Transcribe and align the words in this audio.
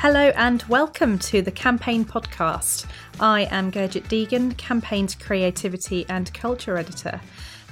Hello 0.00 0.30
and 0.36 0.62
welcome 0.68 1.18
to 1.18 1.42
the 1.42 1.50
Campaign 1.50 2.04
Podcast. 2.04 2.86
I 3.18 3.48
am 3.50 3.72
Gurjit 3.72 4.04
Degun, 4.04 4.56
Campaign's 4.56 5.16
Creativity 5.16 6.06
and 6.08 6.32
Culture 6.32 6.78
Editor. 6.78 7.20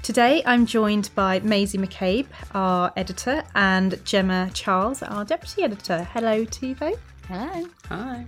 Today 0.03 0.43
I'm 0.45 0.67
joined 0.67 1.11
by 1.15 1.39
Maisie 1.39 1.79
McCabe, 1.79 2.27
our 2.53 2.93
editor, 2.97 3.45
and 3.55 4.05
Gemma 4.05 4.51
Charles, 4.55 5.05
our 5.05 5.25
deputy 5.25 5.63
editor. 5.63 6.03
Hello 6.13 6.45
to 6.45 6.67
you 6.67 6.75
both. 6.75 7.01
Hello. 7.29 7.69
Hi. 7.91 8.27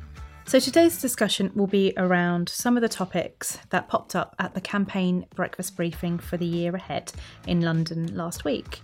So 0.48 0.58
today's 0.58 0.98
discussion 0.98 1.52
will 1.54 1.66
be 1.66 1.92
around 1.98 2.48
some 2.48 2.78
of 2.78 2.80
the 2.80 2.88
topics 2.88 3.58
that 3.68 3.86
popped 3.86 4.16
up 4.16 4.34
at 4.38 4.54
the 4.54 4.62
campaign 4.62 5.26
breakfast 5.34 5.76
briefing 5.76 6.18
for 6.18 6.38
the 6.38 6.46
year 6.46 6.74
ahead 6.74 7.12
in 7.46 7.60
London 7.60 8.16
last 8.16 8.46
week. 8.46 8.80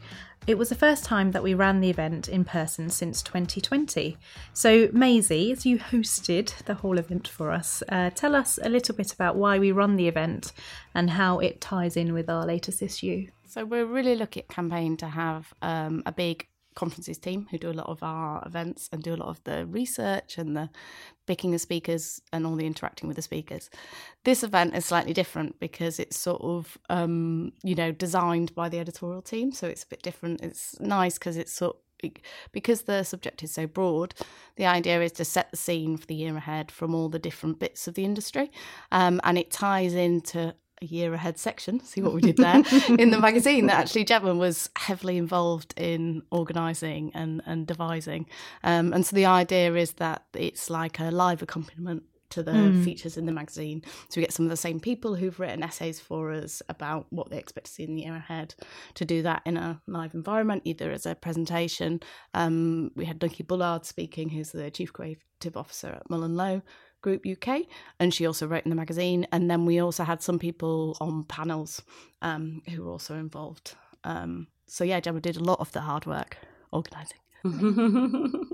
It 0.47 0.59
was 0.59 0.69
the 0.69 0.75
first 0.75 1.05
time 1.05 1.33
that 1.33 1.43
we 1.43 1.55
ran 1.55 1.81
the 1.81 1.89
event 1.89 2.29
in 2.29 2.45
person 2.45 2.91
since 2.91 3.23
2020. 3.23 4.19
So, 4.53 4.91
Maisie, 4.93 5.53
as 5.53 5.65
you 5.65 5.79
hosted 5.79 6.55
the 6.67 6.75
whole 6.75 6.99
event 6.99 7.29
for 7.29 7.51
us, 7.51 7.83
uh, 7.89 8.11
tell 8.11 8.37
us 8.37 8.59
a 8.63 8.69
little 8.69 8.95
bit 8.95 9.15
about 9.15 9.37
why 9.37 9.59
we 9.59 9.73
run 9.73 9.97
the 9.97 10.07
event 10.07 10.53
and 10.95 11.09
how 11.09 11.39
it 11.39 11.63
ties 11.63 11.97
in 11.97 12.13
with 12.13 12.29
our 12.29 12.45
latest 12.45 12.83
issue. 12.83 13.29
So 13.47 13.65
we're 13.65 13.87
really 13.87 14.17
looking 14.17 14.43
at 14.43 14.49
campaign 14.51 14.99
to 14.99 15.07
have 15.07 15.55
um, 15.63 16.03
a 16.05 16.13
big 16.13 16.47
conferences 16.75 17.19
team 17.19 17.47
who 17.51 17.59
do 17.59 17.71
a 17.71 17.73
lot 17.73 17.89
of 17.89 18.03
our 18.03 18.43
events 18.47 18.89
and 18.93 19.03
do 19.03 19.15
a 19.15 19.17
lot 19.17 19.29
of 19.29 19.43
the 19.45 19.67
research 19.67 20.39
and 20.39 20.57
the 20.57 20.71
picking 21.27 21.53
the 21.53 21.59
speakers 21.59 22.21
and 22.33 22.47
all 22.47 22.57
the 22.57 22.67
interacting 22.67 23.09
with 23.09 23.17
the 23.17 23.23
speakers. 23.23 23.71
This 24.25 24.43
event 24.43 24.77
is 24.77 24.85
slightly 24.85 25.13
different 25.13 25.59
because 25.61 25.99
it's 25.99 26.19
sort 26.19 26.43
of 26.43 26.79
um, 26.91 27.53
you 27.63 27.75
know 27.75 27.93
designed 27.93 28.55
by 28.55 28.69
the 28.69 28.79
editorial 28.79 29.23
team, 29.23 29.53
so 29.53 29.67
it's 29.67 29.85
a 29.85 29.89
bit 29.89 30.03
different. 30.03 30.43
It's 30.43 30.79
nice 30.81 31.19
because 31.19 31.37
it's 31.37 31.53
sort 31.53 31.77
because 32.53 32.83
the 32.83 33.03
subject 33.03 33.43
is 33.43 33.53
so 33.53 33.67
broad, 33.67 34.15
the 34.57 34.67
idea 34.67 35.01
is 35.01 35.13
to 35.13 35.25
set 35.25 35.51
the 35.51 35.57
scene 35.57 35.97
for 35.97 36.07
the 36.07 36.15
year 36.15 36.37
ahead 36.37 36.71
from 36.71 36.95
all 36.95 37.09
the 37.09 37.19
different 37.19 37.59
bits 37.59 37.89
of 37.89 37.95
the 37.95 38.05
industry. 38.05 38.51
Um, 38.93 39.21
and 39.25 39.39
it 39.39 39.51
ties 39.51 39.95
into 39.95 40.55
a 40.83 40.87
year 40.87 41.15
ahead 41.15 41.39
section, 41.39 41.81
see 41.81 42.03
what 42.03 42.13
we 42.13 42.21
did 42.21 42.37
there, 42.37 42.63
in 42.99 43.11
the 43.11 43.19
magazine 43.19 43.67
that 43.67 43.79
actually 43.79 44.05
Gemma 44.05 44.35
was 44.35 44.71
heavily 44.77 45.17
involved 45.17 45.75
in 45.77 46.23
organising 46.31 47.13
and, 47.15 47.43
and 47.47 47.67
devising. 47.67 48.27
Um, 48.63 48.93
and 48.93 49.05
so 49.05 49.15
the 49.17 49.27
idea 49.27 49.75
is 49.75 49.93
that 49.95 50.25
it's 50.35 50.71
like 50.71 50.99
a 51.01 51.11
live 51.11 51.43
accompaniment 51.43 52.05
to 52.35 52.43
the 52.43 52.53
mm. 52.53 52.85
features 52.85 53.17
in 53.17 53.27
the 53.27 53.33
magazine. 53.33 53.83
So 54.09 54.21
we 54.21 54.23
get 54.23 54.33
some 54.33 54.47
of 54.47 54.51
the 54.51 54.57
same 54.57 54.81
people 54.81 55.15
who've 55.15 55.39
written 55.39 55.63
essays 55.63 56.01
for 56.01 56.33
us 56.33 56.63
about 56.69 57.07
what 57.11 57.31
they 57.31 57.39
expect 57.39 57.67
to 57.67 57.73
see 57.73 57.85
in 57.85 57.95
the 57.95 58.03
year 58.03 58.17
ahead 58.17 58.57
to 58.95 59.05
do 59.05 59.23
that 59.23 59.43
in 59.45 59.57
a 59.57 59.81
live 59.87 60.15
environment, 60.15 60.63
either 60.65 60.91
as 60.91 61.07
a 61.07 61.15
presentation. 61.15 62.01
Um, 62.35 62.91
we 62.97 63.05
had 63.05 63.21
Dunky 63.21 63.47
Bullard 63.47 63.85
speaking, 63.85 64.31
who's 64.31 64.51
the 64.51 64.71
Chief 64.71 64.93
Creative 64.93 65.57
Officer 65.57 65.89
at 65.89 66.09
MullenLowe, 66.09 66.63
Group 67.05 67.27
UK, 67.27 67.67
and 68.01 68.15
she 68.15 68.25
also 68.25 68.47
wrote 68.47 68.65
in 68.65 68.71
the 68.71 68.77
magazine. 68.77 69.27
And 69.31 69.51
then 69.51 69.67
we 69.67 69.79
also 69.79 70.05
had 70.05 70.23
some 70.23 70.39
people 70.39 70.97
on 71.01 71.25
panels 71.25 71.83
um, 72.23 72.63
who 72.71 72.83
were 72.83 72.91
also 72.91 73.15
involved. 73.15 73.77
Um, 74.05 74.47
so 74.67 74.85
yeah, 74.85 75.01
Gemma 75.01 75.21
did 75.21 75.37
a 75.37 75.45
lot 75.45 75.61
of 75.61 75.71
the 75.73 75.83
hard 75.83 76.07
work 76.07 76.39
organising. 76.73 77.19
it 77.45 78.49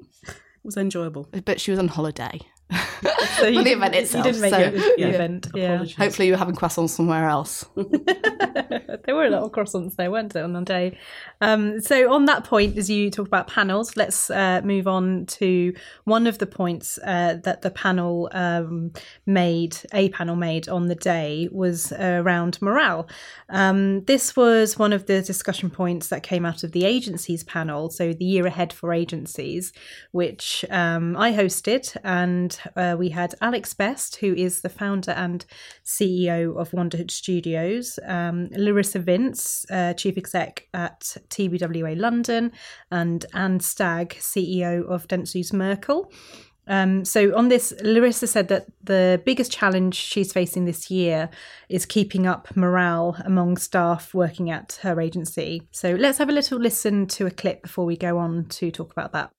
was 0.64 0.76
enjoyable, 0.76 1.28
but 1.44 1.60
she 1.60 1.70
was 1.70 1.78
on 1.78 1.86
holiday. 1.86 2.40
so 3.38 3.46
you, 3.46 3.64
the 3.64 3.72
event 3.72 3.94
itself. 3.94 4.24
You 4.24 4.32
didn't 4.32 4.42
make 4.42 4.54
so, 4.54 4.60
it 4.60 4.98
yeah. 4.98 5.06
event. 5.06 5.48
Yeah. 5.54 5.84
Hopefully, 5.98 6.28
you 6.28 6.34
were 6.34 6.38
having 6.38 6.54
croissants 6.54 6.90
somewhere 6.90 7.28
else. 7.28 7.64
there 7.74 9.14
were 9.14 9.24
a 9.24 9.30
lot 9.30 9.42
of 9.42 9.52
croissants 9.52 9.96
there, 9.96 10.10
weren't 10.10 10.32
there, 10.32 10.44
on 10.44 10.52
the 10.52 10.62
day? 10.62 10.96
Um, 11.40 11.80
so, 11.80 12.12
on 12.12 12.26
that 12.26 12.44
point, 12.44 12.76
as 12.76 12.88
you 12.88 13.10
talked 13.10 13.28
about 13.28 13.48
panels, 13.48 13.96
let's 13.96 14.30
uh, 14.30 14.60
move 14.64 14.86
on 14.86 15.26
to 15.26 15.74
one 16.04 16.26
of 16.26 16.38
the 16.38 16.46
points 16.46 16.98
uh, 17.04 17.38
that 17.44 17.62
the 17.62 17.70
panel 17.70 18.28
um, 18.32 18.92
made, 19.26 19.76
a 19.92 20.10
panel 20.10 20.36
made 20.36 20.68
on 20.68 20.86
the 20.86 20.94
day, 20.94 21.48
was 21.50 21.92
uh, 21.92 22.20
around 22.22 22.60
morale. 22.62 23.08
Um, 23.48 24.04
this 24.04 24.36
was 24.36 24.78
one 24.78 24.92
of 24.92 25.06
the 25.06 25.22
discussion 25.22 25.70
points 25.70 26.08
that 26.08 26.22
came 26.22 26.46
out 26.46 26.62
of 26.62 26.72
the 26.72 26.84
agencies 26.84 27.42
panel, 27.42 27.90
so 27.90 28.12
the 28.12 28.24
year 28.24 28.46
ahead 28.46 28.72
for 28.72 28.92
agencies, 28.92 29.72
which 30.12 30.64
um, 30.70 31.16
I 31.16 31.32
hosted 31.32 31.96
and 32.04 32.59
uh, 32.76 32.96
we 32.98 33.10
had 33.10 33.34
Alex 33.40 33.74
Best, 33.74 34.16
who 34.16 34.34
is 34.34 34.60
the 34.60 34.68
founder 34.68 35.12
and 35.12 35.44
CEO 35.84 36.56
of 36.56 36.70
Wonderhood 36.70 37.10
Studios, 37.10 37.98
um, 38.06 38.48
Larissa 38.56 38.98
Vince, 38.98 39.66
uh, 39.70 39.94
chief 39.94 40.16
exec 40.16 40.68
at 40.74 41.16
TBWA 41.28 41.98
London, 41.98 42.52
and 42.90 43.26
Anne 43.34 43.60
Stagg, 43.60 44.10
CEO 44.16 44.86
of 44.88 45.08
Dentsu's 45.08 45.52
Merkle. 45.52 46.10
Um, 46.70 47.04
so 47.04 47.36
on 47.36 47.48
this, 47.48 47.74
Larissa 47.82 48.28
said 48.28 48.46
that 48.48 48.66
the 48.82 49.20
biggest 49.26 49.50
challenge 49.50 49.96
she's 49.96 50.32
facing 50.32 50.66
this 50.66 50.88
year 50.88 51.28
is 51.68 51.84
keeping 51.84 52.28
up 52.28 52.56
morale 52.56 53.16
among 53.24 53.56
staff 53.56 54.14
working 54.14 54.50
at 54.50 54.78
her 54.82 55.00
agency. 55.00 55.66
So 55.72 55.94
let's 55.94 56.18
have 56.18 56.28
a 56.28 56.32
little 56.32 56.60
listen 56.60 57.08
to 57.08 57.26
a 57.26 57.30
clip 57.32 57.62
before 57.62 57.84
we 57.84 57.96
go 57.96 58.18
on 58.18 58.44
to 58.50 58.70
talk 58.70 58.92
about 58.92 59.10
that. 59.12 59.30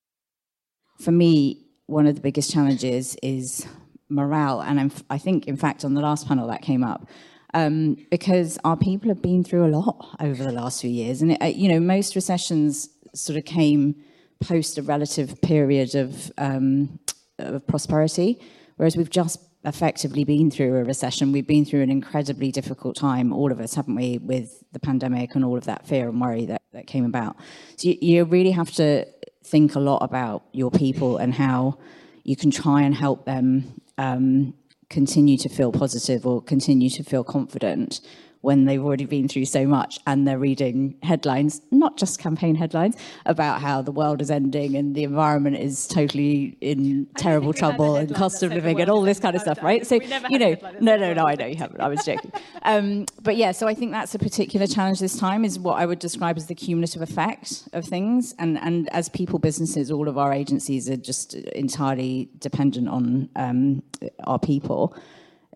For 0.99 1.11
me, 1.11 1.70
one 1.87 2.07
of 2.07 2.15
the 2.15 2.21
biggest 2.21 2.51
challenges 2.51 3.17
is 3.21 3.65
morale. 4.09 4.61
And 4.61 4.79
I'm, 4.79 4.91
i 5.09 5.17
think, 5.17 5.47
in 5.47 5.57
fact, 5.57 5.83
on 5.83 5.93
the 5.93 6.01
last 6.01 6.27
panel 6.27 6.47
that 6.47 6.61
came 6.61 6.83
up, 6.83 7.07
um, 7.53 7.97
because 8.09 8.57
our 8.63 8.77
people 8.77 9.09
have 9.09 9.21
been 9.21 9.43
through 9.43 9.65
a 9.65 9.71
lot 9.71 10.15
over 10.19 10.43
the 10.43 10.51
last 10.51 10.81
few 10.81 10.89
years. 10.89 11.21
And, 11.21 11.33
it, 11.33 11.41
uh, 11.41 11.45
you 11.45 11.67
know, 11.69 11.79
most 11.79 12.15
recessions 12.15 12.89
sort 13.13 13.37
of 13.37 13.45
came 13.45 13.95
post 14.41 14.77
a 14.77 14.81
relative 14.81 15.41
period 15.41 15.95
of, 15.95 16.31
um, 16.37 16.99
of 17.37 17.65
prosperity, 17.67 18.39
whereas 18.77 18.97
we've 18.97 19.09
just 19.09 19.39
effectively 19.63 20.23
been 20.23 20.49
through 20.49 20.75
a 20.77 20.83
recession. 20.83 21.31
We've 21.31 21.45
been 21.45 21.65
through 21.65 21.81
an 21.81 21.91
incredibly 21.91 22.51
difficult 22.51 22.95
time, 22.95 23.31
all 23.31 23.51
of 23.51 23.59
us, 23.59 23.75
haven't 23.75 23.95
we, 23.95 24.17
with 24.17 24.63
the 24.71 24.79
pandemic 24.79 25.35
and 25.35 25.45
all 25.45 25.57
of 25.57 25.65
that 25.65 25.85
fear 25.85 26.09
and 26.09 26.19
worry 26.19 26.45
that, 26.45 26.63
that 26.73 26.87
came 26.87 27.05
about. 27.05 27.35
So 27.77 27.89
you, 27.89 27.97
you 28.01 28.23
really 28.25 28.51
have 28.51 28.71
to 28.71 29.05
think 29.43 29.75
a 29.75 29.79
lot 29.79 29.99
about 29.99 30.43
your 30.51 30.71
people 30.71 31.17
and 31.17 31.33
how 31.33 31.77
you 32.23 32.35
can 32.35 32.51
try 32.51 32.81
and 32.81 32.93
help 32.95 33.25
them 33.25 33.81
um, 33.97 34.53
continue 34.89 35.37
to 35.37 35.49
feel 35.49 35.71
positive 35.71 36.25
or 36.25 36.41
continue 36.41 36.89
to 36.89 37.03
feel 37.03 37.23
confident 37.23 38.01
when 38.41 38.65
they've 38.65 38.83
already 38.83 39.05
been 39.05 39.27
through 39.27 39.45
so 39.45 39.65
much 39.65 39.99
and 40.07 40.27
they're 40.27 40.39
reading 40.39 40.95
headlines, 41.03 41.61
not 41.71 41.97
just 41.97 42.19
campaign 42.19 42.55
headlines, 42.55 42.95
about 43.25 43.61
how 43.61 43.81
the 43.81 43.91
world 43.91 44.21
is 44.21 44.31
ending 44.31 44.75
and 44.75 44.95
the 44.95 45.03
environment 45.03 45.55
is 45.57 45.87
totally 45.87 46.57
in 46.59 47.07
terrible 47.17 47.53
trouble 47.53 47.95
and 47.95 48.13
cost 48.15 48.41
of 48.43 48.51
living 48.51 48.81
and 48.81 48.89
all 48.89 49.01
this 49.01 49.19
kind 49.19 49.35
of 49.35 49.41
stuff, 49.41 49.61
right? 49.61 49.85
So, 49.85 49.99
you 50.29 50.39
know, 50.39 50.55
no, 50.79 50.97
no, 50.97 51.13
no, 51.13 51.25
I 51.25 51.35
know 51.35 51.45
you 51.45 51.55
haven't. 51.55 51.79
I 51.79 51.87
was 51.87 52.03
joking. 52.03 52.31
Um, 52.63 53.05
but 53.21 53.37
yeah, 53.37 53.51
so 53.51 53.67
I 53.67 53.75
think 53.75 53.91
that's 53.91 54.15
a 54.15 54.19
particular 54.19 54.65
challenge 54.65 54.99
this 54.99 55.17
time 55.17 55.45
is 55.45 55.59
what 55.59 55.79
I 55.79 55.85
would 55.85 55.99
describe 55.99 56.37
as 56.37 56.47
the 56.47 56.55
cumulative 56.55 57.01
effect 57.01 57.69
of 57.73 57.85
things. 57.85 58.33
And, 58.39 58.57
and 58.57 58.89
as 58.89 59.09
people 59.09 59.37
businesses, 59.39 59.91
all 59.91 60.07
of 60.07 60.17
our 60.17 60.33
agencies 60.33 60.89
are 60.89 60.97
just 60.97 61.35
entirely 61.35 62.29
dependent 62.39 62.89
on 62.89 63.29
um, 63.35 63.83
our 64.23 64.39
people 64.39 64.95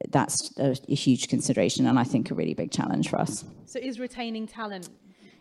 that's 0.09 0.57
a, 0.57 0.75
a, 0.89 0.95
huge 0.95 1.27
consideration 1.27 1.87
and 1.87 1.97
I 1.97 2.03
think 2.03 2.31
a 2.31 2.35
really 2.35 2.53
big 2.53 2.71
challenge 2.71 3.09
for 3.09 3.19
us. 3.19 3.45
So 3.65 3.79
is 3.79 3.99
retaining 3.99 4.47
talent? 4.47 4.89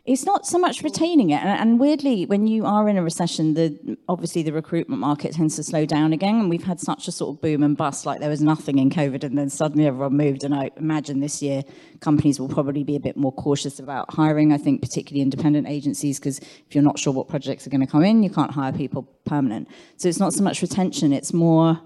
It's 0.06 0.26
not 0.26 0.47
so 0.47 0.59
much 0.59 0.82
retaining 0.82 1.31
it, 1.31 1.41
and, 1.42 1.59
and 1.59 1.81
weirdly, 1.81 2.26
when 2.26 2.47
you 2.47 2.66
are 2.66 2.91
in 2.91 2.98
a 2.98 3.03
recession, 3.03 3.54
the 3.54 3.97
obviously 4.06 4.43
the 4.43 4.53
recruitment 4.53 5.00
market 5.00 5.32
tends 5.32 5.56
to 5.56 5.62
slow 5.62 5.87
down 5.87 6.12
again, 6.12 6.34
and 6.34 6.50
we've 6.50 6.64
had 6.64 6.78
such 6.78 7.09
a 7.09 7.12
sort 7.12 7.34
of 7.34 7.41
boom 7.41 7.62
and 7.62 7.75
bust, 7.75 8.04
like 8.04 8.20
there 8.20 8.28
was 8.28 8.43
nothing 8.43 8.78
in 8.78 8.91
COVID, 8.91 9.25
and 9.25 9.38
then 9.38 9.48
suddenly 9.48 9.87
everyone 9.87 10.14
moved. 10.14 10.44
And 10.44 10.54
I 10.54 10.72
imagine 10.76 11.20
this 11.20 11.41
year 11.41 11.62
companies 12.00 12.38
will 12.38 12.50
probably 12.50 12.84
be 12.84 12.97
a 12.97 13.00
bit 13.00 13.16
more 13.16 13.32
cautious 13.32 13.78
about 13.78 14.12
hiring. 14.12 14.53
I 14.53 14.59
think 14.59 14.82
particularly 14.82 15.23
independent 15.23 15.67
agencies, 15.69 16.19
because 16.19 16.38
if 16.38 16.75
you're 16.75 16.84
not 16.84 16.99
sure 16.99 17.14
what 17.14 17.28
projects 17.28 17.67
are 17.67 17.70
going 17.70 17.81
to 17.81 17.87
come 17.87 18.05
in, 18.05 18.23
you 18.23 18.28
can't 18.28 18.50
hire 18.50 18.73
people 18.73 19.08
permanent. 19.25 19.69
So 19.96 20.11
it's 20.11 20.20
not 20.20 20.34
so 20.34 20.44
much 20.44 20.61
retention; 20.61 21.14
it's 21.14 21.32
more. 21.32 21.81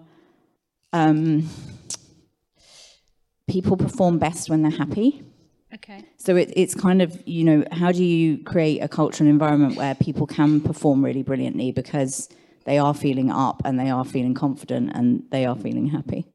Um, 0.93 1.49
people 3.49 3.77
perform 3.77 4.19
best 4.19 4.49
when 4.49 4.63
they're 4.63 4.71
happy. 4.71 5.23
Okay. 5.75 6.05
So 6.17 6.37
it, 6.37 6.53
it's 6.55 6.75
kind 6.75 7.03
of, 7.03 7.21
you 7.27 7.45
know, 7.45 7.65
how 7.73 7.93
do 7.93 8.05
you 8.05 8.43
create 8.45 8.81
a 8.81 8.89
culture 8.89 9.23
and 9.23 9.31
environment 9.31 9.77
where 9.77 9.95
people 9.95 10.27
can 10.27 10.61
perform 10.61 11.05
really 11.05 11.23
brilliantly 11.23 11.73
because 11.73 12.29
they 12.65 12.79
are 12.79 12.95
feeling 12.95 13.31
up 13.31 13.63
and 13.65 13.79
they 13.79 13.91
are 13.91 14.05
feeling 14.05 14.35
confident 14.35 14.93
and 14.95 15.25
they 15.31 15.45
are 15.45 15.57
feeling 15.57 15.89
happy? 15.89 16.27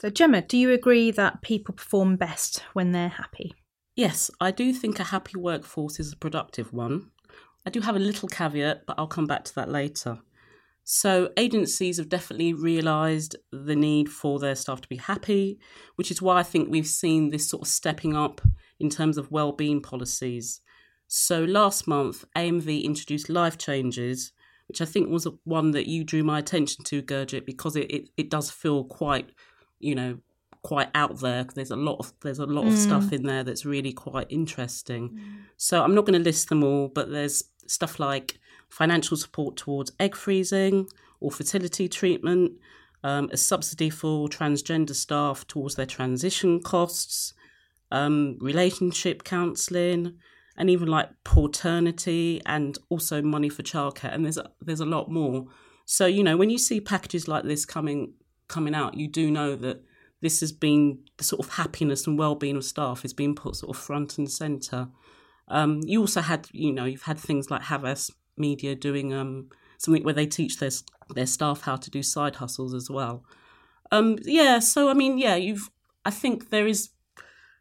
So, 0.00 0.10
Gemma, 0.10 0.42
do 0.42 0.58
you 0.58 0.72
agree 0.72 1.10
that 1.12 1.42
people 1.42 1.74
perform 1.74 2.16
best 2.16 2.58
when 2.72 2.92
they're 2.92 3.08
happy? 3.08 3.54
Yes, 3.94 4.30
I 4.40 4.50
do 4.50 4.72
think 4.72 5.00
a 5.00 5.04
happy 5.04 5.38
workforce 5.38 5.98
is 5.98 6.12
a 6.12 6.16
productive 6.16 6.72
one. 6.72 7.10
I 7.64 7.70
do 7.70 7.80
have 7.80 7.96
a 7.96 8.00
little 8.00 8.28
caveat, 8.28 8.84
but 8.86 8.98
I'll 8.98 9.06
come 9.06 9.26
back 9.26 9.44
to 9.44 9.54
that 9.54 9.70
later. 9.70 10.18
So, 10.88 11.30
agencies 11.36 11.96
have 11.96 12.08
definitely 12.08 12.52
realised 12.52 13.34
the 13.50 13.74
need 13.74 14.08
for 14.08 14.38
their 14.38 14.54
staff 14.54 14.80
to 14.82 14.88
be 14.88 14.98
happy, 14.98 15.58
which 15.96 16.12
is 16.12 16.22
why 16.22 16.38
I 16.38 16.44
think 16.44 16.70
we've 16.70 16.86
seen 16.86 17.30
this 17.30 17.48
sort 17.48 17.62
of 17.62 17.68
stepping 17.68 18.16
up 18.16 18.40
in 18.78 18.88
terms 18.88 19.18
of 19.18 19.32
well-being 19.32 19.82
policies. 19.82 20.60
So, 21.08 21.42
last 21.42 21.88
month, 21.88 22.24
AMV 22.36 22.84
introduced 22.84 23.28
life 23.28 23.58
changes, 23.58 24.30
which 24.68 24.80
I 24.80 24.84
think 24.84 25.10
was 25.10 25.26
one 25.42 25.72
that 25.72 25.88
you 25.88 26.04
drew 26.04 26.22
my 26.22 26.38
attention 26.38 26.84
to, 26.84 27.02
Gurjit, 27.02 27.44
because 27.44 27.74
it, 27.74 27.90
it, 27.90 28.08
it 28.16 28.30
does 28.30 28.52
feel 28.52 28.84
quite, 28.84 29.30
you 29.80 29.96
know, 29.96 30.18
quite 30.62 30.90
out 30.94 31.18
there. 31.18 31.44
There's 31.52 31.72
a 31.72 31.76
lot 31.76 31.96
of 31.98 32.12
there's 32.22 32.38
a 32.38 32.46
lot 32.46 32.66
mm. 32.66 32.68
of 32.68 32.78
stuff 32.78 33.12
in 33.12 33.24
there 33.24 33.42
that's 33.42 33.66
really 33.66 33.92
quite 33.92 34.28
interesting. 34.30 35.08
Mm. 35.10 35.38
So 35.56 35.82
I'm 35.82 35.96
not 35.96 36.04
going 36.04 36.18
to 36.18 36.24
list 36.24 36.48
them 36.48 36.62
all, 36.62 36.86
but 36.86 37.10
there's 37.10 37.42
stuff 37.66 37.98
like 37.98 38.38
financial 38.68 39.16
support 39.16 39.56
towards 39.56 39.92
egg 39.98 40.14
freezing 40.14 40.88
or 41.20 41.30
fertility 41.30 41.88
treatment, 41.88 42.52
um, 43.02 43.28
a 43.32 43.36
subsidy 43.36 43.90
for 43.90 44.28
transgender 44.28 44.94
staff 44.94 45.46
towards 45.46 45.76
their 45.76 45.86
transition 45.86 46.60
costs, 46.60 47.34
um, 47.90 48.36
relationship 48.40 49.24
counselling, 49.24 50.14
and 50.56 50.70
even 50.70 50.88
like 50.88 51.10
paternity 51.24 52.40
and 52.46 52.78
also 52.88 53.22
money 53.22 53.48
for 53.48 53.62
childcare. 53.62 54.12
And 54.12 54.24
there's 54.24 54.38
a, 54.38 54.50
there's 54.60 54.80
a 54.80 54.86
lot 54.86 55.10
more. 55.10 55.46
So 55.84 56.06
you 56.06 56.24
know 56.24 56.36
when 56.36 56.50
you 56.50 56.58
see 56.58 56.80
packages 56.80 57.28
like 57.28 57.44
this 57.44 57.64
coming 57.64 58.14
coming 58.48 58.74
out, 58.74 58.94
you 58.94 59.08
do 59.08 59.30
know 59.30 59.54
that 59.56 59.82
this 60.20 60.40
has 60.40 60.52
been 60.52 60.98
the 61.18 61.24
sort 61.24 61.44
of 61.44 61.54
happiness 61.54 62.06
and 62.06 62.18
well-being 62.18 62.56
of 62.56 62.64
staff 62.64 63.02
has 63.02 63.12
been 63.12 63.34
put 63.34 63.56
sort 63.56 63.76
of 63.76 63.82
front 63.82 64.18
and 64.18 64.30
center. 64.30 64.88
Um, 65.48 65.80
you 65.84 66.00
also 66.00 66.20
had, 66.20 66.48
you 66.52 66.72
know, 66.72 66.84
you've 66.84 67.02
had 67.02 67.18
things 67.18 67.50
like 67.50 67.62
Havas 67.62 68.10
Media 68.36 68.74
doing 68.74 69.12
um, 69.12 69.48
something 69.78 70.04
where 70.04 70.14
they 70.14 70.26
teach 70.26 70.58
their 70.58 70.70
their 71.14 71.26
staff 71.26 71.62
how 71.62 71.76
to 71.76 71.90
do 71.90 72.02
side 72.02 72.36
hustles 72.36 72.74
as 72.74 72.90
well. 72.90 73.24
Um, 73.92 74.18
yeah, 74.22 74.58
so 74.58 74.88
I 74.88 74.94
mean, 74.94 75.18
yeah, 75.18 75.36
you've. 75.36 75.70
I 76.04 76.10
think 76.10 76.50
there 76.50 76.66
is 76.66 76.90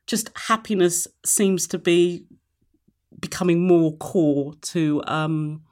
just 0.07 0.29
happiness 0.37 1.07
seems 1.25 1.67
to 1.67 1.79
be 1.79 2.25
becoming 3.19 3.67
more 3.67 3.95
core 3.97 4.53
to 4.61 5.01
um, 5.07 5.63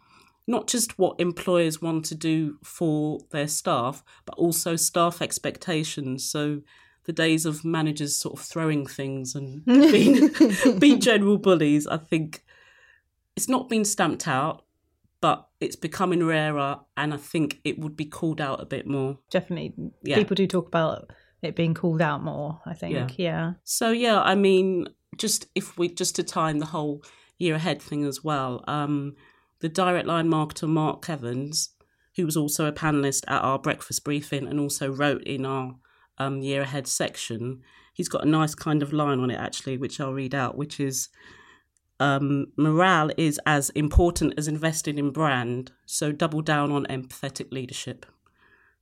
not 0.48 0.68
just 0.68 0.98
what 0.98 1.20
employers 1.20 1.82
want 1.82 2.06
to 2.06 2.16
do 2.16 2.58
for 2.64 3.20
their 3.32 3.48
staff, 3.48 4.04
but 4.26 4.36
also 4.36 4.76
staff 4.76 5.22
expectations. 5.22 6.30
So 6.30 6.62
the 7.06 7.14
days 7.14 7.46
of 7.46 7.66
managers 7.66 8.16
sort 8.16 8.40
of 8.40 8.46
throwing 8.46 8.86
things 8.86 9.36
and 9.36 9.64
being, 9.66 10.32
being 10.80 11.00
general 11.00 11.38
bullies, 11.38 11.88
I 11.88 11.98
think 11.98 12.44
it's 13.36 13.50
not 13.50 13.70
been 13.70 13.86
stamped 13.86 14.28
out, 14.28 14.66
but 15.24 15.48
it's 15.62 15.78
becoming 15.78 16.26
rarer, 16.26 16.82
and 16.98 17.14
I 17.14 17.18
think 17.18 17.62
it 17.64 17.80
would 17.80 17.96
be 17.96 18.04
called 18.04 18.42
out 18.42 18.60
a 18.60 18.66
bit 18.66 18.86
more. 18.86 19.20
Definitely, 19.32 19.74
yeah. 20.04 20.18
people 20.18 20.36
do 20.36 20.46
talk 20.46 20.68
about 20.68 21.10
it 21.42 21.56
being 21.56 21.74
called 21.74 22.02
out 22.02 22.22
more. 22.22 22.60
I 22.66 22.74
think, 22.74 22.94
yeah. 22.94 23.08
yeah. 23.18 23.54
So 23.64 23.92
yeah, 23.92 24.22
I 24.22 24.36
mean, 24.36 24.90
just 25.16 25.46
if 25.56 25.78
we 25.78 25.88
just 25.88 26.18
to 26.18 26.24
time 26.24 26.60
the 26.60 26.66
whole 26.66 27.06
year 27.38 27.56
ahead 27.56 27.82
thing 27.82 28.04
as 28.04 28.22
well. 28.22 28.66
Um, 28.68 29.16
the 29.62 29.70
direct 29.70 30.08
line 30.08 30.28
marketer 30.28 30.68
Mark 30.68 31.10
Evans, 31.10 31.70
who 32.18 32.26
was 32.26 32.36
also 32.36 32.66
a 32.66 32.74
panelist 32.74 33.24
at 33.30 33.42
our 33.44 33.58
breakfast 33.58 34.04
briefing 34.04 34.46
and 34.46 34.60
also 34.60 34.92
wrote 34.92 35.24
in 35.24 35.46
our 35.46 35.76
um, 36.18 36.42
year 36.42 36.64
ahead 36.64 36.86
section, 36.86 37.62
he's 37.94 38.10
got 38.10 38.26
a 38.26 38.30
nice 38.30 38.56
kind 38.56 38.84
of 38.84 38.92
line 38.92 39.22
on 39.22 39.32
it 39.32 39.40
actually, 39.40 39.78
which 39.78 40.02
I'll 40.02 40.12
read 40.12 40.36
out, 40.36 40.58
which 40.58 40.82
is 40.82 41.08
um, 42.04 42.48
morale 42.58 43.12
is 43.18 43.40
as 43.46 43.70
important 43.72 44.34
as 44.38 44.50
investing 44.50 44.98
in 44.98 45.12
brand, 45.12 45.72
so 45.86 46.12
double 46.12 46.42
down 46.42 46.70
on 46.70 46.86
empathetic 46.88 47.52
leadership. 47.52 48.06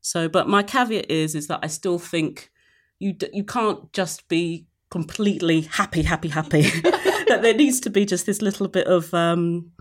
So, 0.01 0.27
but 0.27 0.50
my 0.50 0.63
caveat 0.63 1.09
is 1.09 1.35
is 1.35 1.45
that 1.47 1.59
I 1.62 1.68
still 1.68 2.00
think 2.00 2.50
you 2.97 3.15
you 3.31 3.44
can't 3.44 3.94
just 3.94 4.27
be 4.27 4.65
completely 4.89 5.62
happy, 5.62 6.01
happy, 6.01 6.29
happy. 6.29 6.62
that 7.27 7.39
there 7.44 7.53
needs 7.53 7.79
to 7.81 7.91
be 7.91 8.06
just 8.06 8.25
this 8.25 8.41
little 8.41 8.68
bit 8.68 8.88
of 8.88 9.13
um, 9.13 9.71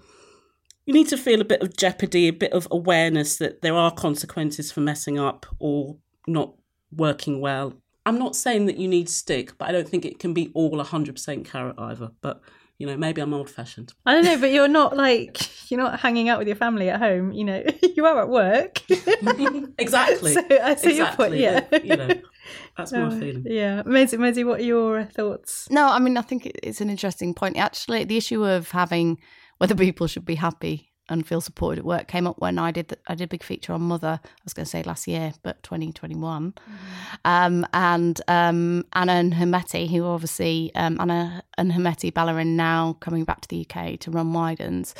you 0.84 0.92
need 0.92 1.08
to 1.08 1.16
feel 1.16 1.40
a 1.40 1.44
bit 1.44 1.62
of 1.62 1.76
jeopardy, 1.76 2.28
a 2.28 2.32
bit 2.32 2.52
of 2.52 2.68
awareness 2.70 3.38
that 3.38 3.62
there 3.62 3.74
are 3.74 3.90
consequences 3.90 4.70
for 4.70 4.80
messing 4.80 5.18
up 5.18 5.46
or 5.58 5.96
not 6.26 6.54
working 6.94 7.40
well. 7.40 7.72
I'm 8.04 8.18
not 8.18 8.36
saying 8.36 8.66
that 8.66 8.76
you 8.76 8.88
need 8.88 9.08
stick, 9.08 9.56
but 9.56 9.68
I 9.68 9.72
don't 9.72 9.88
think 9.88 10.04
it 10.04 10.18
can 10.18 10.34
be 10.34 10.50
all 10.52 10.72
100% 10.72 11.44
carrot 11.46 11.76
either. 11.78 12.10
But 12.20 12.42
you 12.80 12.86
know, 12.86 12.96
maybe 12.96 13.20
I'm 13.20 13.34
old 13.34 13.50
fashioned. 13.50 13.92
I 14.06 14.14
don't 14.14 14.24
know, 14.24 14.38
but 14.38 14.52
you're 14.52 14.66
not 14.66 14.96
like 14.96 15.70
you're 15.70 15.78
not 15.78 16.00
hanging 16.00 16.30
out 16.30 16.38
with 16.38 16.48
your 16.48 16.56
family 16.56 16.88
at 16.88 16.98
home. 16.98 17.30
You 17.30 17.44
know, 17.44 17.62
you 17.94 18.06
are 18.06 18.22
at 18.22 18.28
work. 18.30 18.82
exactly. 19.78 20.32
so 20.34 20.40
I 20.50 20.74
see 20.76 20.92
exactly. 20.92 20.96
your 20.96 21.12
point. 21.12 21.34
Yeah, 21.34 21.60
but, 21.70 21.84
you 21.84 21.94
know, 21.94 22.08
that's 22.78 22.92
my 22.92 23.02
uh, 23.02 23.10
feeling. 23.10 23.44
Yeah, 23.46 23.82
Maisie, 23.84 24.16
Maisie, 24.16 24.44
what 24.44 24.60
are 24.60 24.64
your 24.64 25.04
thoughts? 25.04 25.68
No, 25.70 25.88
I 25.88 25.98
mean, 25.98 26.16
I 26.16 26.22
think 26.22 26.50
it's 26.62 26.80
an 26.80 26.88
interesting 26.88 27.34
point. 27.34 27.58
Actually, 27.58 28.04
the 28.04 28.16
issue 28.16 28.46
of 28.46 28.70
having 28.70 29.18
whether 29.58 29.74
people 29.74 30.06
should 30.06 30.24
be 30.24 30.36
happy 30.36 30.89
and 31.10 31.26
feel 31.26 31.40
supported 31.40 31.80
at 31.80 31.84
work 31.84 32.06
came 32.08 32.26
up 32.26 32.38
when 32.38 32.58
I 32.58 32.70
did 32.70 32.88
the, 32.88 32.98
I 33.06 33.14
did 33.14 33.24
a 33.24 33.28
big 33.28 33.42
feature 33.42 33.72
on 33.72 33.82
mother. 33.82 34.20
I 34.22 34.28
was 34.44 34.54
going 34.54 34.64
to 34.64 34.70
say 34.70 34.82
last 34.84 35.06
year, 35.06 35.32
but 35.42 35.62
2021. 35.62 36.52
Mm-hmm. 36.52 36.74
Um, 37.24 37.66
and 37.74 38.20
um, 38.28 38.84
Anna 38.94 39.22
Nahumeti, 39.22 39.90
who 39.90 40.04
obviously 40.04 40.70
um, 40.74 40.96
Anna 41.00 41.42
and 41.58 41.72
Nahumeti 41.72 42.12
Balarin 42.12 42.54
now 42.54 42.96
coming 43.00 43.24
back 43.24 43.40
to 43.42 43.48
the 43.48 43.66
UK 43.68 43.98
to 44.00 44.10
run 44.10 44.32
Wieden's, 44.32 44.94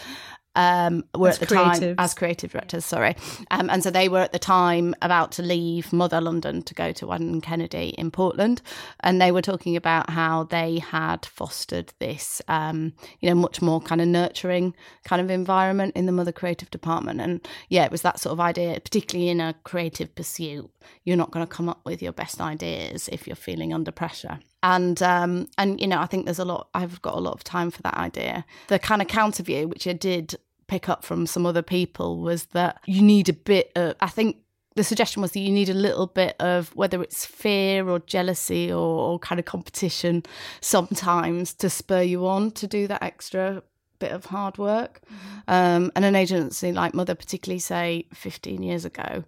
um, 0.56 1.04
were 1.16 1.28
as 1.28 1.40
at 1.40 1.48
the 1.48 1.54
creatives. 1.54 1.80
time 1.80 1.94
as 1.98 2.14
creative 2.14 2.52
directors. 2.52 2.84
Sorry, 2.84 3.16
um, 3.50 3.70
and 3.70 3.82
so 3.82 3.90
they 3.90 4.08
were 4.08 4.20
at 4.20 4.32
the 4.32 4.38
time 4.38 4.94
about 5.02 5.32
to 5.32 5.42
leave 5.42 5.92
Mother 5.92 6.20
London 6.20 6.62
to 6.62 6.74
go 6.74 6.92
to 6.92 7.06
Wieden+Kennedy 7.06 7.94
in 7.96 8.10
Portland, 8.10 8.62
and 9.00 9.20
they 9.20 9.32
were 9.32 9.42
talking 9.42 9.76
about 9.76 10.10
how 10.10 10.44
they 10.44 10.78
had 10.78 11.24
fostered 11.26 11.92
this, 11.98 12.42
um, 12.48 12.92
you 13.20 13.28
know, 13.28 13.34
much 13.34 13.62
more 13.62 13.80
kind 13.80 14.00
of 14.00 14.08
nurturing 14.08 14.74
kind 15.04 15.22
of 15.22 15.30
environment 15.30 15.94
in 15.96 16.06
the 16.06 16.12
Mother 16.12 16.32
Creative 16.32 16.70
Department, 16.70 17.20
and 17.20 17.46
yeah, 17.68 17.84
it 17.84 17.90
was 17.90 18.02
that 18.02 18.18
sort 18.20 18.32
of 18.32 18.40
idea, 18.40 18.78
particularly 18.80 19.30
in 19.30 19.40
a 19.40 19.54
creative 19.64 20.14
pursuit. 20.14 20.70
You're 21.04 21.16
not 21.16 21.30
going 21.30 21.46
to 21.46 21.52
come 21.52 21.68
up 21.68 21.80
with 21.84 22.02
your 22.02 22.12
best 22.12 22.40
ideas 22.40 23.08
if 23.12 23.26
you're 23.26 23.36
feeling 23.36 23.72
under 23.72 23.92
pressure 23.92 24.40
and 24.62 25.02
um 25.02 25.46
and 25.58 25.80
you 25.80 25.86
know 25.86 25.98
i 25.98 26.06
think 26.06 26.24
there's 26.24 26.38
a 26.38 26.44
lot 26.44 26.68
i've 26.74 27.00
got 27.02 27.14
a 27.14 27.20
lot 27.20 27.34
of 27.34 27.44
time 27.44 27.70
for 27.70 27.82
that 27.82 27.94
idea 27.94 28.44
the 28.68 28.78
kind 28.78 29.00
of 29.02 29.08
counter 29.08 29.42
view 29.42 29.66
which 29.68 29.86
i 29.86 29.92
did 29.92 30.36
pick 30.66 30.88
up 30.88 31.04
from 31.04 31.26
some 31.26 31.46
other 31.46 31.62
people 31.62 32.20
was 32.20 32.46
that 32.46 32.80
you 32.86 33.02
need 33.02 33.28
a 33.28 33.32
bit 33.32 33.72
of 33.74 33.94
i 34.00 34.08
think 34.08 34.36
the 34.76 34.84
suggestion 34.84 35.20
was 35.20 35.32
that 35.32 35.40
you 35.40 35.50
need 35.50 35.68
a 35.68 35.74
little 35.74 36.06
bit 36.06 36.36
of 36.38 36.74
whether 36.76 37.02
it's 37.02 37.26
fear 37.26 37.88
or 37.88 37.98
jealousy 37.98 38.70
or, 38.70 38.78
or 38.78 39.18
kind 39.18 39.38
of 39.38 39.44
competition 39.44 40.22
sometimes 40.60 41.52
to 41.54 41.68
spur 41.68 42.02
you 42.02 42.26
on 42.26 42.52
to 42.52 42.68
do 42.68 42.86
that 42.86 43.02
extra 43.02 43.62
bit 44.00 44.10
of 44.10 44.24
hard 44.24 44.58
work. 44.58 45.00
Mm-hmm. 45.06 45.38
Um, 45.46 45.92
and 45.94 46.04
an 46.04 46.16
agency 46.16 46.72
like 46.72 46.94
Mother, 46.94 47.14
particularly 47.14 47.60
say 47.60 48.06
15 48.12 48.62
years 48.62 48.84
ago, 48.84 49.22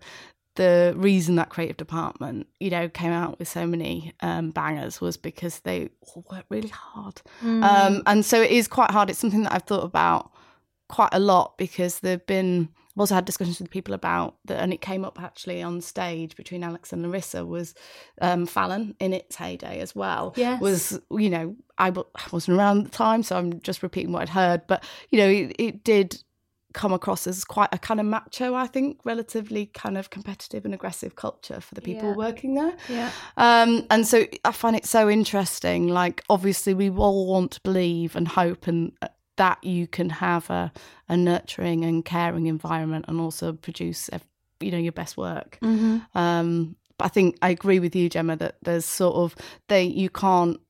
the 0.55 0.93
reason 0.97 1.37
that 1.37 1.49
creative 1.49 1.77
department, 1.77 2.47
you 2.61 2.71
know, 2.71 2.89
came 2.89 3.13
out 3.13 3.39
with 3.39 3.49
so 3.49 3.67
many 3.67 4.13
um, 4.21 4.51
bangers 4.51 5.01
was 5.01 5.17
because 5.17 5.61
they 5.61 5.91
all 6.03 6.25
worked 6.31 6.47
really 6.51 6.69
hard. 6.69 7.23
Mm. 7.43 7.65
Um, 7.65 8.03
and 8.07 8.25
so 8.25 8.41
it 8.41 8.51
is 8.51 8.69
quite 8.69 8.91
hard. 8.91 9.11
It's 9.11 9.19
something 9.19 9.45
that 9.45 9.53
I've 9.53 9.63
thought 9.63 9.85
about 9.85 10.31
quite 10.89 11.11
a 11.13 11.19
lot 11.19 11.57
because 11.57 12.01
there've 12.01 12.27
been 12.27 12.69
I've 12.95 13.01
also 13.01 13.15
had 13.15 13.25
discussions 13.25 13.59
with 13.59 13.71
people 13.71 13.95
about 13.95 14.37
that, 14.45 14.61
and 14.61 14.73
it 14.73 14.83
came 14.83 15.03
up 15.03 15.21
actually 15.21 15.63
on 15.63 15.81
stage 15.81 16.37
between 16.37 16.63
Alex 16.63 16.93
and 16.93 17.03
Larissa 17.03 17.47
was 17.47 17.75
um, 18.21 18.45
Fallon 18.45 18.95
in 19.01 19.15
its 19.15 19.37
heyday 19.37 19.81
as 19.81 19.97
well. 19.97 20.35
Yes. 20.37 20.61
was 20.61 21.01
you 21.11 21.31
know 21.31 21.57
I 21.79 21.91
wasn't 22.31 22.59
around 22.59 22.79
at 22.79 22.85
the 22.85 22.91
time, 22.91 23.23
so 23.23 23.37
I'm 23.37 23.61
just 23.61 23.83
repeating 23.83 24.13
what 24.13 24.23
I'd 24.23 24.29
heard, 24.29 24.67
but 24.67 24.85
you 25.09 25.19
know 25.19 25.29
it, 25.29 25.57
it 25.59 25.85
did 25.85 26.23
come 26.73 26.93
across 26.93 27.27
as 27.27 27.45
quite 27.45 27.69
a 27.73 27.79
kind 27.79 28.01
of 28.01 28.07
macho, 28.07 28.55
I 28.55 28.67
think, 28.67 29.01
relatively 29.05 29.67
kind 29.67 29.97
of 29.99 30.11
competitive 30.11 30.65
and 30.65 30.75
aggressive 30.75 31.17
culture 31.17 31.61
for 31.61 31.75
the 31.75 31.81
people 31.81 32.11
yeah. 32.11 32.15
working 32.17 32.55
there. 32.55 32.75
Yeah. 32.89 33.11
Um, 33.37 33.87
and 33.91 34.07
so 34.07 34.27
I 34.45 34.53
find 34.53 34.77
it 34.77 34.87
so 34.87 35.09
interesting. 35.09 35.89
Like, 35.89 36.23
obviously, 36.29 36.75
we 36.75 36.91
all 36.91 37.27
want 37.27 37.53
to 37.53 37.61
believe 37.63 38.17
and 38.17 38.29
hope 38.29 38.67
and 38.67 38.93
uh, 39.03 39.09
that 39.37 39.63
you 39.65 39.87
can 39.87 40.11
have 40.11 40.49
a, 40.51 40.73
a 41.09 41.17
nurturing 41.17 41.85
and 41.85 42.05
caring 42.05 42.47
environment 42.47 43.07
and 43.09 43.21
also 43.21 43.53
produce, 43.53 44.11
you 44.61 44.71
know, 44.71 44.79
your 44.79 44.93
best 44.93 45.17
work. 45.17 45.59
Mm-hmm. 45.63 46.19
Um, 46.19 46.77
but 46.99 47.07
I 47.07 47.09
think 47.09 47.39
I 47.43 47.49
agree 47.51 47.79
with 47.79 47.97
you, 47.97 48.09
Gemma, 48.09 48.37
that 48.37 48.57
there's 48.63 48.85
sort 48.85 49.17
of 49.17 49.35
they 49.69 49.85
you 49.85 50.11
can't 50.11 50.61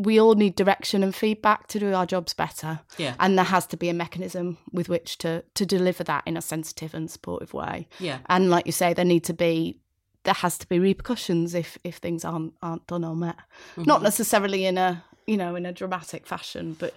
we 0.00 0.18
all 0.18 0.34
need 0.34 0.56
direction 0.56 1.02
and 1.02 1.14
feedback 1.14 1.66
to 1.68 1.78
do 1.78 1.92
our 1.92 2.06
jobs 2.06 2.32
better. 2.32 2.80
Yeah. 2.96 3.14
And 3.20 3.36
there 3.36 3.44
has 3.44 3.66
to 3.66 3.76
be 3.76 3.90
a 3.90 3.94
mechanism 3.94 4.56
with 4.72 4.88
which 4.88 5.18
to 5.18 5.44
to 5.54 5.66
deliver 5.66 6.04
that 6.04 6.22
in 6.26 6.36
a 6.36 6.42
sensitive 6.42 6.94
and 6.94 7.10
supportive 7.10 7.52
way. 7.52 7.86
Yeah. 7.98 8.18
And 8.26 8.48
like 8.48 8.66
you 8.66 8.72
say, 8.72 8.94
there 8.94 9.04
need 9.04 9.24
to 9.24 9.34
be 9.34 9.78
there 10.24 10.34
has 10.34 10.56
to 10.58 10.68
be 10.68 10.78
repercussions 10.78 11.54
if 11.54 11.76
if 11.84 11.96
things 11.96 12.24
aren't 12.24 12.54
aren't 12.62 12.86
done 12.86 13.04
or 13.04 13.14
met. 13.14 13.36
Mm-hmm. 13.72 13.84
Not 13.84 14.02
necessarily 14.02 14.64
in 14.64 14.78
a 14.78 15.04
you 15.26 15.36
know 15.36 15.54
in 15.54 15.66
a 15.66 15.72
dramatic 15.72 16.26
fashion, 16.26 16.76
but 16.78 16.94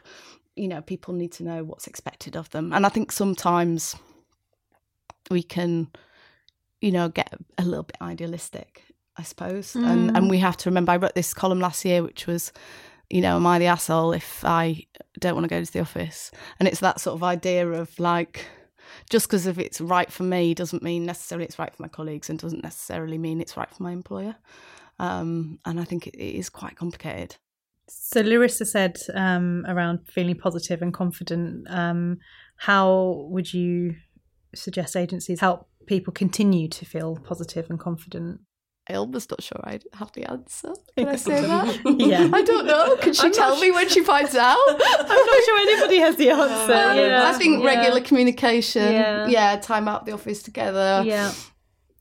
you 0.55 0.69
know 0.69 0.81
people 0.81 1.13
need 1.13 1.33
to 1.33 1.43
know 1.43 1.63
what's 1.63 1.87
expected 1.87 2.37
of 2.37 2.49
them. 2.51 2.71
And 2.71 2.85
I 2.85 2.89
think 2.89 3.11
sometimes 3.11 3.95
we 5.29 5.43
can 5.43 5.89
you 6.79 6.91
know 6.91 7.09
get 7.09 7.33
a 7.57 7.65
little 7.65 7.83
bit 7.83 7.97
idealistic 8.01 8.83
I 9.17 9.23
suppose. 9.23 9.73
Mm. 9.73 9.85
And 9.85 10.17
and 10.17 10.29
we 10.29 10.39
have 10.39 10.57
to 10.57 10.69
remember 10.69 10.93
I 10.93 10.97
wrote 10.97 11.15
this 11.15 11.33
column 11.33 11.59
last 11.59 11.83
year 11.85 12.01
which 12.01 12.27
was 12.27 12.51
you 13.13 13.21
know, 13.21 13.35
am 13.35 13.45
I 13.45 13.59
the 13.59 13.67
asshole 13.67 14.11
if 14.11 14.43
I 14.43 14.87
don't 15.19 15.35
want 15.35 15.43
to 15.43 15.47
go 15.47 15.63
to 15.63 15.71
the 15.71 15.81
office? 15.81 16.31
And 16.57 16.67
it's 16.67 16.79
that 16.79 16.99
sort 16.99 17.13
of 17.13 17.21
idea 17.21 17.69
of 17.69 17.99
like, 17.99 18.47
just 19.11 19.27
because 19.27 19.45
if 19.45 19.59
it's 19.59 19.79
right 19.79 20.11
for 20.11 20.23
me 20.23 20.55
doesn't 20.55 20.81
mean 20.81 21.05
necessarily 21.05 21.45
it's 21.45 21.59
right 21.59 21.71
for 21.71 21.83
my 21.83 21.87
colleagues 21.87 22.31
and 22.31 22.39
doesn't 22.39 22.63
necessarily 22.63 23.19
mean 23.19 23.39
it's 23.39 23.55
right 23.55 23.69
for 23.69 23.83
my 23.83 23.91
employer. 23.91 24.35
Um, 24.97 25.59
and 25.63 25.79
I 25.79 25.83
think 25.83 26.07
it, 26.07 26.15
it 26.15 26.39
is 26.39 26.49
quite 26.49 26.75
complicated. 26.75 27.35
So 27.87 28.21
Larissa 28.21 28.65
said 28.65 28.97
um, 29.13 29.63
around 29.67 29.99
feeling 30.09 30.39
positive 30.39 30.81
and 30.81 30.91
confident. 30.91 31.67
Um, 31.69 32.17
how 32.57 33.27
would 33.29 33.53
you 33.53 33.95
suggest 34.55 34.95
agencies 34.95 35.39
help 35.39 35.67
people 35.85 36.13
continue 36.13 36.67
to 36.69 36.83
feel 36.83 37.17
positive 37.17 37.69
and 37.69 37.79
confident? 37.79 38.39
I 38.89 38.95
almost 38.95 39.29
not 39.31 39.41
sure 39.41 39.59
I 39.63 39.79
have 39.93 40.11
the 40.11 40.25
answer. 40.29 40.73
Can 40.97 41.07
I 41.07 41.15
say 41.15 41.41
that? 41.41 41.79
yeah. 41.99 42.29
I 42.33 42.41
don't 42.41 42.65
know. 42.65 42.97
Can 42.97 43.13
she 43.13 43.27
I'm 43.27 43.31
tell 43.31 43.57
me 43.59 43.71
when 43.71 43.87
she 43.87 44.03
finds 44.03 44.35
out? 44.35 44.57
I'm 44.67 44.77
not 44.77 45.43
sure 45.45 45.57
anybody 45.59 45.97
has 45.99 46.15
the 46.17 46.29
answer. 46.31 46.73
Um, 46.73 46.97
yeah. 46.97 47.29
I 47.29 47.33
think 47.37 47.63
Yeah. 47.63 47.65
regular 47.75 48.01
communication. 48.01 48.91
Yeah. 48.91 49.27
Yeah. 49.27 49.55
time 49.57 49.87
out 49.87 50.05
the 50.05 50.11
office 50.11 50.43
together. 50.43 51.01
Yeah. 51.05 51.31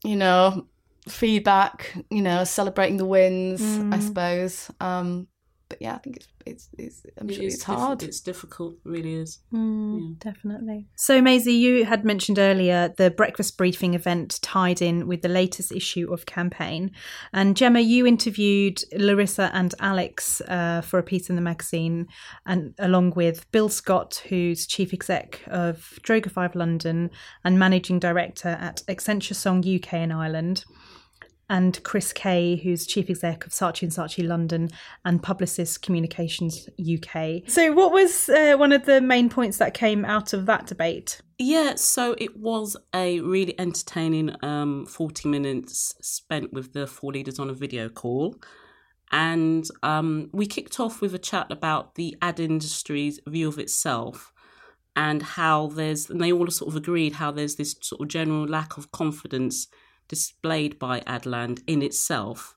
You 0.03 0.17
know, 0.17 0.67
feedback. 1.07 1.93
You 2.09 2.21
know, 2.21 2.43
celebrating 2.43 2.97
the 2.97 3.05
wins. 3.05 3.61
I 3.61 3.65
Mm. 3.97 4.01
suppose. 4.07 4.71
Um, 4.81 5.27
but 5.73 5.81
yeah, 5.81 5.95
I 5.95 5.97
think 5.97 6.17
it's 6.17 6.27
it's, 6.45 6.69
it's 6.77 7.05
I'm 7.19 7.29
It 7.29 7.33
sure 7.35 7.43
is 7.45 7.53
it's 7.55 7.63
diff- 7.65 7.75
hard. 7.75 8.03
It's 8.03 8.19
difficult, 8.19 8.75
it 8.85 8.89
really 8.89 9.15
is. 9.15 9.39
Mm, 9.51 9.99
Yeah. 9.99 10.31
Definitely. 10.31 10.87
So, 10.95 11.19
Maisie, 11.21 11.53
you 11.53 11.85
had 11.85 12.05
mentioned 12.05 12.37
earlier 12.37 12.93
the 12.97 13.09
breakfast 13.09 13.57
briefing 13.57 13.93
event 13.95 14.39
tied 14.43 14.81
in 14.81 15.07
with 15.07 15.21
the 15.23 15.29
latest 15.29 15.71
issue 15.71 16.13
of 16.13 16.25
Campaign. 16.27 16.91
And 17.31 17.57
Gemma, 17.57 17.79
you 17.79 18.05
interviewed 18.05 18.83
Larissa 18.95 19.49
and 19.53 19.73
Alex 19.79 20.41
uh, 20.41 20.81
for 20.81 20.99
a 20.99 21.03
piece 21.03 21.29
in 21.29 21.35
the 21.37 21.41
magazine, 21.41 22.07
and 22.45 22.75
along 22.77 23.13
with 23.15 23.49
Bill 23.51 23.69
Scott, 23.69 24.21
who's 24.29 24.67
chief 24.67 24.93
exec 24.93 25.41
of 25.47 25.97
Droga5 26.03 26.53
London 26.55 27.09
and 27.43 27.57
managing 27.57 27.97
director 27.99 28.49
at 28.49 28.83
Accenture 28.87 29.33
Song 29.35 29.63
UK 29.67 29.93
and 29.93 30.13
Ireland. 30.13 30.65
And 31.53 31.83
Chris 31.83 32.11
Kay, 32.13 32.55
who's 32.55 32.87
chief 32.87 33.11
exec 33.11 33.45
of 33.45 33.51
Saatchi 33.51 33.83
and 33.83 33.91
Saatchi 33.91 34.27
London 34.27 34.71
and 35.05 35.21
Publicis 35.21 35.79
Communications 35.79 36.67
UK. 36.79 37.47
So, 37.47 37.71
what 37.73 37.93
was 37.93 38.27
uh, 38.27 38.55
one 38.57 38.71
of 38.71 38.87
the 38.87 38.99
main 39.01 39.29
points 39.29 39.59
that 39.59 39.75
came 39.75 40.03
out 40.03 40.33
of 40.33 40.47
that 40.47 40.65
debate? 40.65 41.21
Yeah, 41.37 41.75
so 41.75 42.15
it 42.17 42.35
was 42.37 42.75
a 42.95 43.19
really 43.19 43.53
entertaining 43.59 44.35
um, 44.43 44.87
40 44.87 45.29
minutes 45.29 45.93
spent 46.01 46.51
with 46.53 46.73
the 46.73 46.87
four 46.87 47.11
leaders 47.11 47.37
on 47.37 47.51
a 47.51 47.53
video 47.53 47.87
call. 47.87 48.35
And 49.11 49.67
um, 49.83 50.31
we 50.33 50.47
kicked 50.47 50.79
off 50.79 51.01
with 51.01 51.13
a 51.13 51.19
chat 51.19 51.51
about 51.51 51.93
the 51.93 52.17
ad 52.19 52.39
industry's 52.39 53.19
view 53.27 53.47
of 53.47 53.59
itself 53.59 54.33
and 54.95 55.21
how 55.21 55.67
there's, 55.67 56.09
and 56.09 56.19
they 56.19 56.31
all 56.31 56.47
sort 56.47 56.69
of 56.69 56.75
agreed 56.75 57.13
how 57.13 57.29
there's 57.29 57.57
this 57.57 57.75
sort 57.79 58.01
of 58.01 58.07
general 58.07 58.47
lack 58.47 58.75
of 58.75 58.91
confidence 58.91 59.67
displayed 60.07 60.79
by 60.79 61.01
Adland 61.01 61.61
in 61.67 61.81
itself 61.81 62.55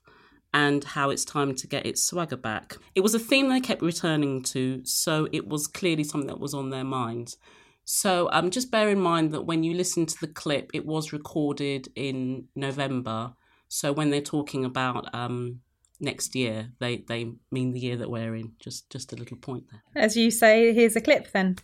and 0.53 0.83
how 0.83 1.09
it's 1.09 1.25
time 1.25 1.53
to 1.55 1.67
get 1.67 1.85
its 1.85 2.01
swagger 2.01 2.37
back. 2.37 2.77
It 2.95 3.01
was 3.01 3.13
a 3.13 3.19
theme 3.19 3.49
they 3.49 3.59
kept 3.59 3.81
returning 3.81 4.41
to, 4.43 4.83
so 4.85 5.27
it 5.31 5.47
was 5.47 5.67
clearly 5.67 6.03
something 6.03 6.27
that 6.27 6.39
was 6.39 6.53
on 6.53 6.69
their 6.69 6.83
minds. 6.83 7.37
So 7.85 8.29
um, 8.31 8.51
just 8.51 8.71
bear 8.71 8.89
in 8.89 8.99
mind 8.99 9.31
that 9.33 9.43
when 9.43 9.63
you 9.63 9.73
listen 9.73 10.05
to 10.05 10.19
the 10.19 10.27
clip, 10.27 10.71
it 10.73 10.85
was 10.85 11.13
recorded 11.13 11.87
in 11.95 12.47
November. 12.55 13.33
So 13.69 13.91
when 13.91 14.09
they're 14.09 14.21
talking 14.21 14.65
about 14.65 15.13
um, 15.13 15.61
next 15.99 16.35
year, 16.35 16.71
they, 16.79 17.05
they 17.07 17.31
mean 17.51 17.71
the 17.71 17.79
year 17.79 17.97
that 17.97 18.09
we're 18.09 18.35
in. 18.35 18.53
Just 18.59 18.89
just 18.89 19.13
a 19.13 19.15
little 19.15 19.37
point 19.37 19.65
there. 19.71 20.03
As 20.03 20.17
you 20.17 20.31
say, 20.31 20.73
here's 20.73 20.95
a 20.95 21.01
clip 21.01 21.31
then. 21.31 21.57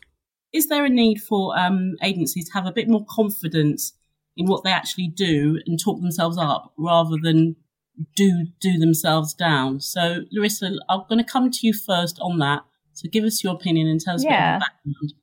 Is 0.54 0.68
there 0.68 0.86
a 0.86 0.90
need 0.90 1.20
for 1.20 1.58
um, 1.58 1.96
agencies 2.04 2.48
to 2.50 2.54
have 2.54 2.68
a 2.68 2.72
bit 2.72 2.88
more 2.88 3.06
confidence 3.10 3.94
in 4.36 4.48
what 4.48 4.64
they 4.64 4.72
actually 4.72 5.08
do 5.08 5.60
and 5.66 5.80
talk 5.80 6.00
themselves 6.02 6.38
up 6.38 6.74
rather 6.78 7.16
than 7.22 7.56
do 8.16 8.48
do 8.60 8.78
themselves 8.80 9.34
down? 9.34 9.80
So 9.80 10.22
Larissa, 10.32 10.78
I'm 10.90 11.04
going 11.10 11.24
to 11.24 11.30
come 11.30 11.52
to 11.52 11.60
you 11.68 11.74
first 11.74 12.18
on 12.22 12.40
that. 12.40 12.64
So 12.94 13.10
give 13.12 13.24
us 13.24 13.44
your 13.44 13.54
opinion 13.56 13.88
and 13.88 14.00
tell 14.00 14.16
us 14.16 14.24
Yeah. 14.24 14.56
of 14.56 14.62
the 14.62 14.66
background. 14.66 15.14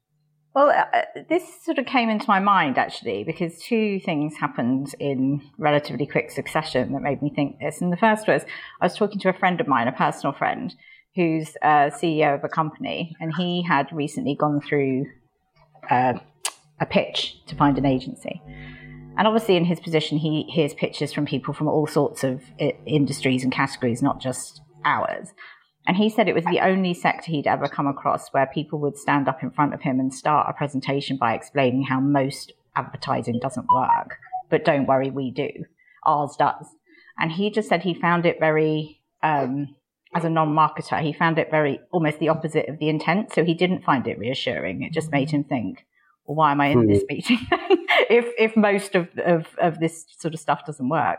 Well, 0.53 0.71
uh, 0.71 1.23
this 1.29 1.45
sort 1.65 1.79
of 1.79 1.87
came 1.87 2.11
into 2.11 2.25
my 2.27 2.41
mind 2.41 2.77
actually 2.77 3.23
because 3.23 3.61
two 3.63 4.01
things 4.01 4.37
happened 4.37 4.95
in 4.99 5.43
relatively 5.59 6.07
quick 6.07 6.33
succession 6.33 6.93
that 6.93 7.03
made 7.03 7.23
me 7.23 7.31
think 7.35 7.61
this. 7.61 7.81
And 7.81 7.93
the 7.93 7.97
first 7.97 8.27
was 8.27 8.45
I 8.81 8.87
was 8.87 8.97
talking 8.97 9.21
to 9.21 9.29
a 9.29 9.33
friend 9.33 9.61
of 9.61 9.69
mine, 9.69 9.87
a 9.87 9.93
personal 9.93 10.33
friend, 10.33 10.75
who's 11.15 11.57
a 11.63 11.93
CEO 11.93 12.35
of 12.35 12.43
a 12.43 12.49
company, 12.49 13.17
and 13.21 13.33
he 13.37 13.63
had 13.63 13.87
recently 13.93 14.35
gone 14.35 14.61
through 14.61 15.07
uh, 15.89 16.15
a 16.81 16.87
pitch 16.87 17.37
to 17.47 17.55
find 17.55 17.79
an 17.79 17.87
agency. 17.87 18.43
And 19.21 19.27
obviously, 19.27 19.57
in 19.57 19.67
his 19.67 19.81
position, 19.81 20.17
he 20.17 20.45
hears 20.45 20.73
pitches 20.73 21.13
from 21.13 21.27
people 21.27 21.53
from 21.53 21.69
all 21.69 21.87
sorts 21.87 22.25
of 22.25 22.41
industries 22.87 23.45
and 23.45 23.53
categories, 23.53 24.01
not 24.01 24.19
just 24.19 24.63
ours. 24.83 25.35
And 25.87 25.99
he 25.99 26.09
said 26.09 26.27
it 26.27 26.35
was 26.35 26.47
the 26.47 26.61
only 26.61 26.95
sector 26.95 27.31
he'd 27.31 27.47
ever 27.47 27.69
come 27.69 27.87
across 27.87 28.31
where 28.31 28.47
people 28.47 28.79
would 28.79 28.97
stand 28.97 29.29
up 29.29 29.43
in 29.43 29.51
front 29.51 29.75
of 29.75 29.83
him 29.83 30.01
and 30.01 30.15
start 30.15 30.49
a 30.49 30.55
presentation 30.55 31.19
by 31.19 31.35
explaining 31.35 31.83
how 31.83 32.01
most 32.01 32.55
advertising 32.75 33.39
doesn't 33.43 33.67
work. 33.71 34.17
But 34.49 34.65
don't 34.65 34.87
worry, 34.87 35.11
we 35.11 35.31
do. 35.31 35.51
Ours 36.07 36.35
does. 36.39 36.69
And 37.19 37.31
he 37.31 37.51
just 37.51 37.69
said 37.69 37.83
he 37.83 37.93
found 37.93 38.25
it 38.25 38.41
very, 38.41 39.03
um, 39.23 39.77
as 40.15 40.25
a 40.25 40.31
non 40.31 40.55
marketer, 40.55 40.99
he 41.03 41.13
found 41.13 41.39
it 41.39 41.51
very 41.51 41.79
almost 41.93 42.21
the 42.21 42.31
opposite 42.31 42.71
of 42.71 42.79
the 42.79 42.89
intent. 42.89 43.35
So 43.35 43.45
he 43.45 43.53
didn't 43.53 43.85
find 43.85 44.07
it 44.07 44.19
reassuring. 44.19 44.81
It 44.81 44.95
just 44.95 45.13
made 45.13 45.31
him 45.31 45.45
think, 45.45 45.85
well, 46.25 46.37
why 46.37 46.53
am 46.53 46.63
I 46.63 46.69
in 46.69 46.87
this 46.87 47.05
meeting 47.07 47.47
if, 48.11 48.27
if 48.39 48.57
most 48.57 48.95
of, 48.95 49.09
of, 49.25 49.47
of 49.59 49.81
this 49.81 50.05
sort 50.19 50.35
of 50.35 50.41
stuff 50.41 50.67
doesn't 50.67 50.89
work? 50.89 51.19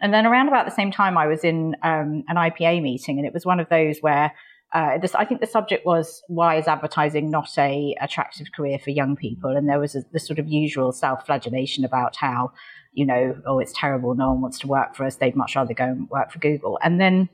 And 0.00 0.14
then 0.14 0.26
around 0.26 0.48
about 0.48 0.64
the 0.64 0.74
same 0.74 0.92
time, 0.92 1.18
I 1.18 1.26
was 1.26 1.42
in 1.42 1.76
um, 1.82 2.24
an 2.28 2.36
IPA 2.36 2.82
meeting, 2.82 3.18
and 3.18 3.26
it 3.26 3.34
was 3.34 3.44
one 3.44 3.58
of 3.58 3.68
those 3.68 3.98
where 3.98 4.32
uh, 4.72 4.98
this, 4.98 5.14
I 5.14 5.24
think 5.24 5.40
the 5.40 5.46
subject 5.46 5.86
was 5.86 6.22
why 6.28 6.56
is 6.56 6.68
advertising 6.68 7.30
not 7.30 7.56
a 7.56 7.96
attractive 8.00 8.52
career 8.54 8.78
for 8.78 8.90
young 8.90 9.16
people? 9.16 9.56
And 9.56 9.68
there 9.68 9.80
was 9.80 9.94
a, 9.94 10.02
the 10.12 10.20
sort 10.20 10.38
of 10.38 10.46
usual 10.46 10.92
self-flagellation 10.92 11.84
about 11.84 12.16
how, 12.16 12.52
you 12.92 13.06
know, 13.06 13.36
oh, 13.46 13.58
it's 13.60 13.72
terrible. 13.74 14.14
No 14.14 14.28
one 14.28 14.42
wants 14.42 14.58
to 14.60 14.68
work 14.68 14.94
for 14.94 15.04
us. 15.04 15.16
They'd 15.16 15.36
much 15.36 15.56
rather 15.56 15.74
go 15.74 15.84
and 15.84 16.10
work 16.10 16.30
for 16.30 16.38
Google. 16.38 16.78
And 16.82 17.00
then 17.00 17.28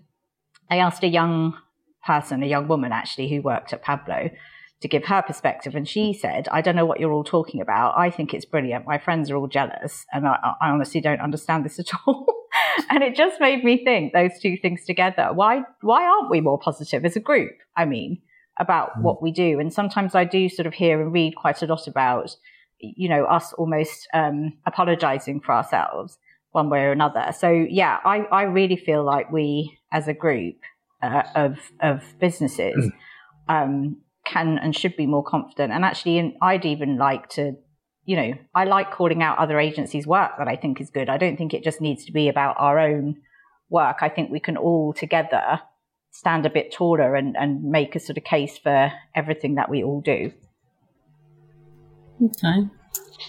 I 0.70 0.78
asked 0.78 1.02
a 1.02 1.08
young 1.08 1.58
person, 2.06 2.42
a 2.42 2.46
young 2.46 2.68
woman 2.68 2.92
actually, 2.92 3.28
who 3.28 3.42
worked 3.42 3.72
at 3.72 3.82
Pablo, 3.82 4.30
to 4.84 4.88
give 4.88 5.04
her 5.04 5.22
perspective. 5.22 5.74
And 5.74 5.88
she 5.88 6.12
said, 6.12 6.46
I 6.52 6.60
don't 6.60 6.76
know 6.76 6.84
what 6.84 7.00
you're 7.00 7.10
all 7.10 7.24
talking 7.24 7.62
about. 7.62 7.94
I 7.96 8.10
think 8.10 8.34
it's 8.34 8.44
brilliant. 8.44 8.86
My 8.86 8.98
friends 8.98 9.30
are 9.30 9.36
all 9.36 9.48
jealous. 9.48 10.04
And 10.12 10.28
I, 10.28 10.36
I 10.60 10.68
honestly 10.68 11.00
don't 11.00 11.22
understand 11.22 11.64
this 11.64 11.78
at 11.78 11.86
all. 12.06 12.26
and 12.90 13.02
it 13.02 13.16
just 13.16 13.40
made 13.40 13.64
me 13.64 13.82
think 13.82 14.12
those 14.12 14.38
two 14.42 14.58
things 14.58 14.84
together. 14.84 15.30
Why, 15.32 15.62
why 15.80 16.04
aren't 16.04 16.30
we 16.30 16.42
more 16.42 16.58
positive 16.58 17.02
as 17.06 17.16
a 17.16 17.20
group? 17.20 17.52
I 17.74 17.86
mean, 17.86 18.20
about 18.60 19.00
what 19.00 19.22
we 19.22 19.32
do. 19.32 19.58
And 19.58 19.72
sometimes 19.72 20.14
I 20.14 20.24
do 20.24 20.50
sort 20.50 20.66
of 20.66 20.74
hear 20.74 21.00
and 21.00 21.14
read 21.14 21.34
quite 21.34 21.62
a 21.62 21.66
lot 21.66 21.86
about, 21.88 22.36
you 22.78 23.08
know, 23.08 23.24
us 23.24 23.54
almost 23.54 24.06
um, 24.12 24.52
apologizing 24.66 25.40
for 25.40 25.52
ourselves 25.52 26.18
one 26.52 26.68
way 26.68 26.80
or 26.80 26.92
another. 26.92 27.32
So 27.34 27.48
yeah, 27.50 28.00
I, 28.04 28.18
I 28.30 28.42
really 28.42 28.76
feel 28.76 29.02
like 29.02 29.32
we 29.32 29.78
as 29.90 30.08
a 30.08 30.14
group 30.14 30.56
uh, 31.02 31.22
of, 31.34 31.58
of 31.80 32.02
businesses, 32.20 32.92
um, 33.48 33.96
can 34.24 34.58
and 34.58 34.76
should 34.76 34.96
be 34.96 35.06
more 35.06 35.22
confident. 35.22 35.72
And 35.72 35.84
actually, 35.84 36.36
I'd 36.40 36.64
even 36.64 36.96
like 36.96 37.28
to, 37.30 37.52
you 38.04 38.16
know, 38.16 38.32
I 38.54 38.64
like 38.64 38.92
calling 38.92 39.22
out 39.22 39.38
other 39.38 39.58
agencies' 39.58 40.06
work 40.06 40.32
that 40.38 40.48
I 40.48 40.56
think 40.56 40.80
is 40.80 40.90
good. 40.90 41.08
I 41.08 41.18
don't 41.18 41.36
think 41.36 41.54
it 41.54 41.64
just 41.64 41.80
needs 41.80 42.04
to 42.06 42.12
be 42.12 42.28
about 42.28 42.56
our 42.58 42.78
own 42.78 43.16
work. 43.70 43.98
I 44.00 44.08
think 44.08 44.30
we 44.30 44.40
can 44.40 44.56
all 44.56 44.92
together 44.92 45.60
stand 46.10 46.46
a 46.46 46.50
bit 46.50 46.72
taller 46.72 47.16
and, 47.16 47.36
and 47.36 47.64
make 47.64 47.96
a 47.96 48.00
sort 48.00 48.16
of 48.16 48.24
case 48.24 48.56
for 48.56 48.92
everything 49.16 49.56
that 49.56 49.68
we 49.68 49.82
all 49.82 50.00
do. 50.00 50.32
Okay. 52.22 52.68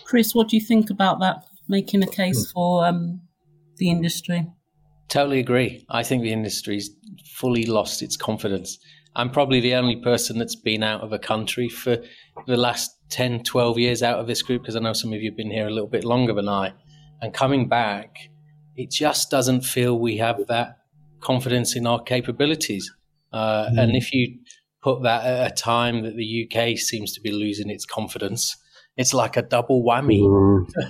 Chris, 0.05 0.35
what 0.35 0.49
do 0.49 0.55
you 0.55 0.61
think 0.61 0.89
about 0.89 1.19
that? 1.19 1.43
Making 1.67 2.03
a 2.03 2.07
case 2.07 2.51
for 2.51 2.85
um, 2.85 3.21
the 3.77 3.89
industry? 3.89 4.47
Totally 5.07 5.39
agree. 5.39 5.83
I 5.89 6.03
think 6.03 6.21
the 6.21 6.31
industry's 6.31 6.91
fully 7.25 7.65
lost 7.65 8.01
its 8.03 8.15
confidence. 8.15 8.77
I'm 9.15 9.29
probably 9.29 9.59
the 9.61 9.75
only 9.75 9.95
person 9.97 10.37
that's 10.39 10.55
been 10.55 10.83
out 10.83 11.01
of 11.01 11.13
a 11.13 11.19
country 11.19 11.69
for 11.69 11.97
the 12.47 12.57
last 12.57 12.91
10, 13.09 13.43
12 13.43 13.77
years 13.79 14.03
out 14.03 14.19
of 14.19 14.27
this 14.27 14.41
group 14.41 14.61
because 14.63 14.75
I 14.75 14.79
know 14.79 14.93
some 14.93 15.13
of 15.13 15.21
you 15.21 15.29
have 15.31 15.37
been 15.37 15.51
here 15.51 15.67
a 15.67 15.71
little 15.71 15.87
bit 15.89 16.03
longer 16.03 16.33
than 16.33 16.49
I. 16.49 16.73
And 17.21 17.33
coming 17.33 17.69
back, 17.69 18.17
it 18.75 18.91
just 18.91 19.31
doesn't 19.31 19.61
feel 19.61 19.97
we 19.97 20.17
have 20.17 20.47
that 20.47 20.79
confidence 21.21 21.75
in 21.75 21.87
our 21.87 22.01
capabilities. 22.03 22.91
Uh, 23.31 23.69
And 23.77 23.95
if 23.95 24.13
you 24.13 24.37
put 24.81 25.03
that 25.03 25.25
at 25.25 25.51
a 25.51 25.55
time 25.55 26.03
that 26.03 26.15
the 26.15 26.47
UK 26.47 26.77
seems 26.77 27.13
to 27.13 27.21
be 27.21 27.31
losing 27.31 27.69
its 27.69 27.85
confidence, 27.85 28.55
it's 28.97 29.13
like 29.13 29.37
a 29.37 29.41
double 29.41 29.83
whammy. 29.83 30.19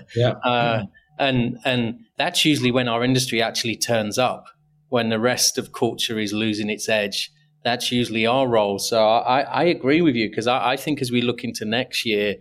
Yeah. 0.15 0.32
Uh, 0.44 0.84
and 1.17 1.58
and 1.63 2.00
that's 2.17 2.44
usually 2.44 2.72
when 2.72 2.88
our 2.88 3.03
industry 3.03 3.41
actually 3.41 3.77
turns 3.77 4.17
up. 4.17 4.46
When 4.89 5.10
the 5.10 5.20
rest 5.20 5.58
of 5.58 5.72
culture 5.72 6.20
is 6.20 6.32
losing 6.34 6.70
its 6.70 6.88
edge, 6.89 7.32
that's 7.65 7.91
usually 7.91 8.25
our 8.25 8.48
role. 8.48 8.79
So 8.79 9.05
I, 9.05 9.41
I 9.41 9.63
agree 9.63 10.01
with 10.01 10.15
you 10.15 10.29
because 10.29 10.48
I, 10.48 10.74
I 10.74 10.77
think 10.77 11.01
as 11.01 11.12
we 11.12 11.22
look 11.22 11.43
into 11.43 11.65
next 11.65 12.05
year, 12.05 12.36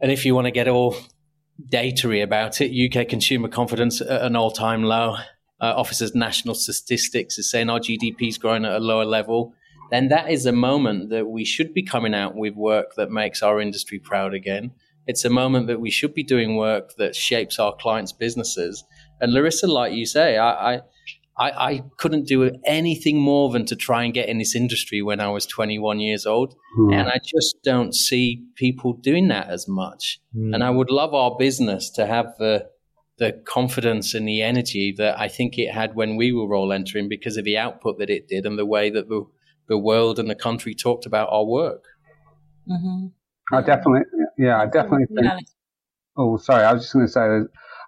And 0.00 0.10
if 0.12 0.24
you 0.24 0.34
want 0.34 0.46
to 0.46 0.50
get 0.50 0.68
all 0.68 0.96
datary 1.72 2.22
about 2.22 2.60
it, 2.60 2.72
UK 2.74 3.08
consumer 3.08 3.48
confidence 3.48 4.00
at 4.00 4.22
an 4.22 4.36
all 4.36 4.50
time 4.50 4.82
low. 4.82 5.16
Uh, 5.58 5.72
Office's 5.76 6.14
national 6.14 6.54
statistics 6.54 7.38
is 7.38 7.50
saying 7.50 7.70
our 7.70 7.80
GDP 7.80 8.28
is 8.28 8.38
growing 8.38 8.64
at 8.64 8.72
a 8.72 8.78
lower 8.78 9.06
level. 9.06 9.54
Then 9.90 10.08
that 10.08 10.30
is 10.30 10.44
a 10.44 10.52
moment 10.52 11.10
that 11.10 11.28
we 11.28 11.44
should 11.44 11.72
be 11.72 11.82
coming 11.82 12.14
out 12.14 12.34
with 12.34 12.54
work 12.54 12.94
that 12.96 13.10
makes 13.10 13.42
our 13.42 13.60
industry 13.60 13.98
proud 13.98 14.34
again. 14.34 14.72
It's 15.06 15.24
a 15.24 15.30
moment 15.30 15.68
that 15.68 15.80
we 15.80 15.90
should 15.90 16.12
be 16.12 16.24
doing 16.24 16.56
work 16.56 16.94
that 16.98 17.14
shapes 17.14 17.58
our 17.58 17.74
clients' 17.76 18.12
businesses. 18.12 18.84
And 19.20 19.32
Larissa, 19.32 19.66
like 19.66 19.92
you 19.92 20.04
say, 20.04 20.36
I, 20.36 20.74
I 20.74 20.80
I, 21.38 21.50
I, 21.50 21.82
couldn't 21.98 22.26
do 22.26 22.50
anything 22.64 23.20
more 23.20 23.50
than 23.50 23.66
to 23.66 23.76
try 23.76 24.04
and 24.04 24.14
get 24.14 24.28
in 24.28 24.38
this 24.38 24.56
industry 24.56 25.02
when 25.02 25.20
I 25.20 25.28
was 25.28 25.44
21 25.44 26.00
years 26.00 26.24
old. 26.24 26.54
Mm. 26.78 26.94
And 26.94 27.08
I 27.08 27.18
just 27.22 27.56
don't 27.62 27.94
see 27.94 28.42
people 28.54 28.94
doing 28.94 29.28
that 29.28 29.48
as 29.48 29.68
much. 29.68 30.18
Mm. 30.34 30.54
And 30.54 30.64
I 30.64 30.70
would 30.70 30.90
love 30.90 31.12
our 31.12 31.36
business 31.38 31.90
to 31.90 32.06
have 32.06 32.34
the, 32.38 32.68
the 33.18 33.32
confidence 33.46 34.14
and 34.14 34.26
the 34.26 34.40
energy 34.40 34.94
that 34.96 35.20
I 35.20 35.28
think 35.28 35.58
it 35.58 35.72
had 35.72 35.94
when 35.94 36.16
we 36.16 36.32
were 36.32 36.54
all 36.54 36.72
entering 36.72 37.08
because 37.08 37.36
of 37.36 37.44
the 37.44 37.58
output 37.58 37.98
that 37.98 38.08
it 38.08 38.28
did 38.28 38.46
and 38.46 38.58
the 38.58 38.66
way 38.66 38.88
that 38.88 39.08
the, 39.08 39.24
the 39.68 39.78
world 39.78 40.18
and 40.18 40.30
the 40.30 40.34
country 40.34 40.74
talked 40.74 41.04
about 41.04 41.28
our 41.30 41.44
work. 41.44 41.84
Mm-hmm. 42.66 43.08
I 43.54 43.60
definitely, 43.60 44.02
yeah, 44.38 44.60
I 44.60 44.66
definitely 44.66 45.06
think. 45.14 45.46
Oh, 46.16 46.38
sorry, 46.38 46.64
I 46.64 46.72
was 46.72 46.82
just 46.82 46.94
going 46.94 47.06
to 47.06 47.12
say, 47.12 47.20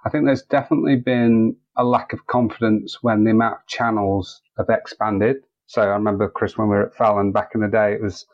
I 0.04 0.10
think 0.10 0.26
there's 0.26 0.42
definitely 0.42 0.96
been 0.96 1.56
a 1.78 1.84
lack 1.84 2.12
of 2.12 2.26
confidence 2.26 2.98
when 3.02 3.24
the 3.24 3.30
amount 3.30 3.54
of 3.54 3.66
channels 3.66 4.42
have 4.58 4.68
expanded. 4.68 5.36
So 5.66 5.82
I 5.82 5.86
remember, 5.86 6.28
Chris, 6.28 6.58
when 6.58 6.68
we 6.68 6.76
were 6.76 6.86
at 6.88 6.96
Fallon 6.96 7.32
back 7.32 7.50
in 7.54 7.60
the 7.60 7.68
day, 7.68 7.92
it 7.92 8.02
was 8.02 8.26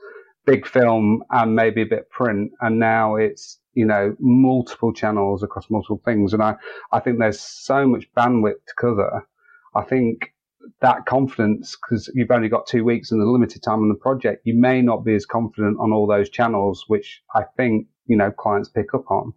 big 0.47 0.67
film 0.67 1.23
and 1.31 1.55
maybe 1.55 1.83
a 1.83 1.87
bit 1.87 2.11
print. 2.11 2.53
And 2.61 2.79
now 2.79 3.17
it's, 3.17 3.61
you 3.75 3.85
know, 3.85 4.17
multiple 4.19 4.93
channels 4.93 5.43
across 5.43 5.71
multiple 5.71 6.01
things. 6.05 6.33
And 6.33 6.43
I, 6.43 6.55
I 6.93 7.01
think 7.01 7.19
there's 7.19 7.41
so 7.41 7.87
much 7.87 8.07
bandwidth 8.17 8.65
to 8.67 8.75
cover. 8.79 9.27
I 9.75 9.83
think 9.83 10.33
that 10.81 11.05
confidence, 11.07 11.77
because 11.77 12.11
you've 12.15 12.31
only 12.31 12.49
got 12.49 12.67
two 12.67 12.85
weeks 12.85 13.11
and 13.11 13.21
the 13.21 13.27
limited 13.27 13.63
time 13.63 13.81
on 13.81 13.89
the 13.89 13.95
project, 13.95 14.43
you 14.45 14.55
may 14.59 14.81
not 14.81 15.05
be 15.05 15.15
as 15.15 15.27
confident 15.27 15.77
on 15.81 15.93
all 15.93 16.07
those 16.07 16.31
channels, 16.31 16.85
which 16.89 17.23
I 17.35 17.43
think, 17.57 17.89
you 18.07 18.17
know, 18.17 18.31
clients 18.31 18.69
pick 18.71 18.95
up 18.95 19.05
on. 19.11 19.33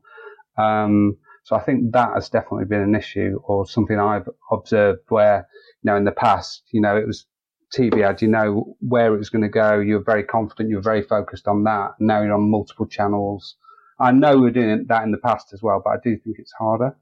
Um, 0.58 1.18
so 1.48 1.56
I 1.56 1.62
think 1.62 1.94
that 1.94 2.10
has 2.14 2.28
definitely 2.28 2.66
been 2.66 2.82
an 2.82 2.94
issue 2.94 3.40
or 3.46 3.66
something 3.66 3.98
I've 3.98 4.28
observed 4.52 5.00
where, 5.08 5.48
you 5.82 5.90
know, 5.90 5.96
in 5.96 6.04
the 6.04 6.12
past, 6.12 6.64
you 6.74 6.82
know, 6.82 6.98
it 6.98 7.08
was 7.08 7.26
TV 7.74 8.04
ad, 8.04 8.22
you 8.22 8.28
know 8.28 8.76
where 8.82 9.16
it 9.16 9.18
was 9.18 9.30
going 9.30 9.44
to 9.44 9.48
go. 9.48 9.80
You 9.80 9.94
were 9.94 10.04
very 10.04 10.26
confident. 10.26 10.70
You 10.70 10.76
were 10.76 10.82
very 10.82 11.04
focused 11.04 11.48
on 11.48 11.64
that. 11.64 11.92
Now 12.02 12.22
you're 12.22 12.34
on 12.34 12.52
multiple 12.52 12.86
channels. 12.86 13.56
I 13.98 14.12
know 14.12 14.38
we're 14.38 14.52
doing 14.52 14.88
that 14.90 15.04
in 15.04 15.12
the 15.12 15.20
past 15.20 15.54
as 15.54 15.64
well, 15.64 15.82
but 15.82 15.92
I 15.92 15.96
do 16.04 16.18
think 16.18 16.36
it's 16.38 16.52
harder. 16.52 16.98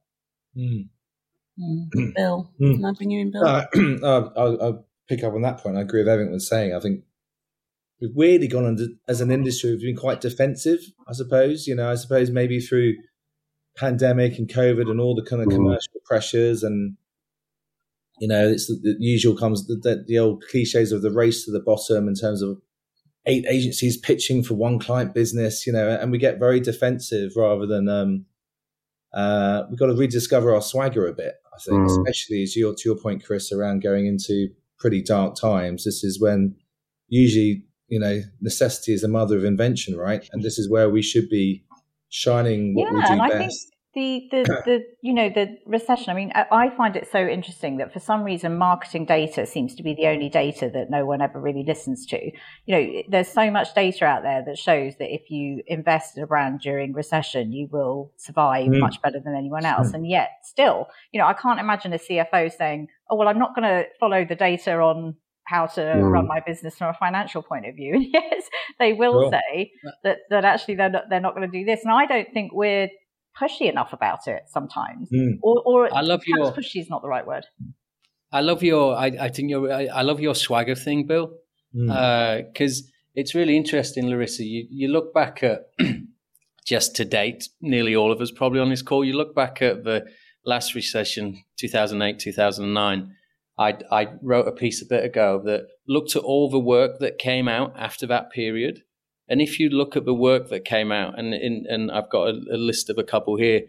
Mm. 0.55 0.89
Mm. 1.59 2.13
Bill, 2.15 2.51
mm. 2.61 2.75
can 2.75 2.85
I 2.85 2.91
bring 2.91 3.09
you 3.09 3.21
in, 3.21 3.31
Bill? 3.31 3.47
Uh, 3.47 3.65
uh, 4.03 4.29
I'll, 4.37 4.61
I'll, 4.61 4.85
pick 5.07 5.23
up 5.23 5.33
on 5.33 5.41
that 5.41 5.59
point. 5.59 5.75
I 5.77 5.81
agree 5.81 6.01
with 6.01 6.07
everything 6.07 6.33
was 6.33 6.47
saying. 6.47 6.75
I 6.75 6.79
think 6.79 7.03
we've 7.99 8.15
weirdly 8.15 8.47
gone 8.47 8.65
under, 8.65 8.85
as 9.07 9.21
an 9.21 9.31
industry, 9.31 9.71
we've 9.71 9.81
been 9.81 9.95
quite 9.95 10.21
defensive, 10.21 10.81
I 11.07 11.13
suppose. 11.13 11.65
You 11.65 11.75
know, 11.75 11.91
I 11.91 11.95
suppose 11.95 12.29
maybe 12.29 12.59
through 12.59 12.95
pandemic 13.75 14.37
and 14.37 14.47
COVID 14.47 14.89
and 14.89 14.99
all 14.99 15.15
the 15.15 15.23
kind 15.23 15.41
of 15.41 15.49
mm. 15.49 15.55
commercial 15.55 15.93
pressures 16.05 16.63
and 16.63 16.95
you 18.19 18.27
know 18.27 18.47
it's 18.47 18.67
the, 18.67 18.95
the 18.97 19.05
usual 19.05 19.35
comes 19.35 19.67
the, 19.67 19.75
the, 19.75 20.03
the, 20.07 20.19
old 20.19 20.43
cliches 20.49 20.91
of 20.91 21.01
the 21.01 21.11
race 21.11 21.45
to 21.45 21.51
the 21.51 21.59
bottom 21.59 22.07
in 22.07 22.15
terms 22.15 22.41
of 22.41 22.61
eight 23.25 23.45
agencies 23.49 23.97
pitching 23.97 24.43
for 24.43 24.53
one 24.53 24.79
client 24.79 25.13
business 25.13 25.67
you 25.67 25.73
know 25.73 25.89
and 25.89 26.11
we 26.11 26.17
get 26.17 26.39
very 26.39 26.59
defensive 26.59 27.33
rather 27.35 27.65
than 27.65 27.89
um 27.89 28.25
uh 29.13 29.63
we've 29.69 29.79
got 29.79 29.87
to 29.87 29.95
rediscover 29.95 30.53
our 30.53 30.61
swagger 30.61 31.07
a 31.07 31.13
bit 31.13 31.35
i 31.53 31.59
think 31.59 31.77
mm. 31.77 31.85
especially 31.87 32.43
as 32.43 32.55
your 32.55 32.73
to 32.73 32.83
your 32.85 32.97
point 32.97 33.23
chris 33.23 33.51
around 33.51 33.81
going 33.81 34.05
into 34.05 34.47
pretty 34.77 35.01
dark 35.01 35.35
times 35.35 35.83
this 35.83 36.03
is 36.03 36.21
when 36.21 36.55
usually 37.09 37.63
you 37.87 37.99
know 37.99 38.21
necessity 38.39 38.93
is 38.93 39.01
the 39.01 39.07
mother 39.07 39.37
of 39.37 39.43
invention 39.43 39.97
right 39.97 40.29
and 40.31 40.43
this 40.43 40.57
is 40.57 40.69
where 40.69 40.89
we 40.89 41.01
should 41.01 41.29
be 41.29 41.65
shining 42.09 42.73
what 42.75 42.91
yeah, 42.91 42.93
we 42.93 43.01
do 43.01 43.21
and 43.23 43.31
best. 43.31 43.74
The, 43.95 44.27
the, 44.29 44.43
the 44.65 44.85
you 44.99 45.13
know 45.13 45.29
the 45.29 45.57
recession. 45.65 46.09
I 46.09 46.15
mean, 46.15 46.31
I 46.35 46.69
find 46.75 46.97
it 46.97 47.07
so 47.09 47.25
interesting 47.25 47.77
that 47.77 47.93
for 47.93 48.01
some 48.01 48.23
reason 48.23 48.57
marketing 48.57 49.05
data 49.05 49.45
seems 49.45 49.73
to 49.75 49.83
be 49.83 49.93
the 49.93 50.07
only 50.07 50.27
data 50.27 50.69
that 50.73 50.89
no 50.89 51.05
one 51.05 51.21
ever 51.21 51.39
really 51.39 51.63
listens 51.65 52.05
to. 52.07 52.19
You 52.65 52.75
know, 52.75 53.01
there's 53.07 53.29
so 53.29 53.49
much 53.49 53.73
data 53.73 54.03
out 54.03 54.23
there 54.23 54.43
that 54.45 54.57
shows 54.57 54.97
that 54.97 55.13
if 55.13 55.31
you 55.31 55.63
invest 55.67 56.17
in 56.17 56.23
a 56.23 56.27
brand 56.27 56.59
during 56.59 56.91
recession, 56.91 57.53
you 57.53 57.69
will 57.71 58.11
survive 58.17 58.67
mm. 58.67 58.79
much 58.79 59.01
better 59.01 59.21
than 59.23 59.33
anyone 59.33 59.63
else. 59.63 59.91
Mm. 59.91 59.93
And 59.93 60.09
yet, 60.09 60.29
still, 60.43 60.87
you 61.13 61.21
know, 61.21 61.27
I 61.27 61.33
can't 61.33 61.61
imagine 61.61 61.93
a 61.93 61.97
CFO 61.97 62.51
saying, 62.51 62.89
"Oh 63.09 63.15
well, 63.15 63.29
I'm 63.29 63.39
not 63.39 63.55
going 63.55 63.63
to 63.63 63.85
follow 63.97 64.25
the 64.25 64.35
data 64.35 64.73
on 64.73 65.15
how 65.45 65.67
to 65.67 65.81
mm. 65.81 66.11
run 66.11 66.27
my 66.27 66.41
business 66.45 66.75
from 66.75 66.89
a 66.89 66.93
financial 66.93 67.41
point 67.41 67.65
of 67.65 67.75
view. 67.75 67.93
And 67.95 68.07
yes, 68.11 68.49
they 68.79 68.93
will 68.93 69.31
say 69.31 69.71
that, 70.03 70.17
that 70.29 70.43
actually 70.43 70.75
they're 70.75 70.89
not, 70.89 71.03
they're 71.09 71.21
not 71.21 71.35
going 71.35 71.49
to 71.49 71.59
do 71.59 71.63
this. 71.63 71.81
And 71.83 71.93
I 71.93 72.05
don't 72.05 72.27
think 72.33 72.51
we're 72.53 72.89
pushy 73.39 73.69
enough 73.69 73.93
about 73.93 74.27
it 74.27 74.43
sometimes. 74.47 75.09
Mm. 75.11 75.39
Or, 75.41 75.61
or 75.65 75.93
I 75.93 76.01
love 76.01 76.23
your 76.25 76.51
pushy 76.51 76.81
is 76.81 76.89
not 76.89 77.01
the 77.01 77.07
right 77.07 77.25
word. 77.25 77.45
I 78.31 78.41
love 78.41 78.63
your. 78.63 78.95
I, 78.95 79.07
I 79.19 79.29
think 79.29 79.49
your. 79.49 79.71
I, 79.71 79.85
I, 79.85 80.01
love 80.01 80.19
your 80.19 80.35
swagger 80.35 80.75
thing, 80.75 81.05
Bill, 81.05 81.31
because 81.71 81.87
mm. 81.89 82.85
uh, 82.85 82.89
it's 83.15 83.35
really 83.35 83.55
interesting, 83.55 84.09
Larissa. 84.09 84.43
You 84.43 84.67
you 84.69 84.87
look 84.87 85.13
back 85.13 85.43
at 85.43 85.69
just 86.65 86.95
to 86.95 87.05
date, 87.05 87.49
nearly 87.61 87.95
all 87.95 88.11
of 88.11 88.19
us 88.21 88.31
probably 88.31 88.59
on 88.59 88.69
this 88.69 88.81
call. 88.81 89.05
You 89.05 89.13
look 89.13 89.35
back 89.35 89.61
at 89.61 89.83
the 89.83 90.05
last 90.45 90.75
recession, 90.75 91.43
two 91.57 91.69
thousand 91.69 92.01
eight, 92.01 92.19
two 92.19 92.33
thousand 92.33 92.73
nine 92.73 93.15
I, 93.57 93.77
I 93.91 94.07
wrote 94.21 94.47
a 94.47 94.51
piece 94.51 94.81
a 94.81 94.85
bit 94.85 95.05
ago 95.05 95.41
that 95.45 95.67
looked 95.87 96.15
at 96.15 96.23
all 96.23 96.49
the 96.49 96.59
work 96.59 96.99
that 96.99 97.17
came 97.17 97.47
out 97.47 97.73
after 97.77 98.05
that 98.07 98.31
period. 98.31 98.81
And 99.27 99.41
if 99.41 99.59
you 99.59 99.69
look 99.69 99.95
at 99.95 100.05
the 100.05 100.13
work 100.13 100.49
that 100.49 100.65
came 100.65 100.91
out, 100.91 101.17
and 101.17 101.33
in, 101.33 101.65
and 101.67 101.91
I've 101.91 102.09
got 102.09 102.29
a, 102.29 102.39
a, 102.53 102.57
list 102.57 102.89
of 102.89 102.97
a 102.97 103.03
couple 103.03 103.37
here, 103.37 103.61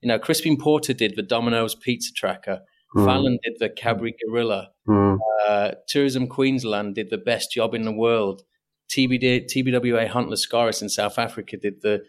you 0.00 0.08
know, 0.08 0.18
Crispin 0.18 0.56
Porter 0.56 0.92
did 0.92 1.14
the 1.16 1.22
Domino's 1.22 1.74
Pizza 1.74 2.12
Tracker, 2.12 2.62
mm. 2.96 3.04
Fallon 3.04 3.38
did 3.42 3.54
the 3.58 3.68
Cadbury 3.68 4.16
Gorilla, 4.26 4.70
mm. 4.88 5.18
uh, 5.46 5.72
Tourism 5.88 6.26
Queensland 6.26 6.96
did 6.96 7.10
the 7.10 7.18
best 7.18 7.52
job 7.52 7.74
in 7.74 7.84
the 7.84 7.92
world, 7.92 8.42
TBD, 8.90 9.46
TBWA 9.46 10.08
Hunt 10.08 10.28
Lascaris 10.28 10.82
in 10.82 10.88
South 10.88 11.18
Africa 11.18 11.56
did 11.56 11.82
the 11.82 12.02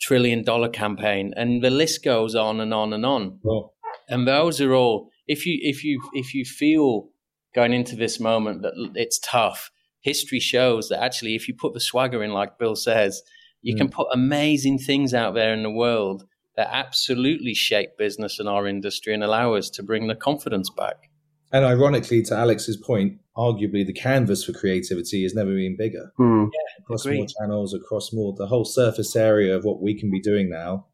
trillion 0.00 0.42
dollar 0.42 0.68
campaign, 0.68 1.32
and 1.36 1.62
the 1.62 1.70
list 1.70 2.04
goes 2.04 2.34
on 2.34 2.60
and 2.60 2.74
on 2.74 2.92
and 2.92 3.06
on. 3.06 3.38
Oh. 3.46 3.72
And 4.08 4.26
those 4.26 4.60
are 4.60 4.74
all 4.74 5.10
if 5.26 5.46
you 5.46 5.58
if 5.62 5.82
you 5.84 6.00
if 6.12 6.34
you 6.34 6.44
feel 6.44 7.08
going 7.54 7.72
into 7.72 7.96
this 7.96 8.20
moment 8.20 8.62
that 8.62 8.74
it's 8.94 9.18
tough, 9.18 9.70
history 10.06 10.38
shows 10.38 10.88
that 10.88 11.02
actually 11.02 11.34
if 11.34 11.48
you 11.48 11.54
put 11.54 11.74
the 11.74 11.80
swagger 11.80 12.22
in, 12.22 12.30
like 12.30 12.60
Bill 12.60 12.76
says, 12.76 13.22
you 13.60 13.74
mm. 13.74 13.78
can 13.78 13.88
put 13.88 14.06
amazing 14.12 14.78
things 14.78 15.12
out 15.12 15.34
there 15.34 15.52
in 15.52 15.64
the 15.64 15.70
world 15.70 16.24
that 16.56 16.68
absolutely 16.70 17.54
shape 17.54 17.98
business 17.98 18.38
and 18.38 18.48
our 18.48 18.68
industry 18.68 19.12
and 19.12 19.24
allow 19.24 19.54
us 19.54 19.68
to 19.70 19.82
bring 19.82 20.06
the 20.06 20.14
confidence 20.14 20.70
back. 20.70 21.10
And 21.52 21.64
ironically, 21.64 22.22
to 22.22 22.36
Alex's 22.36 22.76
point, 22.76 23.18
arguably 23.36 23.84
the 23.84 23.92
canvas 23.92 24.44
for 24.44 24.52
creativity 24.52 25.24
has 25.24 25.34
never 25.34 25.52
been 25.52 25.76
bigger. 25.76 26.12
Mm. 26.20 26.50
Yeah, 26.52 26.84
across 26.84 27.04
agreed. 27.04 27.18
more 27.18 27.26
channels, 27.40 27.74
across 27.74 28.12
more 28.12 28.32
the 28.32 28.46
whole 28.46 28.64
surface 28.64 29.16
area 29.16 29.56
of 29.56 29.64
what 29.64 29.82
we 29.82 29.98
can 29.98 30.08
be 30.08 30.20
doing 30.20 30.48
now, 30.48 30.86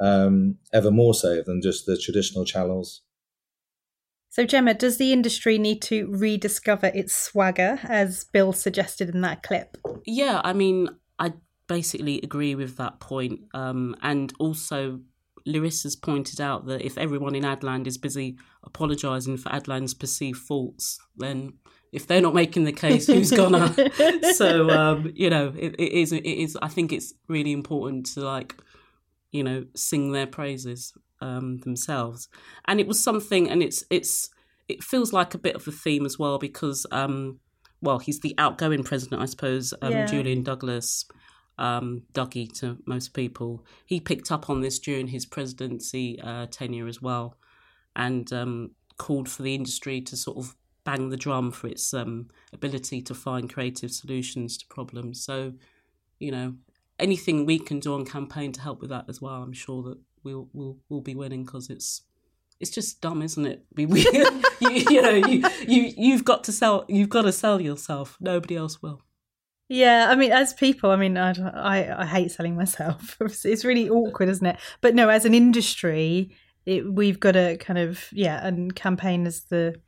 um, 0.00 0.56
ever 0.72 0.90
more 0.90 1.12
so 1.12 1.42
than 1.44 1.60
just 1.60 1.84
the 1.84 1.98
traditional 1.98 2.46
channels. 2.46 3.02
So, 4.30 4.46
Gemma, 4.46 4.74
does 4.74 4.96
the 4.96 5.12
industry 5.12 5.58
need 5.58 5.82
to 5.82 6.06
rediscover 6.08 6.92
its 6.94 7.16
swagger, 7.16 7.80
as 7.82 8.22
Bill 8.22 8.52
suggested 8.52 9.08
in 9.08 9.22
that 9.22 9.42
clip? 9.42 9.76
Yeah, 10.06 10.40
I 10.44 10.52
mean, 10.52 10.88
I 11.18 11.32
basically 11.66 12.20
agree 12.22 12.54
with 12.54 12.76
that 12.76 13.00
point. 13.00 13.40
Um, 13.54 13.96
and 14.02 14.32
also, 14.38 15.00
Larissa's 15.44 15.96
pointed 15.96 16.40
out 16.40 16.66
that 16.66 16.82
if 16.82 16.96
everyone 16.96 17.34
in 17.34 17.42
Adland 17.42 17.88
is 17.88 17.98
busy 17.98 18.38
apologising 18.62 19.36
for 19.36 19.48
Adland's 19.48 19.94
perceived 19.94 20.38
faults, 20.38 21.00
then 21.16 21.54
if 21.90 22.06
they're 22.06 22.20
not 22.20 22.34
making 22.34 22.62
the 22.62 22.72
case, 22.72 23.08
who's 23.08 23.30
gonna? 23.36 23.74
so, 24.34 24.70
um, 24.70 25.10
you 25.12 25.28
know, 25.28 25.52
it, 25.58 25.74
it 25.76 25.92
is. 25.92 26.12
It 26.12 26.24
is. 26.24 26.56
I 26.62 26.68
think 26.68 26.92
it's 26.92 27.14
really 27.26 27.50
important 27.50 28.06
to 28.14 28.20
like, 28.20 28.54
you 29.32 29.42
know, 29.42 29.66
sing 29.74 30.12
their 30.12 30.28
praises 30.28 30.92
um, 31.20 31.58
themselves. 31.58 32.28
And 32.66 32.80
it 32.80 32.86
was 32.86 33.02
something, 33.02 33.48
and 33.50 33.62
it's 33.62 33.84
it's 33.90 34.30
it 34.68 34.84
feels 34.84 35.12
like 35.12 35.34
a 35.34 35.38
bit 35.38 35.56
of 35.56 35.66
a 35.66 35.72
theme 35.72 36.06
as 36.06 36.18
well 36.18 36.38
because, 36.38 36.86
um, 36.92 37.40
well, 37.82 37.98
he's 37.98 38.20
the 38.20 38.34
outgoing 38.38 38.84
president, 38.84 39.20
I 39.20 39.26
suppose. 39.26 39.74
Um, 39.82 39.92
yeah. 39.92 40.06
Julian 40.06 40.42
Douglas, 40.42 41.06
um, 41.58 42.02
Dougie 42.12 42.52
to 42.60 42.78
most 42.86 43.12
people, 43.12 43.64
he 43.84 44.00
picked 44.00 44.30
up 44.30 44.48
on 44.48 44.60
this 44.60 44.78
during 44.78 45.08
his 45.08 45.26
presidency 45.26 46.20
uh, 46.22 46.46
tenure 46.50 46.86
as 46.86 47.02
well, 47.02 47.36
and 47.96 48.32
um, 48.32 48.70
called 48.96 49.28
for 49.28 49.42
the 49.42 49.54
industry 49.54 50.00
to 50.02 50.16
sort 50.16 50.38
of 50.38 50.54
bang 50.84 51.10
the 51.10 51.16
drum 51.16 51.50
for 51.50 51.66
its 51.66 51.92
um, 51.92 52.28
ability 52.52 53.02
to 53.02 53.14
find 53.14 53.52
creative 53.52 53.90
solutions 53.90 54.56
to 54.56 54.66
problems. 54.68 55.24
So, 55.24 55.52
you 56.18 56.30
know, 56.30 56.54
anything 56.98 57.44
we 57.44 57.58
can 57.58 57.80
do 57.80 57.94
on 57.94 58.04
campaign 58.04 58.52
to 58.52 58.60
help 58.60 58.80
with 58.80 58.90
that 58.90 59.06
as 59.08 59.20
well, 59.20 59.42
I'm 59.42 59.52
sure 59.52 59.82
that 59.82 59.98
we'll 60.22 60.48
we'll 60.52 60.78
we'll 60.88 61.00
be 61.00 61.14
winning 61.14 61.44
because 61.44 61.70
it's 61.70 62.02
it's 62.60 62.70
just 62.70 63.00
dumb, 63.00 63.22
isn't 63.22 63.46
it? 63.46 63.64
you, 63.76 63.88
you 64.60 65.02
know, 65.02 65.10
you 65.10 65.44
you 65.66 65.92
you've 65.96 66.24
got 66.24 66.44
to 66.44 66.52
sell. 66.52 66.84
You've 66.88 67.08
got 67.08 67.22
to 67.22 67.32
sell 67.32 67.60
yourself. 67.60 68.16
Nobody 68.20 68.56
else 68.56 68.82
will. 68.82 69.02
Yeah, 69.68 70.08
I 70.10 70.16
mean, 70.16 70.32
as 70.32 70.52
people, 70.52 70.90
I 70.90 70.96
mean, 70.96 71.16
I, 71.16 71.30
I, 71.30 72.02
I 72.02 72.04
hate 72.04 72.32
selling 72.32 72.56
myself. 72.56 73.16
It's 73.44 73.64
really 73.64 73.88
awkward, 73.88 74.28
isn't 74.28 74.44
it? 74.44 74.58
But 74.80 74.96
no, 74.96 75.08
as 75.08 75.24
an 75.24 75.32
industry, 75.32 76.34
it, 76.66 76.92
we've 76.92 77.20
got 77.20 77.32
to 77.32 77.56
kind 77.58 77.78
of 77.78 78.08
yeah, 78.12 78.44
and 78.44 78.74
campaign 78.74 79.26
as 79.26 79.42
the 79.42 79.80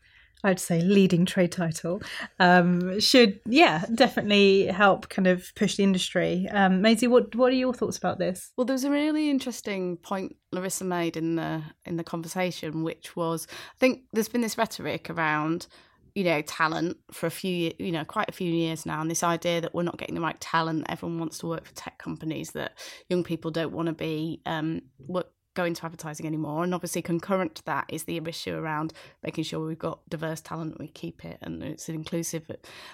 I'd 0.45 0.61
say 0.61 0.81
leading 0.81 1.25
trade 1.25 1.53
title, 1.53 2.03
um, 2.39 2.99
should 3.01 3.41
yeah 3.47 3.85
definitely 3.95 4.67
help 4.67 5.09
kind 5.09 5.29
of 5.29 5.53
push 5.55 5.77
the 5.77 5.83
industry. 5.83 6.49
Um, 6.51 6.83
Maisie, 6.83 7.07
what 7.07 7.35
what 7.35 7.53
are 7.53 7.57
your 7.57 7.75
thoughts 7.75 7.99
about 7.99 8.19
this? 8.19 8.53
Well, 8.57 8.65
there 8.65 8.75
was 8.75 8.85
a 8.85 8.91
really 8.91 9.31
interesting 9.31 9.97
point 9.99 10.37
Larissa 10.53 10.85
made 10.85 11.17
in 11.17 11.37
the 11.37 11.63
in 11.85 11.97
the 11.97 12.05
conversation, 12.05 12.83
which 12.83 13.15
was 13.17 13.47
I 13.51 13.79
think 13.79 14.03
there's 14.13 14.29
been 14.29 14.41
this 14.41 14.59
rhetoric 14.59 15.11
around 15.11 15.67
you 16.15 16.25
know 16.25 16.43
talent 16.43 16.99
for 17.11 17.27
a 17.27 17.31
few 17.31 17.73
you 17.79 17.93
know 17.93 18.05
quite 18.05 18.29
a 18.29 18.33
few 18.33 18.51
years 18.51 18.85
now 18.85 19.01
and 19.01 19.11
this 19.11 19.23
idea 19.23 19.61
that 19.61 19.75
we're 19.75 19.83
not 19.83 19.97
getting 19.97 20.15
the 20.15 20.21
right 20.21 20.39
talent 20.41 20.85
everyone 20.89 21.19
wants 21.19 21.39
to 21.39 21.47
work 21.47 21.65
for 21.65 21.75
tech 21.75 21.97
companies 21.99 22.51
that 22.51 22.73
young 23.09 23.25
people 23.25 23.51
don't 23.51 23.73
want 23.73 23.87
to 23.87 23.95
be 23.95 24.41
um, 24.45 24.83
work, 24.99 25.29
go 25.55 25.65
into 25.65 25.85
advertising 25.85 26.27
anymore. 26.27 26.65
And 26.65 26.75
obviously, 26.75 27.03
concurrent 27.03 27.55
to 27.57 27.65
that 27.65 27.87
is 27.89 28.05
the 28.05 28.21
issue 28.27 28.55
around 28.55 28.93
making 29.23 29.45
sure 29.45 29.67
we've 29.67 29.79
got 29.79 30.01
diverse 30.09 30.41
talent, 30.41 30.79
we 30.79 30.89
keep 30.89 31.25
it, 31.25 31.39
and 31.43 31.63
it's 31.63 31.89
an 31.89 31.95
inclusive 31.95 32.51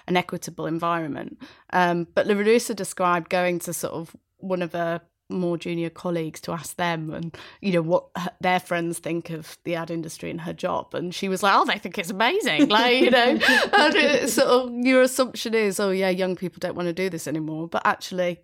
and 0.07 0.17
equitable 0.17 0.65
environment. 0.65 1.39
Um, 1.71 2.07
but 2.13 2.27
Larissa 2.27 2.73
described 2.73 3.29
going 3.29 3.59
to 3.59 3.73
sort 3.73 3.93
of 3.93 4.15
one 4.37 4.61
of 4.61 4.73
her 4.73 5.01
more 5.29 5.57
junior 5.57 5.89
colleagues 5.89 6.41
to 6.41 6.51
ask 6.51 6.75
them 6.77 7.13
and 7.13 7.37
you 7.61 7.71
know 7.71 7.83
what 7.83 8.07
their 8.41 8.59
friends 8.59 8.97
think 8.97 9.29
of 9.29 9.59
the 9.63 9.75
ad 9.75 9.91
industry 9.91 10.31
and 10.31 10.41
her 10.41 10.53
job 10.53 10.93
and 10.95 11.13
she 11.13 11.29
was 11.29 11.43
like 11.43 11.53
oh 11.55 11.65
they 11.65 11.77
think 11.77 11.99
it's 11.99 12.09
amazing 12.09 12.67
like 12.69 12.99
you 12.99 13.11
know 13.11 13.39
and 13.73 14.29
sort 14.29 14.47
of 14.47 14.73
your 14.79 15.03
assumption 15.03 15.53
is 15.53 15.79
oh 15.79 15.91
yeah 15.91 16.09
young 16.09 16.35
people 16.35 16.57
don't 16.59 16.75
want 16.75 16.87
to 16.87 16.93
do 16.93 17.11
this 17.11 17.27
anymore 17.27 17.67
but 17.67 17.85
actually 17.85 18.39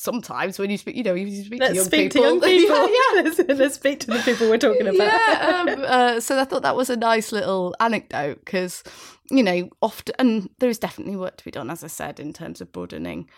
sometimes 0.00 0.58
when 0.58 0.70
you 0.70 0.78
speak, 0.78 0.96
you 0.96 1.02
know, 1.02 1.14
you 1.14 1.44
speak 1.44 1.60
let's 1.60 1.72
to 1.72 1.76
young 1.76 1.84
speak 1.84 2.12
people. 2.12 2.22
To 2.22 2.28
young 2.28 2.40
people. 2.58 2.76
yeah, 2.76 2.94
yeah. 3.14 3.22
let's, 3.22 3.38
let's, 3.38 3.74
speak 3.74 4.00
to 4.00 4.06
the 4.06 4.18
people 4.20 4.48
we're 4.48 4.58
talking 4.58 4.86
about. 4.86 4.96
Yeah, 4.96 5.64
um, 5.68 5.84
uh, 5.86 6.20
so 6.20 6.38
I 6.38 6.44
thought 6.44 6.62
that 6.62 6.76
was 6.76 6.88
a 6.88 6.96
nice 6.96 7.32
little 7.32 7.74
anecdote 7.80 8.42
because, 8.44 8.82
you 9.30 9.42
know, 9.42 9.68
often, 9.82 10.14
and 10.18 10.48
there 10.58 10.70
is 10.70 10.78
definitely 10.78 11.16
work 11.16 11.36
to 11.36 11.44
be 11.44 11.50
done, 11.50 11.70
as 11.70 11.84
I 11.84 11.88
said, 11.88 12.18
in 12.18 12.32
terms 12.32 12.60
of 12.60 12.72
broadening 12.72 13.28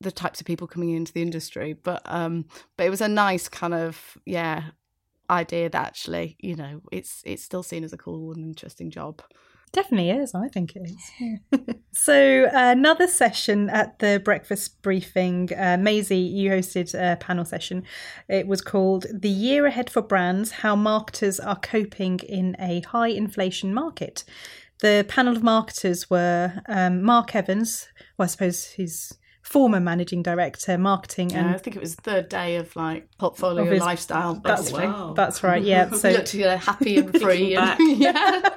the 0.00 0.10
types 0.10 0.40
of 0.40 0.46
people 0.46 0.66
coming 0.66 0.90
into 0.90 1.12
the 1.12 1.22
industry. 1.22 1.74
But, 1.74 2.02
um, 2.06 2.46
but 2.76 2.86
it 2.86 2.90
was 2.90 3.00
a 3.00 3.08
nice 3.08 3.48
kind 3.48 3.74
of, 3.74 4.18
yeah, 4.26 4.64
idea 5.30 5.70
that 5.70 5.86
actually, 5.86 6.36
you 6.40 6.56
know, 6.56 6.82
it's 6.90 7.22
it's 7.24 7.44
still 7.44 7.62
seen 7.62 7.84
as 7.84 7.92
a 7.92 7.96
cool 7.96 8.32
and 8.32 8.44
interesting 8.44 8.90
job. 8.90 9.22
Definitely 9.72 10.10
is. 10.10 10.34
I 10.34 10.48
think 10.48 10.74
it 10.74 10.90
is. 10.90 11.10
Yeah. 11.20 11.74
so, 11.92 12.48
another 12.52 13.06
session 13.06 13.70
at 13.70 14.00
the 14.00 14.20
breakfast 14.24 14.82
briefing, 14.82 15.50
uh, 15.56 15.76
Maisie, 15.78 16.16
you 16.16 16.50
hosted 16.50 16.92
a 16.94 17.16
panel 17.16 17.44
session. 17.44 17.84
It 18.28 18.48
was 18.48 18.62
called 18.62 19.06
The 19.12 19.28
Year 19.28 19.66
Ahead 19.66 19.88
for 19.88 20.02
Brands 20.02 20.50
How 20.50 20.74
Marketers 20.74 21.38
Are 21.38 21.58
Coping 21.58 22.18
in 22.20 22.56
a 22.58 22.80
High 22.80 23.08
Inflation 23.08 23.72
Market. 23.72 24.24
The 24.80 25.04
panel 25.08 25.36
of 25.36 25.42
marketers 25.42 26.10
were 26.10 26.62
um, 26.66 27.02
Mark 27.02 27.36
Evans, 27.36 27.86
well, 28.18 28.24
I 28.24 28.28
suppose 28.28 28.66
he's 28.70 29.12
former 29.50 29.80
managing 29.80 30.22
director, 30.22 30.78
marketing, 30.78 31.30
yeah, 31.30 31.38
and 31.38 31.48
I 31.48 31.58
think 31.58 31.74
it 31.74 31.82
was 31.82 31.96
the 31.96 32.02
third 32.02 32.28
day 32.28 32.54
of 32.54 32.74
like 32.76 33.08
portfolio 33.18 33.64
of 33.64 33.68
his, 33.68 33.80
lifestyle. 33.80 34.34
Basically. 34.36 34.86
That's 34.86 34.96
wow. 34.96 35.12
that's 35.14 35.42
right. 35.42 35.60
Yeah, 35.60 35.90
so 35.94 36.10
looked 36.10 36.34
you 36.34 36.44
know, 36.44 36.56
happy 36.56 36.98
and 36.98 37.20
free. 37.20 37.56
and, 37.56 37.78
yeah. 37.98 38.48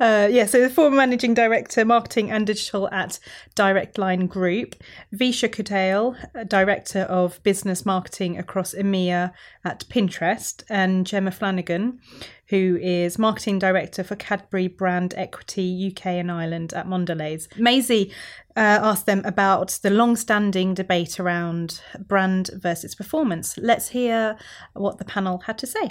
Uh, 0.00 0.28
yeah, 0.28 0.44
so 0.44 0.60
the 0.60 0.68
former 0.68 0.96
managing 0.96 1.34
director, 1.34 1.84
marketing 1.84 2.32
and 2.32 2.48
digital 2.48 2.88
at 2.90 3.20
Direct 3.54 3.96
Line 3.96 4.26
Group, 4.26 4.74
Visha 5.14 5.48
Kudale, 5.48 6.48
director 6.48 7.02
of 7.02 7.40
business 7.44 7.86
marketing 7.86 8.36
across 8.38 8.74
EMEA 8.74 9.32
at 9.64 9.84
Pinterest, 9.88 10.64
and 10.68 11.06
Gemma 11.06 11.30
Flanagan, 11.30 12.00
who 12.48 12.78
is 12.80 13.18
marketing 13.18 13.58
director 13.58 14.02
for 14.02 14.16
Cadbury 14.16 14.68
Brand 14.68 15.14
Equity 15.16 15.92
UK 15.92 16.06
and 16.06 16.30
Ireland 16.30 16.72
at 16.72 16.86
Mondelez. 16.86 17.46
Maisie 17.58 18.12
uh, 18.56 18.80
asked 18.82 19.06
them 19.06 19.22
about 19.24 19.78
the 19.82 19.90
long 19.90 20.16
standing 20.16 20.74
debate 20.74 21.20
around 21.20 21.80
brand 21.98 22.50
versus 22.54 22.94
performance. 22.94 23.58
Let's 23.58 23.88
hear 23.88 24.36
what 24.74 24.98
the 24.98 25.04
panel 25.04 25.38
had 25.46 25.58
to 25.58 25.66
say 25.66 25.90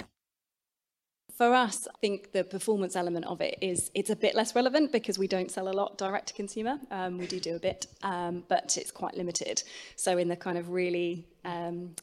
for 1.38 1.54
us, 1.54 1.86
I 1.86 1.96
think 2.00 2.32
the 2.32 2.42
performance 2.42 2.96
element 2.96 3.24
of 3.26 3.40
it 3.40 3.58
is 3.62 3.92
it's 3.94 4.10
a 4.10 4.16
bit 4.16 4.34
less 4.34 4.56
relevant 4.56 4.90
because 4.90 5.20
we 5.20 5.28
don't 5.28 5.52
sell 5.52 5.68
a 5.68 5.70
lot 5.70 5.96
direct 5.96 6.26
to 6.28 6.34
consumer. 6.34 6.80
Um, 6.90 7.16
we 7.16 7.28
do 7.28 7.38
do 7.38 7.54
a 7.54 7.60
bit, 7.60 7.86
um, 8.02 8.42
but 8.48 8.76
it's 8.76 8.90
quite 8.90 9.16
limited. 9.16 9.62
So 9.94 10.18
in 10.18 10.26
the 10.26 10.34
kind 10.34 10.58
of 10.58 10.70
really 10.70 11.28
um, 11.44 11.94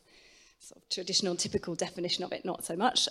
sort 0.59 0.81
of 0.81 0.89
traditional, 0.89 1.35
typical 1.35 1.75
definition 1.75 2.23
of 2.23 2.31
it, 2.31 2.45
not 2.45 2.63
so 2.63 2.77
much. 2.77 3.09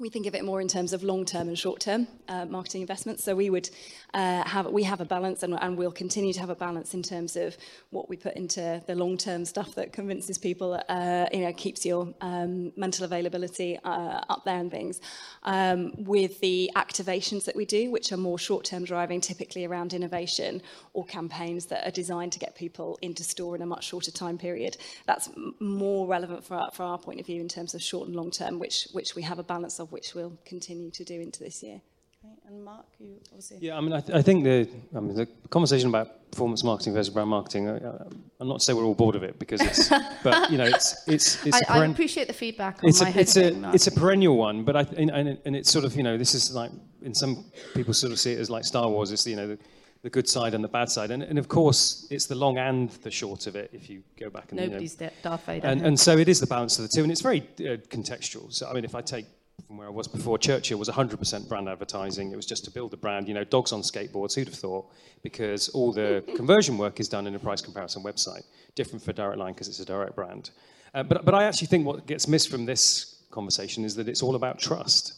We 0.00 0.08
think 0.08 0.26
of 0.26 0.34
it 0.34 0.46
more 0.46 0.62
in 0.62 0.68
terms 0.68 0.94
of 0.94 1.02
long-term 1.02 1.48
and 1.48 1.58
short-term 1.58 2.08
uh, 2.26 2.46
marketing 2.46 2.80
investments. 2.80 3.22
So 3.22 3.36
we 3.36 3.50
would 3.50 3.68
uh, 4.14 4.44
have 4.44 4.66
we 4.68 4.82
have 4.84 5.02
a 5.02 5.04
balance, 5.04 5.42
and, 5.42 5.52
and 5.60 5.76
we'll 5.76 5.92
continue 5.92 6.32
to 6.32 6.40
have 6.40 6.48
a 6.48 6.54
balance 6.54 6.94
in 6.94 7.02
terms 7.02 7.36
of 7.36 7.54
what 7.90 8.08
we 8.08 8.16
put 8.16 8.34
into 8.34 8.82
the 8.86 8.94
long-term 8.94 9.44
stuff 9.44 9.74
that 9.74 9.92
convinces 9.92 10.38
people, 10.38 10.80
uh, 10.88 11.26
you 11.34 11.40
know, 11.40 11.52
keeps 11.52 11.84
your 11.84 12.14
um, 12.22 12.72
mental 12.78 13.04
availability 13.04 13.78
uh, 13.84 14.22
up 14.30 14.42
there 14.46 14.56
and 14.56 14.70
things. 14.70 15.02
Um, 15.42 15.92
with 15.98 16.40
the 16.40 16.70
activations 16.76 17.44
that 17.44 17.54
we 17.54 17.66
do, 17.66 17.90
which 17.90 18.10
are 18.10 18.16
more 18.16 18.38
short-term 18.38 18.86
driving, 18.86 19.20
typically 19.20 19.66
around 19.66 19.92
innovation 19.92 20.62
or 20.94 21.04
campaigns 21.04 21.66
that 21.66 21.86
are 21.86 21.90
designed 21.90 22.32
to 22.32 22.38
get 22.38 22.54
people 22.54 22.98
into 23.02 23.22
store 23.22 23.54
in 23.54 23.60
a 23.60 23.66
much 23.66 23.84
shorter 23.84 24.10
time 24.10 24.38
period. 24.38 24.78
That's 25.06 25.28
more 25.60 26.08
relevant 26.08 26.42
for 26.42 26.54
our, 26.54 26.70
for 26.70 26.84
our 26.84 26.96
point 26.96 27.20
of 27.20 27.26
view 27.26 27.42
in 27.42 27.48
terms 27.48 27.74
of 27.74 27.82
short 27.82 28.06
and 28.06 28.16
long-term, 28.16 28.58
which 28.58 28.88
which 28.92 29.14
we 29.14 29.20
have 29.20 29.38
a 29.38 29.44
balance 29.44 29.78
of 29.78 29.89
which 29.90 30.14
we'll 30.14 30.38
continue 30.44 30.90
to 30.90 31.04
do 31.04 31.20
into 31.20 31.42
this 31.42 31.62
year. 31.62 31.80
Okay. 32.22 32.34
And 32.48 32.64
Mark, 32.64 32.86
you 32.98 33.16
obviously. 33.28 33.58
Yeah, 33.60 33.78
I 33.78 33.80
mean, 33.80 33.92
I, 33.92 34.00
th- 34.00 34.16
I 34.16 34.20
think 34.20 34.44
the 34.44 34.68
I 34.94 35.00
mean 35.00 35.14
the 35.14 35.26
conversation 35.48 35.88
about 35.88 36.30
performance 36.30 36.62
marketing 36.62 36.92
versus 36.92 37.12
brand 37.12 37.30
marketing. 37.30 37.68
Uh, 37.68 38.04
I'm 38.40 38.48
not 38.48 38.58
to 38.58 38.64
say 38.64 38.72
we're 38.74 38.84
all 38.84 38.94
bored 38.94 39.16
of 39.16 39.22
it 39.22 39.38
because 39.38 39.60
it's, 39.62 39.88
but 40.22 40.50
you 40.50 40.58
know, 40.58 40.64
it's 40.64 41.08
it's 41.08 41.46
it's. 41.46 41.70
I, 41.70 41.78
I 41.78 41.86
appreciate 41.86 42.26
the 42.26 42.34
feedback. 42.34 42.82
On 42.82 42.90
it's 42.90 43.00
my 43.00 43.08
a 43.08 43.18
it's 43.18 43.36
a 43.36 43.72
it's 43.72 43.86
a 43.86 43.92
perennial 43.92 44.36
one, 44.36 44.64
but 44.64 44.76
I 44.76 44.82
and, 44.96 45.10
and 45.10 45.56
it's 45.56 45.70
sort 45.70 45.84
of 45.84 45.96
you 45.96 46.02
know 46.02 46.18
this 46.18 46.34
is 46.34 46.54
like 46.54 46.70
in 47.02 47.14
some 47.14 47.44
people 47.74 47.94
sort 47.94 48.12
of 48.12 48.18
see 48.18 48.32
it 48.32 48.38
as 48.38 48.50
like 48.50 48.64
Star 48.64 48.88
Wars. 48.88 49.12
It's 49.12 49.26
you 49.26 49.36
know. 49.36 49.48
The, 49.48 49.58
the 50.02 50.08
good 50.08 50.26
side 50.26 50.54
and 50.54 50.64
the 50.64 50.68
bad 50.68 50.88
side. 50.88 51.10
And, 51.10 51.22
and 51.22 51.38
of 51.38 51.48
course, 51.48 52.06
it's 52.10 52.24
the 52.24 52.34
long 52.34 52.56
and 52.56 52.88
the 53.02 53.10
short 53.10 53.46
of 53.46 53.54
it 53.54 53.68
if 53.74 53.90
you 53.90 54.02
go 54.18 54.30
back 54.30 54.50
and 54.50 54.58
Nobody's 54.58 54.98
you 54.98 55.08
know, 55.08 55.12
Darth 55.22 55.44
Vader. 55.44 55.66
And, 55.66 55.82
and 55.82 56.00
so 56.00 56.16
it 56.16 56.26
is 56.26 56.40
the 56.40 56.46
balance 56.46 56.78
of 56.78 56.84
the 56.84 56.88
two. 56.88 57.02
And 57.02 57.12
it's 57.12 57.20
very 57.20 57.40
uh, 57.40 57.76
contextual. 57.90 58.50
So, 58.50 58.66
I 58.66 58.72
mean, 58.72 58.86
if 58.86 58.94
I 58.94 59.02
take 59.02 59.26
from 59.66 59.76
where 59.76 59.86
I 59.86 59.90
was 59.90 60.08
before, 60.08 60.38
Churchill 60.38 60.78
was 60.78 60.88
100% 60.88 61.48
brand 61.48 61.68
advertising. 61.68 62.32
It 62.32 62.36
was 62.36 62.46
just 62.46 62.64
to 62.64 62.70
build 62.70 62.92
a 62.94 62.96
brand. 62.96 63.28
You 63.28 63.34
know, 63.34 63.44
dogs 63.44 63.72
on 63.72 63.82
skateboards, 63.82 64.34
who'd 64.34 64.48
have 64.48 64.56
thought? 64.56 64.90
Because 65.22 65.68
all 65.70 65.92
the 65.92 66.24
conversion 66.36 66.78
work 66.78 67.00
is 67.00 67.08
done 67.08 67.26
in 67.26 67.34
a 67.34 67.38
price 67.38 67.60
comparison 67.60 68.02
website. 68.02 68.42
Different 68.74 69.04
for 69.04 69.12
Direct 69.12 69.38
Line 69.38 69.52
because 69.52 69.68
it's 69.68 69.80
a 69.80 69.84
direct 69.84 70.14
brand. 70.14 70.50
Uh, 70.94 71.02
but, 71.02 71.24
but 71.24 71.34
I 71.34 71.44
actually 71.44 71.68
think 71.68 71.86
what 71.86 72.06
gets 72.06 72.26
missed 72.26 72.50
from 72.50 72.66
this 72.66 73.22
conversation 73.30 73.84
is 73.84 73.94
that 73.96 74.08
it's 74.08 74.22
all 74.22 74.34
about 74.34 74.58
trust. 74.58 75.14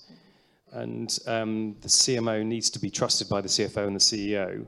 And 0.72 1.16
um, 1.26 1.76
the 1.80 1.88
CMO 1.88 2.44
needs 2.44 2.70
to 2.70 2.78
be 2.78 2.90
trusted 2.90 3.28
by 3.28 3.40
the 3.40 3.48
CFO 3.48 3.86
and 3.86 3.96
the 3.96 4.00
CEO 4.00 4.66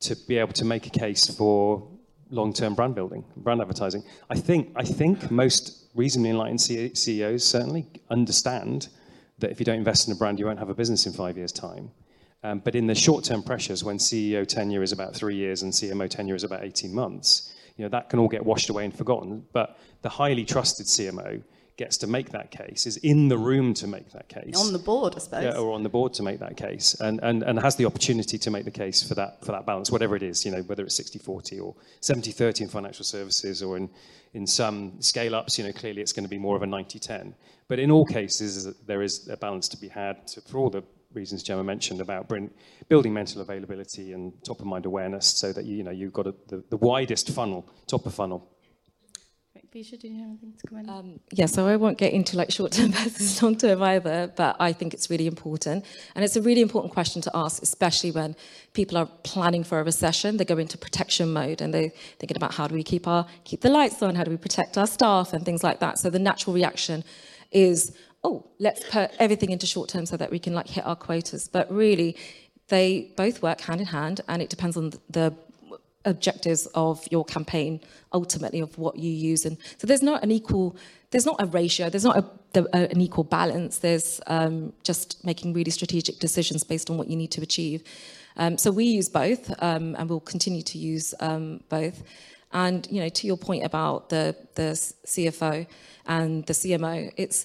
to 0.00 0.16
be 0.26 0.38
able 0.38 0.52
to 0.52 0.64
make 0.64 0.86
a 0.86 0.90
case 0.90 1.28
for 1.28 1.86
long-term 2.30 2.74
brand 2.74 2.94
building, 2.94 3.24
brand 3.36 3.60
advertising. 3.60 4.02
I 4.30 4.36
think 4.36 4.72
I 4.76 4.84
think 4.84 5.30
most 5.30 5.86
reasonably 5.94 6.30
enlightened 6.30 6.60
CEOs 6.60 7.44
certainly 7.44 7.86
understand 8.10 8.88
that 9.38 9.50
if 9.50 9.58
you 9.58 9.64
don't 9.64 9.78
invest 9.78 10.08
in 10.08 10.12
a 10.12 10.16
brand, 10.16 10.38
you 10.38 10.46
won't 10.46 10.58
have 10.58 10.68
a 10.68 10.74
business 10.74 11.06
in 11.06 11.12
five 11.12 11.36
years' 11.36 11.52
time. 11.52 11.90
Um, 12.44 12.60
but 12.60 12.74
in 12.74 12.86
the 12.86 12.94
short-term 12.94 13.42
pressures, 13.42 13.82
when 13.82 13.98
CEO 13.98 14.46
tenure 14.46 14.82
is 14.82 14.92
about 14.92 15.14
three 15.14 15.34
years 15.34 15.62
and 15.62 15.72
CMO 15.72 16.08
tenure 16.08 16.36
is 16.36 16.44
about 16.44 16.62
18 16.62 16.94
months, 16.94 17.52
you 17.76 17.84
know 17.84 17.88
that 17.88 18.08
can 18.10 18.18
all 18.18 18.28
get 18.28 18.44
washed 18.44 18.68
away 18.68 18.84
and 18.84 18.96
forgotten. 18.96 19.44
But 19.52 19.78
the 20.02 20.08
highly 20.08 20.44
trusted 20.44 20.86
CMO 20.86 21.42
gets 21.78 21.96
to 21.98 22.06
make 22.06 22.30
that 22.30 22.50
case, 22.50 22.86
is 22.86 22.98
in 22.98 23.28
the 23.28 23.38
room 23.38 23.72
to 23.72 23.86
make 23.86 24.10
that 24.10 24.28
case. 24.28 24.60
On 24.60 24.72
the 24.72 24.78
board, 24.78 25.14
I 25.16 25.20
suppose. 25.20 25.44
Yeah, 25.44 25.56
or 25.56 25.72
on 25.72 25.84
the 25.84 25.88
board 25.88 26.12
to 26.14 26.22
make 26.22 26.40
that 26.40 26.56
case, 26.56 26.94
and, 27.00 27.20
and, 27.22 27.42
and 27.44 27.58
has 27.58 27.76
the 27.76 27.86
opportunity 27.86 28.36
to 28.36 28.50
make 28.50 28.64
the 28.64 28.70
case 28.70 29.02
for 29.06 29.14
that, 29.14 29.44
for 29.44 29.52
that 29.52 29.64
balance, 29.64 29.90
whatever 29.90 30.16
it 30.16 30.22
is, 30.22 30.44
you 30.44 30.50
know, 30.50 30.60
whether 30.62 30.82
it's 30.82 31.00
60-40 31.00 31.62
or 31.62 31.74
70-30 32.02 32.62
in 32.62 32.68
financial 32.68 33.04
services 33.04 33.62
or 33.62 33.76
in, 33.76 33.88
in 34.34 34.46
some 34.46 35.00
scale-ups, 35.00 35.56
you 35.56 35.64
know, 35.64 35.72
clearly 35.72 36.02
it's 36.02 36.12
going 36.12 36.24
to 36.24 36.28
be 36.28 36.38
more 36.38 36.56
of 36.56 36.62
a 36.62 36.66
90-10. 36.66 37.32
But 37.68 37.78
in 37.78 37.90
all 37.90 38.04
cases, 38.04 38.74
there 38.86 39.02
is 39.02 39.28
a 39.28 39.36
balance 39.36 39.68
to 39.68 39.76
be 39.76 39.88
had 39.88 40.26
to, 40.28 40.40
for 40.40 40.58
all 40.58 40.70
the 40.70 40.82
reasons 41.14 41.42
Gemma 41.44 41.62
mentioned 41.62 42.00
about 42.00 42.28
bring, 42.28 42.50
building 42.88 43.14
mental 43.14 43.40
availability 43.40 44.12
and 44.12 44.32
top-of-mind 44.44 44.84
awareness 44.84 45.26
so 45.26 45.52
that, 45.52 45.64
you 45.64 45.84
know, 45.84 45.92
you've 45.92 46.12
got 46.12 46.26
a, 46.26 46.34
the, 46.48 46.64
the 46.70 46.76
widest 46.76 47.30
funnel, 47.30 47.70
top 47.86 48.04
of 48.04 48.14
funnel 48.14 48.50
Keisha, 49.74 49.98
do 49.98 50.08
you 50.08 50.18
have 50.18 50.28
anything 50.28 50.54
to 50.58 50.66
comment? 50.66 50.88
Um, 50.88 51.20
yeah, 51.30 51.44
so 51.44 51.66
I 51.66 51.76
won't 51.76 51.98
get 51.98 52.14
into 52.14 52.38
like 52.38 52.50
short 52.50 52.72
term 52.72 52.90
versus 52.92 53.42
long 53.42 53.54
term 53.54 53.82
either, 53.82 54.32
but 54.34 54.56
I 54.58 54.72
think 54.72 54.94
it's 54.94 55.10
really 55.10 55.26
important. 55.26 55.84
And 56.14 56.24
it's 56.24 56.36
a 56.36 56.40
really 56.40 56.62
important 56.62 56.94
question 56.94 57.20
to 57.22 57.30
ask, 57.34 57.62
especially 57.62 58.10
when 58.10 58.34
people 58.72 58.96
are 58.96 59.06
planning 59.24 59.64
for 59.64 59.78
a 59.78 59.84
recession. 59.84 60.38
They 60.38 60.46
go 60.46 60.56
into 60.56 60.78
protection 60.78 61.34
mode 61.34 61.60
and 61.60 61.74
they're 61.74 61.92
thinking 62.18 62.36
about 62.36 62.54
how 62.54 62.66
do 62.66 62.74
we 62.74 62.82
keep 62.82 63.06
our 63.06 63.26
keep 63.44 63.60
the 63.60 63.68
lights 63.68 64.02
on, 64.02 64.14
how 64.14 64.24
do 64.24 64.30
we 64.30 64.38
protect 64.38 64.78
our 64.78 64.86
staff 64.86 65.34
and 65.34 65.44
things 65.44 65.62
like 65.62 65.80
that. 65.80 65.98
So 65.98 66.08
the 66.08 66.18
natural 66.18 66.54
reaction 66.54 67.04
is, 67.50 67.94
oh, 68.24 68.46
let's 68.58 68.82
put 68.88 69.10
everything 69.18 69.50
into 69.50 69.66
short 69.66 69.90
term 69.90 70.06
so 70.06 70.16
that 70.16 70.30
we 70.30 70.38
can 70.38 70.54
like 70.54 70.68
hit 70.68 70.86
our 70.86 70.96
quotas. 70.96 71.46
But 71.46 71.70
really, 71.70 72.16
they 72.68 73.12
both 73.16 73.42
work 73.42 73.60
hand 73.60 73.82
in 73.82 73.88
hand 73.88 74.22
and 74.28 74.40
it 74.40 74.48
depends 74.48 74.78
on 74.78 74.92
the 75.10 75.34
objectives 76.08 76.66
of 76.74 77.06
your 77.10 77.24
campaign 77.24 77.80
ultimately 78.12 78.60
of 78.60 78.76
what 78.78 78.96
you 78.96 79.10
use. 79.10 79.44
And 79.44 79.56
so 79.78 79.86
there's 79.86 80.02
not 80.02 80.22
an 80.22 80.30
equal 80.30 80.76
there's 81.10 81.24
not 81.24 81.36
a 81.40 81.46
ratio 81.46 81.88
there's 81.88 82.04
not 82.04 82.18
a, 82.54 82.60
a, 82.60 82.90
an 82.90 83.00
equal 83.00 83.24
balance. 83.24 83.78
There's 83.78 84.20
um, 84.26 84.72
just 84.82 85.24
making 85.24 85.52
really 85.52 85.70
strategic 85.70 86.18
decisions 86.18 86.64
based 86.64 86.90
on 86.90 86.98
what 86.98 87.08
you 87.08 87.16
need 87.16 87.30
to 87.32 87.42
achieve. 87.42 87.82
Um, 88.36 88.58
so 88.58 88.70
we 88.70 88.84
use 88.84 89.08
both 89.08 89.50
um, 89.62 89.96
and 89.98 90.08
we'll 90.08 90.20
continue 90.20 90.62
to 90.62 90.78
use 90.78 91.14
um, 91.20 91.60
both. 91.68 92.02
And 92.52 92.86
you 92.90 93.00
know 93.00 93.08
to 93.08 93.26
your 93.26 93.36
point 93.36 93.64
about 93.64 94.08
the 94.08 94.34
the 94.54 94.72
cfo 95.06 95.66
and 96.06 96.46
the 96.46 96.54
cmo 96.54 97.12
it's 97.18 97.44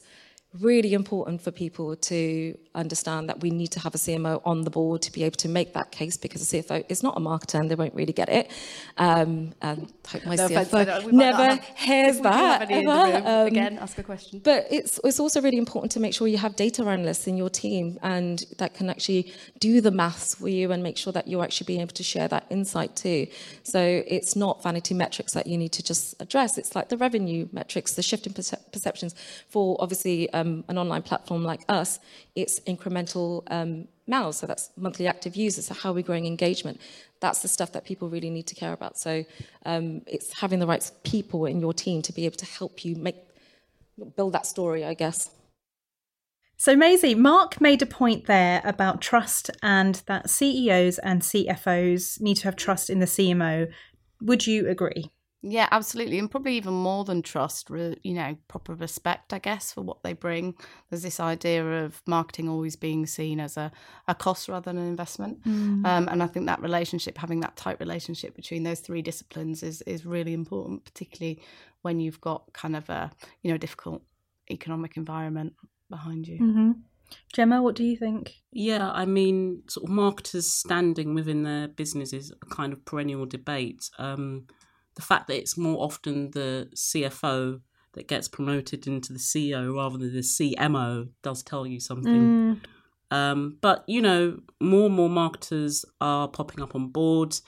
really 0.59 0.93
important 0.93 1.41
for 1.41 1.51
people 1.51 1.95
to 1.95 2.57
understand 2.75 3.29
that 3.29 3.41
we 3.41 3.49
need 3.49 3.67
to 3.67 3.79
have 3.79 3.95
a 3.95 3.97
CMO 3.97 4.41
on 4.45 4.61
the 4.61 4.69
board 4.69 5.01
to 5.01 5.11
be 5.11 5.23
able 5.23 5.35
to 5.37 5.49
make 5.49 5.73
that 5.73 5.91
case 5.91 6.17
because 6.17 6.41
a 6.53 6.57
CFO 6.57 6.85
is 6.89 7.01
not 7.01 7.17
a 7.17 7.19
marketer 7.19 7.59
and 7.59 7.69
they 7.71 7.75
won't 7.75 7.93
really 7.95 8.13
get 8.13 8.29
it. 8.29 8.51
Um, 8.97 9.53
and 9.61 9.91
hope 10.07 10.25
my 10.25 10.35
no 10.35 10.47
CFO 10.47 11.11
never 11.11 11.55
hears 11.75 12.19
that. 12.21 12.69
Ever. 12.69 13.27
Um, 13.27 13.47
Again, 13.47 13.79
ask 13.79 13.97
a 13.97 14.03
question. 14.03 14.41
But 14.43 14.67
it's, 14.69 14.99
it's 15.03 15.19
also 15.19 15.41
really 15.41 15.57
important 15.57 15.91
to 15.93 15.99
make 15.99 16.13
sure 16.13 16.27
you 16.27 16.37
have 16.37 16.55
data 16.55 16.83
analysts 16.83 17.27
in 17.27 17.37
your 17.37 17.49
team 17.49 17.97
and 18.03 18.45
that 18.59 18.75
can 18.75 18.89
actually 18.89 19.33
do 19.59 19.81
the 19.81 19.91
maths 19.91 20.35
for 20.35 20.49
you 20.49 20.71
and 20.71 20.83
make 20.83 20.97
sure 20.97 21.13
that 21.13 21.27
you're 21.27 21.43
actually 21.43 21.65
being 21.65 21.81
able 21.81 21.93
to 21.93 22.03
share 22.03 22.27
that 22.27 22.45
insight 22.49 22.95
too. 22.95 23.27
So 23.63 24.03
it's 24.07 24.35
not 24.35 24.61
vanity 24.61 24.93
metrics 24.93 25.33
that 25.33 25.47
you 25.47 25.57
need 25.57 25.71
to 25.73 25.83
just 25.83 26.21
address. 26.21 26.57
It's 26.57 26.75
like 26.75 26.89
the 26.89 26.97
revenue 26.97 27.47
metrics, 27.51 27.93
the 27.93 28.03
shift 28.03 28.27
in 28.27 28.33
percep- 28.33 28.71
perceptions 28.71 29.15
for 29.49 29.77
obviously 29.79 30.29
um, 30.33 30.42
an 30.43 30.77
online 30.77 31.01
platform 31.01 31.43
like 31.43 31.61
us. 31.69 31.99
It's 32.35 32.59
incremental 32.61 33.43
um, 33.47 33.87
MAUs, 34.07 34.37
so 34.37 34.47
that's 34.47 34.69
monthly 34.77 35.07
active 35.07 35.35
users. 35.35 35.67
So 35.67 35.73
how 35.73 35.91
are 35.91 35.93
we 35.93 36.03
growing 36.03 36.25
engagement? 36.25 36.79
That's 37.19 37.41
the 37.41 37.47
stuff 37.47 37.71
that 37.73 37.85
people 37.85 38.09
really 38.09 38.29
need 38.29 38.47
to 38.47 38.55
care 38.55 38.73
about. 38.73 38.97
So 38.97 39.25
um, 39.65 40.01
it's 40.07 40.39
having 40.39 40.59
the 40.59 40.67
right 40.67 40.89
people 41.03 41.45
in 41.45 41.59
your 41.59 41.73
team 41.73 42.01
to 42.03 42.13
be 42.13 42.25
able 42.25 42.37
to 42.37 42.45
help 42.45 42.83
you 42.85 42.95
make 42.95 43.15
build 44.15 44.33
that 44.33 44.45
story, 44.45 44.83
I 44.85 44.93
guess. 44.93 45.29
So, 46.57 46.75
Maisie, 46.75 47.15
Mark 47.15 47.59
made 47.59 47.81
a 47.81 47.85
point 47.85 48.25
there 48.25 48.61
about 48.63 49.01
trust 49.01 49.51
and 49.61 49.95
that 50.07 50.29
CEOs 50.29 50.97
and 50.99 51.21
CFOs 51.21 52.21
need 52.21 52.35
to 52.35 52.43
have 52.45 52.55
trust 52.55 52.89
in 52.89 52.99
the 52.99 53.05
CMO. 53.05 53.69
Would 54.21 54.47
you 54.47 54.69
agree? 54.69 55.11
Yeah, 55.45 55.67
absolutely. 55.71 56.19
And 56.19 56.31
probably 56.31 56.55
even 56.55 56.73
more 56.73 57.03
than 57.03 57.21
trust, 57.21 57.69
you 57.69 58.13
know, 58.13 58.37
proper 58.47 58.73
respect, 58.73 59.33
I 59.33 59.39
guess, 59.39 59.73
for 59.73 59.81
what 59.81 60.01
they 60.01 60.13
bring. 60.13 60.55
There's 60.89 61.03
this 61.03 61.19
idea 61.19 61.83
of 61.83 62.01
marketing 62.07 62.47
always 62.47 62.77
being 62.77 63.05
seen 63.05 63.41
as 63.41 63.57
a, 63.57 63.69
a 64.07 64.15
cost 64.15 64.47
rather 64.47 64.71
than 64.71 64.77
an 64.77 64.87
investment. 64.87 65.43
Mm. 65.43 65.85
Um, 65.85 66.07
and 66.09 66.23
I 66.23 66.27
think 66.27 66.45
that 66.45 66.61
relationship, 66.61 67.17
having 67.17 67.41
that 67.41 67.57
tight 67.57 67.77
relationship 67.81 68.35
between 68.37 68.63
those 68.63 68.79
three 68.79 69.01
disciplines 69.01 69.63
is, 69.63 69.81
is 69.81 70.05
really 70.05 70.33
important, 70.33 70.85
particularly 70.85 71.41
when 71.81 71.99
you've 71.99 72.21
got 72.21 72.53
kind 72.53 72.77
of 72.77 72.89
a, 72.89 73.11
you 73.41 73.51
know, 73.51 73.57
difficult 73.57 74.01
economic 74.49 74.95
environment 74.95 75.55
behind 75.89 76.25
you. 76.25 76.39
Mm-hmm. 76.39 76.71
Gemma, 77.33 77.61
what 77.61 77.75
do 77.75 77.83
you 77.83 77.97
think? 77.97 78.35
Yeah, 78.53 78.89
I 78.91 79.05
mean, 79.05 79.63
sort 79.67 79.89
of 79.89 79.89
marketers 79.89 80.49
standing 80.49 81.13
within 81.13 81.43
their 81.43 81.67
businesses 81.67 82.31
a 82.41 82.45
kind 82.45 82.71
of 82.71 82.85
perennial 82.85 83.25
debate. 83.25 83.89
Um, 83.99 84.47
the 84.95 85.01
fact 85.01 85.27
that 85.27 85.37
it's 85.37 85.57
more 85.57 85.83
often 85.83 86.31
the 86.31 86.69
CFO 86.75 87.61
that 87.93 88.07
gets 88.07 88.27
promoted 88.27 88.87
into 88.87 89.13
the 89.13 89.19
CEO 89.19 89.75
rather 89.75 89.97
than 89.97 90.13
the 90.13 90.19
CMO 90.19 91.09
does 91.21 91.43
tell 91.43 91.65
you 91.65 91.79
something. 91.79 92.59
Mm. 93.11 93.15
Um, 93.15 93.57
but 93.61 93.83
you 93.87 94.01
know, 94.01 94.39
more 94.59 94.87
and 94.87 94.95
more 94.95 95.09
marketers 95.09 95.85
are 96.01 96.27
popping 96.27 96.63
up 96.63 96.75
on 96.75 96.87
boards, 96.89 97.41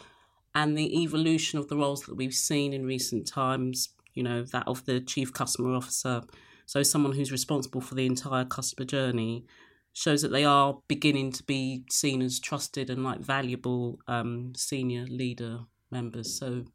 and 0.53 0.77
the 0.77 1.01
evolution 1.03 1.59
of 1.59 1.67
the 1.67 1.75
roles 1.75 2.01
that 2.01 2.15
we've 2.15 2.33
seen 2.33 2.71
in 2.71 2.85
recent 2.85 3.27
times, 3.27 3.89
you 4.13 4.23
know, 4.23 4.43
that 4.43 4.67
of 4.67 4.85
the 4.85 5.01
chief 5.01 5.33
customer 5.33 5.73
officer, 5.73 6.21
so 6.65 6.83
someone 6.83 7.13
who's 7.13 7.31
responsible 7.31 7.81
for 7.81 7.95
the 7.95 8.05
entire 8.05 8.45
customer 8.45 8.85
journey, 8.85 9.45
shows 9.93 10.21
that 10.21 10.31
they 10.31 10.45
are 10.45 10.79
beginning 10.87 11.31
to 11.31 11.43
be 11.43 11.83
seen 11.89 12.21
as 12.21 12.39
trusted 12.39 12.89
and 12.89 13.03
like 13.03 13.19
valuable 13.19 13.97
um, 14.07 14.53
senior 14.55 15.05
leader 15.05 15.59
members. 15.89 16.37
So 16.37 16.65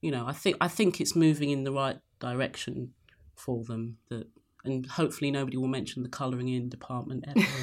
you 0.00 0.10
know, 0.10 0.26
I 0.26 0.32
think 0.32 0.56
I 0.60 0.68
think 0.68 1.00
it's 1.00 1.16
moving 1.16 1.50
in 1.50 1.64
the 1.64 1.72
right 1.72 1.98
direction 2.20 2.92
for 3.34 3.64
them. 3.64 3.98
That 4.10 4.28
and 4.64 4.86
hopefully 4.86 5.30
nobody 5.30 5.56
will 5.56 5.68
mention 5.68 6.02
the 6.02 6.08
colouring 6.08 6.48
in 6.48 6.68
department 6.68 7.24
ever. 7.26 7.40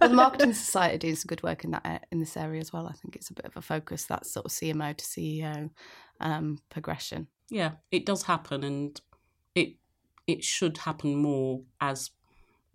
well, 0.00 0.10
the 0.10 0.14
marketing 0.14 0.52
society 0.52 1.10
does 1.10 1.20
some 1.20 1.28
good 1.28 1.42
work 1.42 1.64
in 1.64 1.72
that 1.72 2.06
in 2.10 2.20
this 2.20 2.36
area 2.36 2.60
as 2.60 2.72
well. 2.72 2.86
I 2.86 2.92
think 2.92 3.16
it's 3.16 3.30
a 3.30 3.34
bit 3.34 3.46
of 3.46 3.56
a 3.56 3.62
focus 3.62 4.04
that 4.04 4.26
sort 4.26 4.46
of 4.46 4.52
CMO 4.52 4.96
to 4.96 5.04
CEO 5.04 5.70
um, 6.20 6.58
progression. 6.70 7.28
Yeah, 7.50 7.72
it 7.90 8.06
does 8.06 8.24
happen, 8.24 8.64
and 8.64 9.00
it 9.54 9.74
it 10.26 10.44
should 10.44 10.78
happen 10.78 11.16
more 11.16 11.62
as 11.80 12.10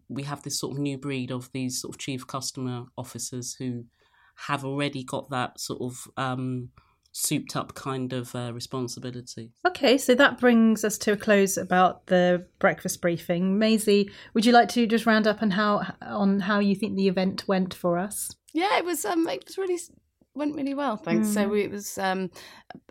we 0.09 0.23
have 0.23 0.43
this 0.43 0.59
sort 0.59 0.73
of 0.73 0.79
new 0.79 0.97
breed 0.97 1.31
of 1.31 1.51
these 1.53 1.81
sort 1.81 1.95
of 1.95 1.99
chief 1.99 2.27
customer 2.27 2.85
officers 2.97 3.55
who 3.55 3.85
have 4.47 4.65
already 4.65 5.03
got 5.03 5.29
that 5.29 5.59
sort 5.59 5.81
of 5.81 6.07
um, 6.17 6.69
souped 7.13 7.55
up 7.55 7.75
kind 7.75 8.11
of 8.11 8.35
uh, 8.35 8.51
responsibility. 8.53 9.51
Okay, 9.65 9.97
so 9.97 10.15
that 10.15 10.39
brings 10.39 10.83
us 10.83 10.97
to 10.97 11.13
a 11.13 11.17
close 11.17 11.57
about 11.57 12.07
the 12.07 12.45
breakfast 12.59 13.01
briefing. 13.01 13.57
Maisie, 13.57 14.11
would 14.33 14.45
you 14.45 14.51
like 14.51 14.67
to 14.69 14.85
just 14.85 15.05
round 15.05 15.27
up 15.27 15.41
on 15.41 15.51
how 15.51 15.95
on 16.01 16.41
how 16.41 16.59
you 16.59 16.75
think 16.75 16.95
the 16.95 17.07
event 17.07 17.47
went 17.47 17.73
for 17.73 17.97
us? 17.97 18.35
Yeah, 18.51 18.77
it 18.77 18.83
was 18.83 19.05
um, 19.05 19.27
it 19.29 19.45
was 19.45 19.57
really 19.57 19.79
went 20.33 20.55
really 20.55 20.73
well, 20.73 20.97
thanks. 20.97 21.29
Mm. 21.29 21.33
So 21.33 21.53
it 21.53 21.71
was 21.71 21.97
um, 21.97 22.31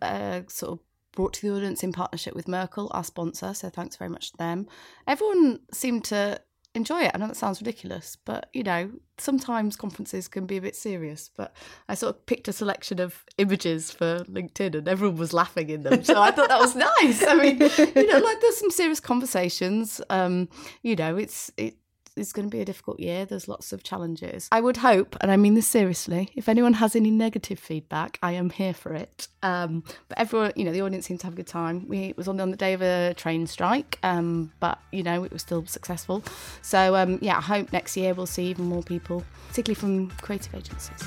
uh, 0.01 0.43
sort 0.47 0.73
of 0.73 0.79
brought 1.13 1.35
to 1.35 1.43
the 1.43 1.55
audience 1.55 1.83
in 1.83 1.93
partnership 1.93 2.35
with 2.35 2.49
Merkle, 2.49 2.91
our 2.95 3.05
sponsor. 3.05 3.53
So 3.55 3.69
thanks 3.69 3.97
very 3.97 4.09
much 4.09 4.31
to 4.31 4.37
them. 4.39 4.67
Everyone 5.07 5.61
seemed 5.73 6.05
to 6.07 6.41
enjoy 6.75 7.03
it. 7.03 7.13
I 7.15 7.19
know 7.19 7.29
that 7.29 7.37
sounds 7.37 7.61
ridiculous, 7.61 8.17
but 8.25 8.49
you 8.53 8.63
know, 8.63 8.91
sometimes 9.19 9.77
conferences 9.77 10.29
can 10.29 10.47
be 10.47 10.57
a 10.57 10.61
bit 10.61 10.75
serious. 10.75 11.31
But 11.37 11.55
I 11.89 11.95
sort 11.95 12.17
of 12.17 12.27
picked 12.27 12.49
a 12.49 12.53
selection 12.53 13.01
of 13.01 13.25
images 13.39 13.91
for 13.91 14.21
LinkedIn 14.25 14.77
and 14.77 14.89
everyone 14.89 15.17
was 15.17 15.33
laughing 15.33 15.69
in 15.69 15.83
them. 15.83 16.03
So 16.05 16.21
I 16.21 16.31
thought 16.31 16.49
that 16.49 16.61
was 16.61 16.75
nice. 17.03 17.25
I 17.27 17.35
mean, 17.35 17.59
you 17.59 18.07
know, 18.07 18.19
like 18.19 18.41
there's 18.41 18.57
some 18.57 18.71
serious 18.71 19.01
conversations. 19.01 20.01
Um, 20.11 20.49
you 20.83 20.97
know, 20.97 21.17
it's 21.17 21.51
it 21.57 21.77
it's 22.17 22.33
going 22.33 22.49
to 22.49 22.55
be 22.55 22.61
a 22.61 22.65
difficult 22.65 23.01
year. 23.01 23.25
There's 23.25 23.49
lots 23.49 23.73
of 23.73 23.83
challenges. 23.83 24.49
I 24.53 24.61
would 24.61 24.79
hope, 24.79 25.17
and 25.21 25.31
I 25.31 25.37
mean 25.37 25.55
this 25.55 25.67
seriously, 25.67 26.31
if 26.35 26.49
anyone 26.49 26.75
has 26.75 26.95
any 26.95 27.11
negative 27.11 27.59
feedback, 27.59 28.19
I 28.23 28.33
am 28.33 28.51
here 28.51 28.75
for 28.75 28.95
it. 28.95 29.29
Um, 29.43 29.85
but 30.09 30.19
everyone, 30.19 30.53
you 30.57 30.65
know, 30.65 30.73
the 30.73 30.83
audience 30.83 31.07
seemed 31.07 31.21
to 31.21 31.27
have 31.27 31.35
a 31.35 31.37
good 31.37 31.47
time. 31.47 31.89
We 31.89 32.05
it 32.05 32.17
was 32.17 32.29
on, 32.29 32.41
on 32.41 32.51
the 32.51 32.57
day 32.57 32.73
of 32.73 32.83
a 32.83 33.15
train 33.15 33.47
strike, 33.47 33.99
um, 34.03 34.53
but 34.61 34.79
you 34.91 35.03
know, 35.03 35.25
it 35.25 35.33
was 35.33 35.43
still 35.43 35.67
successful. 35.67 36.23
So 36.61 36.97
um, 36.97 37.19
yeah, 37.23 37.39
I 37.39 37.41
hope 37.41 37.73
next 37.73 37.97
year 37.97 38.15
we'll 38.15 38.27
see 38.27 38.47
even 38.47 38.67
more 38.67 38.83
people, 38.83 39.25
particularly 39.49 39.75
from 39.75 40.11
creative 40.19 40.55
agencies. 40.55 41.03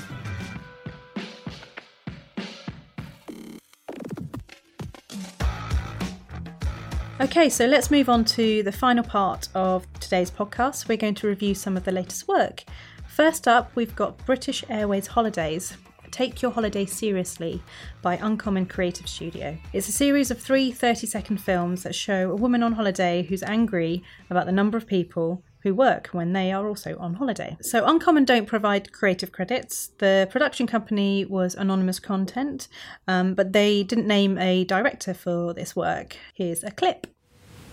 Okay, 7.18 7.48
so 7.48 7.64
let's 7.64 7.90
move 7.90 8.10
on 8.10 8.26
to 8.26 8.62
the 8.62 8.70
final 8.70 9.02
part 9.02 9.48
of 9.54 9.90
today's 10.00 10.30
podcast. 10.30 10.86
We're 10.86 10.98
going 10.98 11.14
to 11.14 11.26
review 11.26 11.54
some 11.54 11.74
of 11.74 11.84
the 11.84 11.90
latest 11.90 12.28
work. 12.28 12.64
First 13.08 13.48
up, 13.48 13.74
we've 13.74 13.96
got 13.96 14.18
British 14.26 14.62
Airways 14.68 15.06
Holidays. 15.06 15.78
Take 16.10 16.42
Your 16.42 16.50
Holiday 16.50 16.84
Seriously 16.84 17.62
by 18.02 18.16
Uncommon 18.16 18.66
Creative 18.66 19.08
Studio. 19.08 19.56
It's 19.72 19.88
a 19.88 19.92
series 19.92 20.30
of 20.30 20.38
three 20.38 20.70
30 20.70 21.06
second 21.06 21.38
films 21.38 21.84
that 21.84 21.94
show 21.94 22.30
a 22.30 22.36
woman 22.36 22.62
on 22.62 22.72
holiday 22.72 23.22
who's 23.22 23.42
angry 23.42 24.02
about 24.28 24.44
the 24.44 24.52
number 24.52 24.76
of 24.76 24.86
people 24.86 25.42
who 25.66 25.74
work 25.74 26.06
when 26.12 26.32
they 26.32 26.52
are 26.52 26.68
also 26.68 26.96
on 26.98 27.14
holiday. 27.14 27.56
So, 27.60 27.84
Uncommon 27.84 28.24
don't 28.24 28.46
provide 28.46 28.92
creative 28.92 29.32
credits. 29.32 29.90
The 29.98 30.28
production 30.30 30.68
company 30.68 31.24
was 31.24 31.56
Anonymous 31.56 31.98
Content, 31.98 32.68
um, 33.08 33.34
but 33.34 33.52
they 33.52 33.82
didn't 33.82 34.06
name 34.06 34.38
a 34.38 34.62
director 34.62 35.12
for 35.12 35.52
this 35.52 35.74
work. 35.74 36.16
Here's 36.34 36.62
a 36.62 36.70
clip. 36.70 37.08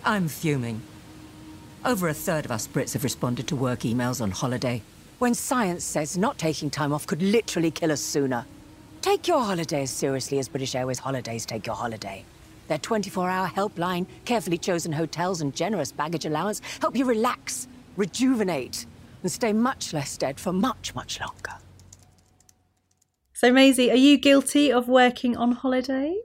I'm 0.03 0.27
fuming. 0.27 0.81
Over 1.85 2.07
a 2.07 2.15
third 2.15 2.45
of 2.45 2.51
us 2.51 2.67
Brits 2.67 2.93
have 2.93 3.03
responded 3.03 3.47
to 3.49 3.55
work 3.55 3.81
emails 3.81 4.21
on 4.21 4.31
holiday, 4.31 4.81
when 5.19 5.35
science 5.35 5.83
says 5.83 6.17
not 6.17 6.39
taking 6.39 6.71
time 6.71 6.93
off 6.93 7.05
could 7.05 7.21
literally 7.21 7.69
kill 7.69 7.91
us 7.91 8.01
sooner. 8.01 8.43
Take 9.01 9.27
your 9.27 9.41
holiday 9.41 9.83
as 9.83 9.91
seriously 9.91 10.39
as 10.39 10.47
British 10.47 10.73
Airways 10.73 10.97
holidays 10.97 11.45
take 11.45 11.67
your 11.67 11.75
holiday. 11.75 12.25
Their 12.69 12.79
24 12.79 13.29
hour 13.29 13.47
helpline, 13.47 14.07
carefully 14.25 14.57
chosen 14.57 14.93
hotels, 14.93 15.41
and 15.41 15.55
generous 15.55 15.91
baggage 15.91 16.25
allowance 16.25 16.59
help 16.81 16.95
you 16.95 17.05
relax, 17.05 17.67
rejuvenate, 17.95 18.85
and 19.21 19.31
stay 19.31 19.53
much 19.53 19.93
less 19.93 20.17
dead 20.17 20.39
for 20.39 20.51
much, 20.51 20.93
much 20.95 21.19
longer. 21.19 21.55
So, 23.33 23.51
Maisie, 23.51 23.91
are 23.91 23.95
you 23.95 24.17
guilty 24.17 24.71
of 24.71 24.87
working 24.87 25.35
on 25.35 25.51
holiday? 25.51 26.17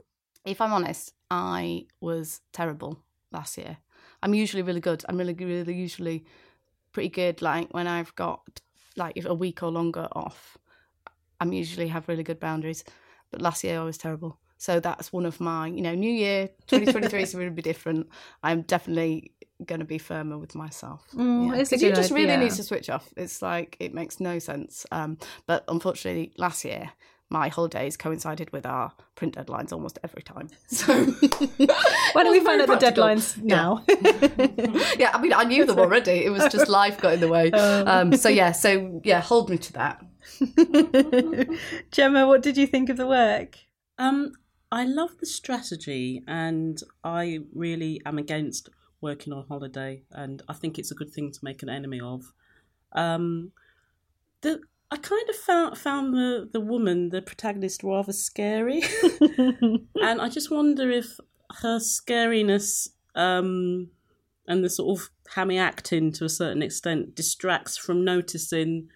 If 0.45 0.61
I'm 0.61 0.73
honest, 0.73 1.13
I 1.31 1.87
was 2.01 2.41
terrible 2.53 3.03
last 3.33 3.59
year. 3.59 3.79
I'm 4.23 4.35
usually 4.35 4.63
really 4.63 4.81
good. 4.81 5.05
I'm 5.09 5.19
really, 5.19 5.35
really 5.35 5.75
usually 5.75 6.25
pretty 6.93 7.09
good. 7.09 7.43
Like 7.43 7.73
when 7.73 7.87
I've 7.87 8.15
got 8.15 8.61
like 8.97 9.25
a 9.25 9.35
week 9.35 9.63
or 9.63 9.71
longer 9.71 10.09
off, 10.13 10.59
I'm 11.41 11.53
usually 11.53 11.89
have 11.89 12.09
really 12.09 12.25
good 12.25 12.41
boundaries. 12.41 12.85
But 13.31 13.43
last 13.43 13.63
year 13.65 13.81
I 13.81 13.85
was 13.85 13.99
terrible. 13.99 14.39
So 14.59 14.81
that's 14.81 15.13
one 15.13 15.25
of 15.25 15.41
my, 15.41 15.69
you 15.69 15.81
know, 15.81 15.95
new 15.95 16.13
year 16.13 16.49
2023 16.67 17.23
is 17.23 17.33
going 17.33 17.47
to 17.47 17.53
be 17.53 17.63
different. 17.63 18.09
I'm 18.43 18.63
definitely 18.63 19.33
going 19.65 19.79
to 19.81 19.85
be 19.85 19.99
firmer 19.99 20.37
with 20.37 20.55
myself. 20.55 21.07
Mm, 21.15 21.55
yeah. 21.55 21.61
it's 21.61 21.73
you 21.73 21.79
good 21.79 21.95
just 21.95 22.11
really 22.11 22.31
idea. 22.31 22.45
need 22.45 22.53
to 22.53 22.63
switch 22.63 22.91
off. 22.91 23.13
It's 23.17 23.41
like 23.41 23.77
it 23.81 23.95
makes 23.95 24.21
no 24.21 24.39
sense. 24.39 24.85
Um, 24.91 25.19
but 25.47 25.65
unfortunately, 25.69 26.33
last 26.37 26.65
year 26.65 26.91
my 27.31 27.49
holidays 27.49 27.97
coincided 27.97 28.51
with 28.53 28.65
our 28.65 28.91
print 29.15 29.37
deadlines 29.37 29.73
almost 29.73 29.99
every 30.03 30.23
time. 30.23 30.49
So 30.69 30.93
Why 32.13 32.23
don't 32.23 32.33
we 32.33 32.41
find 32.41 32.61
out 32.61 32.69
the 32.69 32.87
deadlines 32.87 33.37
now? 33.43 33.85
yeah, 34.99 35.11
I 35.13 35.21
mean, 35.21 35.33
I 35.33 35.45
knew 35.45 35.65
them 35.67 35.79
already. 35.79 36.25
It 36.25 36.31
was 36.31 36.51
just 36.51 36.69
life 36.69 37.01
got 37.01 37.15
in 37.15 37.21
the 37.21 37.29
way. 37.29 37.51
Oh. 37.53 37.85
Um, 37.87 38.17
so 38.17 38.29
yeah, 38.29 38.53
so 38.53 39.01
yeah, 39.05 39.21
hold 39.21 39.51
me 39.51 39.59
to 39.59 39.73
that. 39.75 40.05
Gemma, 41.91 42.27
what 42.27 42.43
did 42.43 42.57
you 42.57 42.67
think 42.67 42.89
of 42.89 42.97
the 42.97 43.07
work? 43.07 43.57
Um, 43.99 44.33
I 44.71 44.85
love 44.85 45.19
the 45.19 45.27
strategy, 45.27 46.23
and 46.27 46.81
I 47.03 47.41
really 47.55 48.01
am 48.05 48.19
against 48.19 48.69
working 49.01 49.33
on 49.33 49.47
holiday, 49.49 50.03
and 50.13 50.43
I 50.49 50.53
think 50.53 50.79
it's 50.79 50.91
a 50.91 50.95
good 50.95 51.11
thing 51.11 51.33
to 51.33 51.39
make 51.43 51.63
an 51.63 51.69
enemy 51.69 52.01
of. 52.01 52.33
Um, 52.93 53.53
the 54.43 54.61
I 54.91 54.97
kind 54.97 55.29
of 55.29 55.37
found 55.37 55.79
found 55.79 56.15
the 56.15 56.49
the 56.53 56.61
woman, 56.61 57.11
the 57.11 57.23
protagonist, 57.23 57.83
rather 57.83 58.13
scary, 58.13 58.83
and 59.39 60.21
I 60.21 60.29
just 60.29 60.51
wonder 60.51 60.91
if 60.91 61.19
her 61.63 61.79
scariness 61.79 62.89
um, 63.15 63.89
and 64.47 64.65
the 64.65 64.71
sort 64.71 64.99
of 64.99 65.11
hammy 65.35 65.59
acting 65.59 66.13
to 66.13 66.25
a 66.25 66.31
certain 66.31 66.63
extent 66.63 67.15
distracts 67.15 67.77
from 67.77 68.05
noticing 68.05 68.89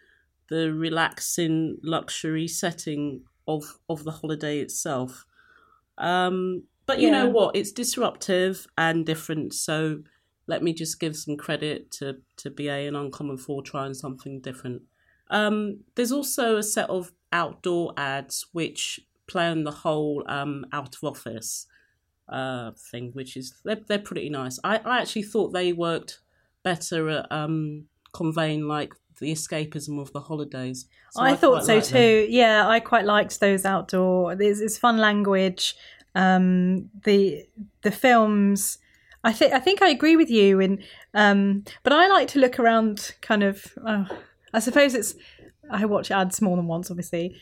the 0.49 0.73
relaxing 0.73 1.79
luxury 1.83 2.49
setting 2.49 3.25
of 3.47 3.79
of 3.89 4.05
the 4.05 4.13
holiday 4.13 4.59
itself. 4.61 5.27
Um, 5.99 6.65
but 6.87 6.99
you 7.01 7.11
know 7.11 7.29
what? 7.29 7.57
It's 7.57 7.73
disruptive 7.73 8.67
and 8.77 9.07
different. 9.07 9.55
So 9.55 10.03
let 10.47 10.63
me 10.63 10.73
just 10.73 11.01
give 11.01 11.17
some 11.17 11.37
credit 11.37 11.91
to 11.93 12.19
to 12.39 12.51
BA 12.51 12.87
and 12.87 12.97
Uncommon 12.97 13.39
for 13.39 13.63
trying 13.63 13.95
something 13.95 14.41
different. 14.41 14.83
Um, 15.31 15.81
there's 15.95 16.13
also 16.13 16.57
a 16.57 16.63
set 16.63 16.91
of 16.91 17.13
outdoor 17.33 17.95
ads 17.97 18.47
which 18.53 19.01
play 19.27 19.47
on 19.47 19.65
the 19.65 19.71
whole 19.71 20.25
um, 20.27 20.67
out 20.73 20.95
of 20.97 21.05
office 21.05 21.67
uh, 22.29 22.73
thing, 22.73 23.11
which 23.13 23.37
is 23.37 23.55
they're 23.65 23.81
they're 23.87 23.99
pretty 23.99 24.29
nice. 24.29 24.59
I, 24.65 24.79
I 24.79 25.01
actually 25.01 25.23
thought 25.23 25.53
they 25.53 25.73
worked 25.73 26.21
better 26.63 27.09
at 27.09 27.33
um, 27.33 27.87
conveying 28.13 28.67
like 28.67 28.93
the 29.19 29.33
escapism 29.33 30.01
of 30.01 30.13
the 30.13 30.21
holidays. 30.21 30.87
So 31.11 31.23
I, 31.23 31.37
thought 31.37 31.65
so 31.65 31.77
like 31.77 31.85
them. 31.85 31.93
too. 31.93 32.27
Yeah, 32.29 32.67
I 32.69 32.81
quite 32.81 33.05
liked 33.05 33.41
those 33.41 33.65
outdoor. 33.65 34.33
It's, 34.33 34.61
it's 34.61 34.79
fun 34.79 34.99
language. 34.99 35.75
Um, 36.15 36.91
the 37.05 37.47
the 37.83 37.91
films. 37.91 38.79
I 39.25 39.33
think 39.33 39.53
I 39.53 39.61
think 39.61 39.83
I 39.83 39.89
agree 39.89 40.17
with 40.17 40.31
you 40.31 40.61
in, 40.61 40.83
um, 41.15 41.65
but 41.85 41.93
I 41.93 42.09
like 42.09 42.29
to 42.29 42.39
look 42.39 42.59
around. 42.59 43.15
Kind 43.21 43.43
of. 43.43 43.65
Uh, 43.85 44.05
I 44.53 44.59
suppose 44.59 44.95
it's. 44.95 45.15
I 45.71 45.85
watch 45.87 46.11
ads 46.11 46.43
more 46.43 46.57
than 46.57 46.67
once, 46.67 46.91
obviously. 46.91 47.41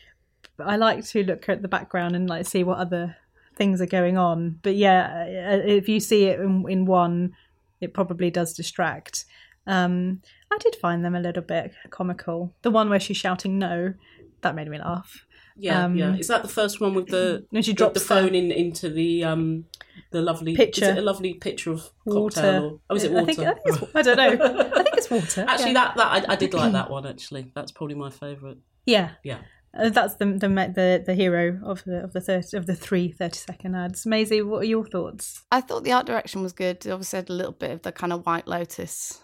But 0.56 0.68
I 0.68 0.76
like 0.76 1.04
to 1.06 1.24
look 1.24 1.48
at 1.48 1.62
the 1.62 1.68
background 1.68 2.14
and 2.14 2.28
like 2.28 2.46
see 2.46 2.64
what 2.64 2.78
other 2.78 3.16
things 3.56 3.80
are 3.80 3.86
going 3.86 4.18
on. 4.18 4.58
But 4.62 4.76
yeah, 4.76 5.24
uh, 5.52 5.66
if 5.66 5.88
you 5.88 6.00
see 6.00 6.24
it 6.24 6.38
in, 6.40 6.64
in 6.68 6.84
one, 6.84 7.34
it 7.80 7.94
probably 7.94 8.30
does 8.30 8.52
distract. 8.52 9.24
Um, 9.70 10.22
I 10.52 10.58
did 10.58 10.74
find 10.76 11.04
them 11.04 11.14
a 11.14 11.20
little 11.20 11.42
bit 11.42 11.72
comical. 11.90 12.52
The 12.62 12.70
one 12.70 12.88
where 12.90 13.00
she's 13.00 13.16
shouting 13.16 13.58
no, 13.58 13.94
that 14.42 14.54
made 14.54 14.68
me 14.68 14.78
laugh. 14.78 15.24
Yeah, 15.56 15.84
Um, 15.84 15.94
yeah. 15.96 16.14
Is 16.16 16.28
that 16.28 16.42
the 16.42 16.48
first 16.48 16.80
one 16.80 16.94
with 16.94 17.08
the 17.08 17.46
No, 17.52 17.60
she 17.60 17.72
the- 17.72 17.76
drops 17.76 17.94
the 17.94 18.00
phone 18.00 18.34
in 18.34 18.50
into 18.50 18.88
the 18.88 19.24
um 19.24 19.66
the 20.10 20.22
lovely 20.22 20.54
Picture. 20.56 20.84
Is 20.86 20.90
it 20.92 20.98
a 20.98 21.02
lovely 21.02 21.34
picture 21.34 21.72
of 21.72 21.90
Water. 22.06 22.40
cocktail? 22.40 22.64
Or, 22.64 22.80
oh, 22.90 22.96
is 22.96 23.04
it 23.04 23.10
I 23.10 23.14
water? 23.14 23.26
think- 23.26 23.38
I 23.40 23.52
think 23.54 23.76
it's- 23.76 23.90
I 23.94 24.02
don't 24.02 24.16
know. 24.16 24.70
I 24.78 24.82
think 24.82 24.96
it's 24.96 25.10
water. 25.10 25.44
Actually, 25.48 25.72
yeah. 25.72 25.74
that 25.74 25.96
that 25.96 26.28
I, 26.28 26.32
I 26.32 26.36
did 26.36 26.54
like 26.54 26.72
that 26.78 26.90
one. 26.90 27.06
Actually, 27.06 27.52
that's 27.54 27.70
probably 27.72 27.94
my 27.96 28.10
favourite. 28.10 28.58
Yeah. 28.86 29.10
Yeah. 29.22 29.38
Uh, 29.78 29.88
that's 29.90 30.14
the, 30.16 30.24
the 30.24 30.48
the 30.48 31.02
the 31.06 31.14
hero 31.14 31.60
of 31.64 31.84
the 31.84 32.02
of 32.02 32.12
the 32.12 32.20
30, 32.20 32.56
of 32.56 32.66
the 32.66 32.74
three 32.74 33.12
30 33.12 33.36
second 33.38 33.76
ads. 33.76 34.04
Maisie, 34.06 34.42
what 34.42 34.62
are 34.62 34.64
your 34.64 34.84
thoughts? 34.86 35.44
I 35.52 35.60
thought 35.60 35.84
the 35.84 35.92
art 35.92 36.06
direction 36.06 36.42
was 36.42 36.52
good. 36.52 36.84
It 36.86 36.90
obviously 36.90 37.18
had 37.18 37.30
a 37.30 37.34
little 37.34 37.52
bit 37.52 37.70
of 37.70 37.82
the 37.82 37.92
kind 37.92 38.12
of 38.12 38.26
White 38.26 38.48
Lotus 38.48 39.20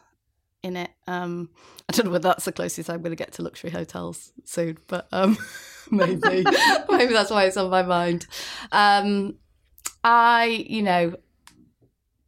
in 0.67 0.77
it. 0.77 0.91
Um, 1.07 1.51
I 1.89 1.93
don't 1.93 2.07
know 2.07 2.13
whether 2.13 2.29
that's 2.29 2.45
the 2.45 2.53
closest 2.53 2.91
I'm 2.91 3.01
going 3.01 3.17
to 3.17 3.17
get 3.17 3.33
to 3.35 3.43
luxury 3.43 3.71
hotels 3.71 4.33
soon, 4.45 4.79
but 4.89 5.09
um, 5.13 5.39
maybe 5.91 6.45
maybe 6.91 7.13
that's 7.13 7.31
why 7.31 7.45
it's 7.45 7.57
on 7.57 7.71
my 7.71 7.83
mind. 7.83 8.27
Um, 8.73 9.37
I, 10.05 10.67
you 10.69 10.83
know, 10.83 11.15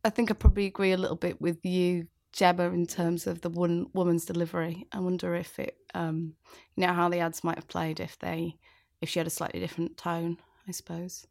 I 0.05 0.11
think 0.11 0.31
I 0.31 0.35
probably 0.35 0.67
agree 0.67 0.93
a 0.93 0.97
little 0.97 1.17
bit 1.17 1.41
with 1.41 1.65
you, 1.65 2.07
Gemma, 2.33 2.71
in 2.71 2.87
terms 2.87 3.27
of 3.27 3.41
the 3.43 3.51
one 3.51 3.89
woman's 3.93 4.25
delivery. 4.25 4.87
I 4.93 5.01
wonder 5.01 5.35
if 5.35 5.59
it, 5.59 5.77
um, 5.95 6.35
you 6.77 6.87
know, 6.87 6.93
how 6.93 7.09
the 7.09 7.19
ads 7.19 7.45
might 7.45 7.57
have 7.57 7.69
played 7.69 8.01
if 8.01 8.19
they, 8.19 8.57
if 9.01 9.09
she 9.09 9.19
had 9.19 9.27
a 9.27 9.31
slightly 9.31 9.61
different 9.61 9.97
tone. 9.97 10.39
I 10.67 10.71
suppose. 10.71 11.27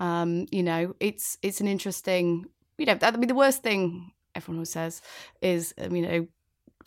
Um, 0.00 0.46
you 0.52 0.62
know, 0.62 0.94
it's 1.00 1.36
it's 1.42 1.60
an 1.60 1.68
interesting. 1.68 2.46
You 2.78 2.86
know, 2.86 2.98
I 3.02 3.10
mean, 3.12 3.26
the 3.28 3.34
worst 3.34 3.62
thing 3.62 4.12
everyone 4.38 4.58
always 4.58 4.70
says 4.70 5.02
is, 5.42 5.74
um, 5.78 5.94
you 5.94 6.02
know, 6.02 6.26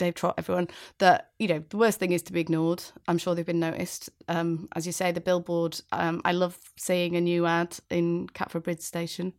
Dave 0.01 0.15
Trott, 0.15 0.33
everyone 0.39 0.67
that 0.97 1.29
you 1.37 1.47
know 1.47 1.63
the 1.69 1.77
worst 1.77 1.99
thing 1.99 2.11
is 2.11 2.23
to 2.23 2.33
be 2.33 2.39
ignored. 2.39 2.83
I'm 3.07 3.19
sure 3.19 3.35
they've 3.35 3.45
been 3.45 3.59
noticed. 3.59 4.09
Um, 4.27 4.67
as 4.75 4.87
you 4.87 4.91
say, 4.91 5.11
the 5.11 5.21
billboard. 5.21 5.79
Um, 5.91 6.23
I 6.25 6.31
love 6.31 6.57
seeing 6.75 7.15
a 7.15 7.21
new 7.21 7.45
ad 7.45 7.77
in 7.91 8.27
Catford 8.29 8.63
Bridge 8.63 8.81
Station 8.81 9.33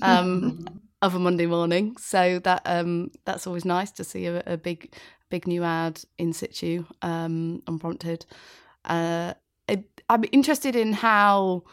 um, 0.00 0.66
of 1.02 1.14
a 1.14 1.18
Monday 1.18 1.44
morning. 1.44 1.98
So 1.98 2.38
that 2.38 2.62
um, 2.64 3.10
that's 3.26 3.46
always 3.46 3.66
nice 3.66 3.90
to 3.92 4.04
see 4.04 4.24
a, 4.24 4.42
a 4.46 4.56
big 4.56 4.94
big 5.28 5.46
new 5.46 5.62
ad 5.62 6.00
in 6.16 6.32
situ, 6.32 6.86
um, 7.02 7.62
unprompted. 7.66 8.24
Uh, 8.86 9.34
it, 9.68 10.00
I'm 10.08 10.24
interested 10.32 10.74
in 10.74 10.94
how 10.94 11.64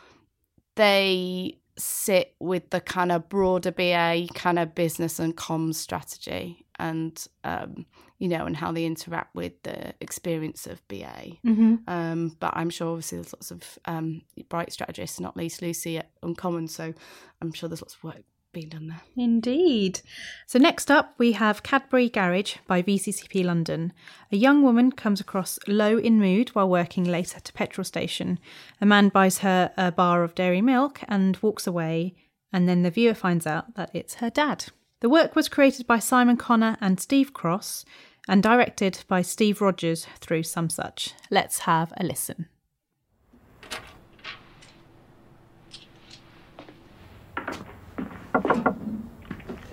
they 0.75 1.59
sit 1.77 2.35
with 2.39 2.71
the 2.71 2.81
kind 2.81 3.13
of 3.13 3.29
broader 3.29 3.71
BA 3.71 4.27
kind 4.33 4.59
of 4.59 4.75
business 4.75 5.17
and 5.17 5.37
comms 5.37 5.75
strategy 5.75 6.62
and 6.79 7.27
um, 7.43 7.85
you 8.19 8.27
know 8.27 8.45
and 8.45 8.55
how 8.55 8.71
they 8.71 8.85
interact 8.85 9.35
with 9.35 9.61
the 9.63 9.93
experience 10.01 10.67
of 10.67 10.85
BA. 10.87 11.37
Mhm. 11.45 11.79
Um, 11.87 12.35
but 12.39 12.53
I'm 12.55 12.69
sure 12.69 12.89
obviously 12.89 13.17
there's 13.19 13.33
lots 13.33 13.51
of 13.51 13.79
um, 13.85 14.21
bright 14.49 14.71
strategists, 14.71 15.19
not 15.19 15.37
least 15.37 15.61
Lucy 15.61 15.97
at 15.97 16.09
Uncommon. 16.21 16.67
So 16.67 16.93
I'm 17.41 17.53
sure 17.53 17.69
there's 17.69 17.81
lots 17.81 17.95
of 17.95 18.03
work 18.03 18.23
being 18.53 18.69
done 18.69 18.87
there. 18.87 19.01
Indeed. 19.17 20.01
So, 20.45 20.59
next 20.59 20.89
up, 20.89 21.15
we 21.17 21.33
have 21.33 21.63
Cadbury 21.63 22.07
Garage 22.07 22.57
by 22.67 22.81
VCCP 22.81 23.43
London. 23.43 23.91
A 24.31 24.37
young 24.37 24.61
woman 24.61 24.91
comes 24.91 25.19
across 25.19 25.59
low 25.67 25.97
in 25.97 26.19
mood 26.19 26.49
while 26.49 26.69
working 26.69 27.03
late 27.03 27.35
at 27.35 27.49
a 27.49 27.53
petrol 27.53 27.83
station. 27.83 28.39
A 28.79 28.85
man 28.85 29.09
buys 29.09 29.39
her 29.39 29.73
a 29.75 29.91
bar 29.91 30.23
of 30.23 30.35
dairy 30.35 30.61
milk 30.61 31.01
and 31.07 31.35
walks 31.37 31.67
away, 31.67 32.13
and 32.53 32.69
then 32.69 32.83
the 32.83 32.91
viewer 32.91 33.15
finds 33.15 33.47
out 33.47 33.73
that 33.75 33.89
it's 33.93 34.15
her 34.15 34.29
dad. 34.29 34.65
The 35.03 35.09
work 35.09 35.35
was 35.35 35.49
created 35.49 35.85
by 35.85 35.99
Simon 35.99 36.37
Connor 36.37 36.77
and 36.79 36.97
Steve 36.97 37.33
Cross 37.33 37.83
and 38.25 38.41
directed 38.41 39.03
by 39.09 39.21
Steve 39.21 39.59
Rogers 39.59 40.07
through 40.21 40.43
Somesuch. 40.43 41.11
Let's 41.29 41.59
have 41.59 41.91
a 41.97 42.05
listen. 42.05 42.47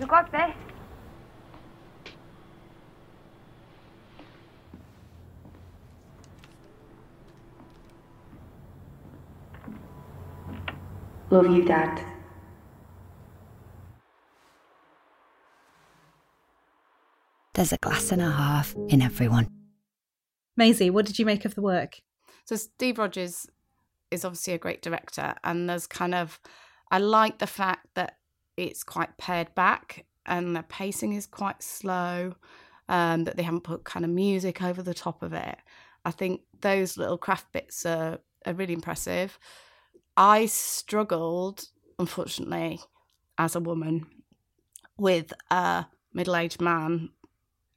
You 0.01 0.05
got 0.05 0.29
there? 0.33 0.53
Love 11.29 11.55
you, 11.55 11.63
Dad. 11.63 12.10
There's 17.61 17.73
a 17.73 17.77
glass 17.77 18.11
and 18.11 18.23
a 18.23 18.31
half 18.31 18.75
in 18.89 19.03
everyone. 19.03 19.47
Maisie, 20.57 20.89
what 20.89 21.05
did 21.05 21.19
you 21.19 21.27
make 21.27 21.45
of 21.45 21.53
the 21.53 21.61
work? 21.61 22.01
So 22.45 22.55
Steve 22.55 22.97
Rogers 22.97 23.45
is 24.09 24.25
obviously 24.25 24.53
a 24.53 24.57
great 24.57 24.81
director, 24.81 25.35
and 25.43 25.69
there's 25.69 25.85
kind 25.85 26.15
of 26.15 26.39
I 26.89 26.97
like 26.97 27.37
the 27.37 27.45
fact 27.45 27.85
that 27.93 28.17
it's 28.57 28.83
quite 28.83 29.15
pared 29.19 29.53
back 29.53 30.07
and 30.25 30.55
the 30.55 30.63
pacing 30.63 31.13
is 31.13 31.27
quite 31.27 31.61
slow. 31.61 32.33
Um, 32.89 33.25
that 33.25 33.37
they 33.37 33.43
haven't 33.43 33.61
put 33.61 33.83
kind 33.83 34.05
of 34.05 34.09
music 34.09 34.63
over 34.63 34.81
the 34.81 34.95
top 34.95 35.21
of 35.21 35.31
it. 35.31 35.57
I 36.03 36.09
think 36.09 36.41
those 36.61 36.97
little 36.97 37.19
craft 37.19 37.53
bits 37.53 37.85
are, 37.85 38.17
are 38.43 38.53
really 38.53 38.73
impressive. 38.73 39.37
I 40.17 40.47
struggled, 40.47 41.65
unfortunately, 41.99 42.79
as 43.37 43.55
a 43.55 43.59
woman 43.59 44.07
with 44.97 45.31
a 45.51 45.85
middle 46.11 46.35
aged 46.35 46.59
man 46.59 47.09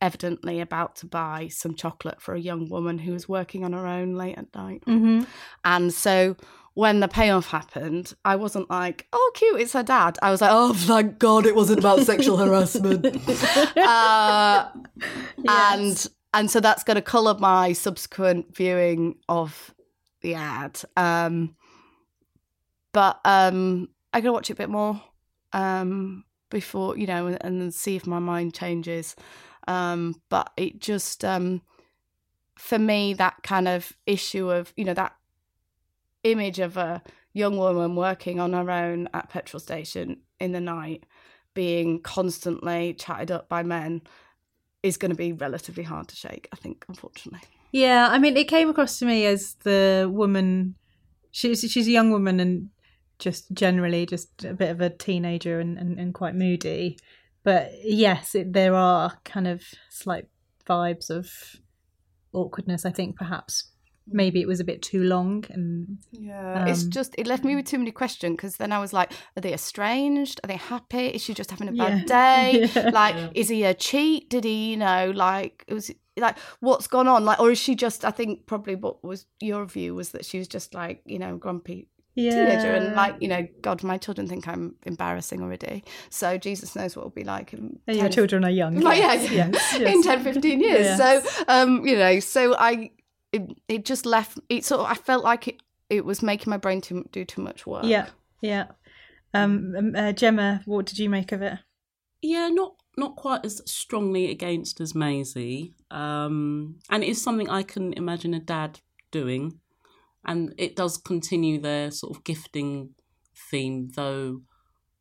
evidently 0.05 0.61
about 0.61 0.97
to 0.97 1.07
buy 1.07 1.49
some 1.49 1.75
chocolate 1.75 2.21
for 2.21 2.35
a 2.35 2.41
young 2.41 2.69
woman 2.69 2.99
who 2.99 3.13
was 3.13 3.27
working 3.29 3.65
on 3.65 3.73
her 3.73 3.87
own 3.87 4.15
late 4.15 4.37
at 4.37 4.55
night. 4.55 4.83
Mm-hmm. 4.87 5.25
And 5.65 5.95
so 5.95 6.37
when 6.75 7.01
the 7.01 7.09
payoff 7.09 7.47
happened, 7.47 8.13
I 8.25 8.37
wasn't 8.37 8.69
like, 8.69 9.07
oh, 9.13 9.33
cute, 9.35 9.61
it's 9.61 9.73
her 9.73 9.83
dad. 9.83 10.19
I 10.21 10.31
was 10.31 10.41
like, 10.41 10.51
oh, 10.53 10.75
thank 10.75 11.19
God 11.19 11.47
it 11.47 11.55
wasn't 11.55 11.79
about 11.79 12.01
sexual 12.01 12.37
harassment. 12.45 13.07
uh, 13.79 14.69
And 15.49 16.07
and 16.35 16.51
so 16.51 16.61
that's 16.61 16.85
going 16.85 16.97
to 16.97 17.03
colour 17.03 17.35
my 17.39 17.73
subsequent 17.73 18.55
viewing 18.55 19.17
of 19.29 19.73
the 20.21 20.35
ad. 20.35 20.81
Um, 20.97 21.55
but 22.93 23.21
um, 23.25 23.89
I 24.13 24.21
got 24.21 24.27
to 24.27 24.33
watch 24.33 24.51
it 24.51 24.55
a 24.55 24.57
bit 24.57 24.69
more 24.69 25.01
um, 25.53 26.25
before, 26.51 26.99
you 26.99 27.07
know, 27.07 27.29
and, 27.29 27.39
and 27.41 27.73
see 27.75 27.95
if 27.95 28.07
my 28.07 28.19
mind 28.19 28.53
changes. 28.53 29.15
Um, 29.67 30.21
but 30.29 30.51
it 30.57 30.81
just, 30.81 31.25
um, 31.25 31.62
for 32.59 32.79
me, 32.79 33.15
that 33.15 33.43
kind 33.43 33.69
of 33.69 33.93
issue 34.07 34.51
of, 34.51 34.73
you 34.77 34.85
know, 34.85 34.95
that 34.95 35.15
image 36.23 36.59
of 36.59 36.77
a 36.77 37.03
young 37.33 37.57
woman 37.57 37.97
working 37.97 38.41
on 38.41 38.53
her 38.53 38.71
own 38.71 39.09
at 39.12 39.29
petrol 39.29 39.61
station 39.61 40.19
in 40.41 40.53
the 40.53 40.61
night, 40.61 41.05
being 41.55 42.01
constantly 42.03 42.95
chatted 42.95 43.31
up 43.31 43.49
by 43.49 43.62
men, 43.62 44.03
is 44.83 44.97
going 44.97 45.11
to 45.11 45.17
be 45.17 45.33
relatively 45.33 45.83
hard 45.83 46.09
to 46.09 46.17
shake. 46.17 46.49
I 46.53 46.57
think, 46.57 46.85
unfortunately. 46.89 47.41
Yeah, 47.73 48.09
I 48.11 48.19
mean, 48.19 48.37
it 48.37 48.49
came 48.49 48.69
across 48.69 48.99
to 48.99 49.07
me 49.07 49.27
as 49.27 49.55
the 49.65 50.09
woman. 50.12 50.77
She's 51.33 51.61
she's 51.61 51.89
a 51.89 51.91
young 51.91 52.12
woman 52.12 52.39
and 52.39 52.69
just 53.19 53.51
generally 53.53 54.07
just 54.07 54.45
a 54.45 54.55
bit 54.55 54.71
of 54.71 54.81
a 54.81 54.91
teenager 54.91 55.59
and, 55.59 55.79
and, 55.79 55.99
and 55.99 56.15
quite 56.15 56.35
moody. 56.35 56.99
But 57.45 57.71
yes, 57.85 58.35
it, 58.35 58.53
there 58.53 58.75
are 58.75 59.13
kind 59.25 59.47
of 59.47 59.63
slight 59.91 60.27
vibes 60.67 61.11
of 61.11 61.31
awkwardness. 62.33 62.85
I 62.85 62.91
think 62.91 63.17
perhaps 63.17 63.71
maybe 64.07 64.41
it 64.41 64.49
was 64.49 64.61
a 64.61 64.65
bit 64.65 64.83
too 64.83 65.03
long 65.03 65.45
and 65.49 65.97
Yeah, 66.13 66.65
it's 66.67 66.85
um, 66.85 66.91
just 66.91 67.15
it 67.17 67.27
left 67.27 67.43
me 67.43 67.57
with 67.57 67.65
too 67.67 67.79
many 67.79 67.91
questions 67.91 68.37
because 68.37 68.57
then 68.57 68.71
I 68.73 68.79
was 68.79 68.93
like, 68.93 69.13
are 69.37 69.41
they 69.41 69.55
estranged? 69.55 70.41
Are 70.45 70.49
they 70.49 70.57
happy? 70.57 71.07
Is 71.09 71.23
she 71.23 71.33
just 71.35 71.51
having 71.51 71.69
a 71.69 71.73
bad 71.73 71.93
Yeah. 72.01 72.05
day? 72.07 72.69
Yeah. 72.75 72.91
Like, 72.93 73.15
Yeah. 73.15 73.29
is 73.35 73.49
he 73.49 73.65
a 73.65 73.75
cheat? 73.75 74.29
Did 74.31 74.45
he, 74.45 74.71
you 74.73 74.77
know, 74.77 75.11
like 75.15 75.65
it 75.69 75.75
was 75.75 75.91
like 76.17 76.39
what's 76.61 76.87
gone 76.87 77.09
on? 77.09 77.25
Like, 77.25 77.41
or 77.41 77.51
is 77.51 77.59
she 77.59 77.75
just? 77.75 78.05
I 78.05 78.11
think 78.11 78.47
probably 78.47 78.75
what 78.77 79.03
was 79.03 79.27
your 79.41 79.65
view 79.67 79.95
was 79.95 80.11
that 80.11 80.25
she 80.25 80.39
was 80.39 80.49
just 80.49 80.75
like 80.75 81.03
you 81.07 81.19
know 81.19 81.37
grumpy. 81.37 81.89
Teenager 82.17 82.73
and 82.75 82.87
Yeah. 82.87 82.95
like 82.95 83.17
you 83.21 83.29
know, 83.29 83.47
God, 83.61 83.83
my 83.83 83.99
children 83.99 84.29
think 84.29 84.47
I'm 84.47 84.77
embarrassing 84.85 85.43
already. 85.43 85.85
So 86.11 86.39
Jesus 86.39 86.77
knows 86.77 86.95
what 86.97 87.03
it'll 87.03 87.11
be 87.11 87.25
like. 87.25 87.53
In 87.53 87.79
And 87.87 87.97
your 87.97 88.09
children 88.09 88.45
are 88.45 88.51
young. 88.51 88.79
Like, 88.81 88.99
yeah, 88.99 89.15
yes, 89.15 89.31
yeah. 89.33 89.51
yes, 89.53 89.75
in 89.77 89.83
yes. 89.83 90.05
10, 90.05 90.23
15 90.25 90.61
years. 90.61 90.99
Yes. 90.99 90.99
So, 90.99 91.45
um, 91.49 91.85
you 91.87 91.97
know, 91.97 92.21
so 92.21 92.55
I, 92.57 92.91
it, 93.33 93.43
it 93.69 93.85
just 93.85 94.07
left, 94.07 94.39
it 94.49 94.65
sort 94.65 94.81
of, 94.83 94.87
I 94.87 94.95
felt 94.95 95.25
like 95.25 95.49
it, 95.49 95.61
it 95.91 96.05
was 96.05 96.23
making 96.23 96.51
my 96.51 96.57
brain 96.57 96.81
to 96.83 97.05
do 97.11 97.25
too 97.25 97.43
much 97.43 97.67
work. 97.67 97.85
Yeah, 97.85 98.07
yeah. 98.41 98.67
Um, 99.33 99.75
um, 99.77 99.97
uh, 99.97 100.12
Gemma, 100.12 100.62
what 100.67 100.87
did 100.87 100.99
you 100.99 101.11
make 101.11 101.33
of 101.33 101.43
it? 101.43 101.59
Yeah, 102.23 102.49
not 102.49 102.75
not 102.97 103.17
quite 103.17 103.45
as 103.45 103.61
strongly 103.67 104.31
against 104.31 104.81
as 104.81 104.95
Maisie, 104.95 105.75
um, 105.91 106.77
and 106.89 107.03
it 107.03 107.09
is 107.09 107.21
something 107.21 107.51
I 107.51 107.65
can 107.65 107.93
imagine 107.95 108.33
a 108.35 108.39
dad 108.39 108.81
doing, 109.11 109.59
and 110.25 110.55
it 110.59 110.77
does 110.77 110.97
continue 110.97 111.61
their 111.61 111.91
sort 111.91 112.16
of 112.16 112.25
gifting 112.25 112.91
theme, 113.51 113.91
though. 113.95 114.43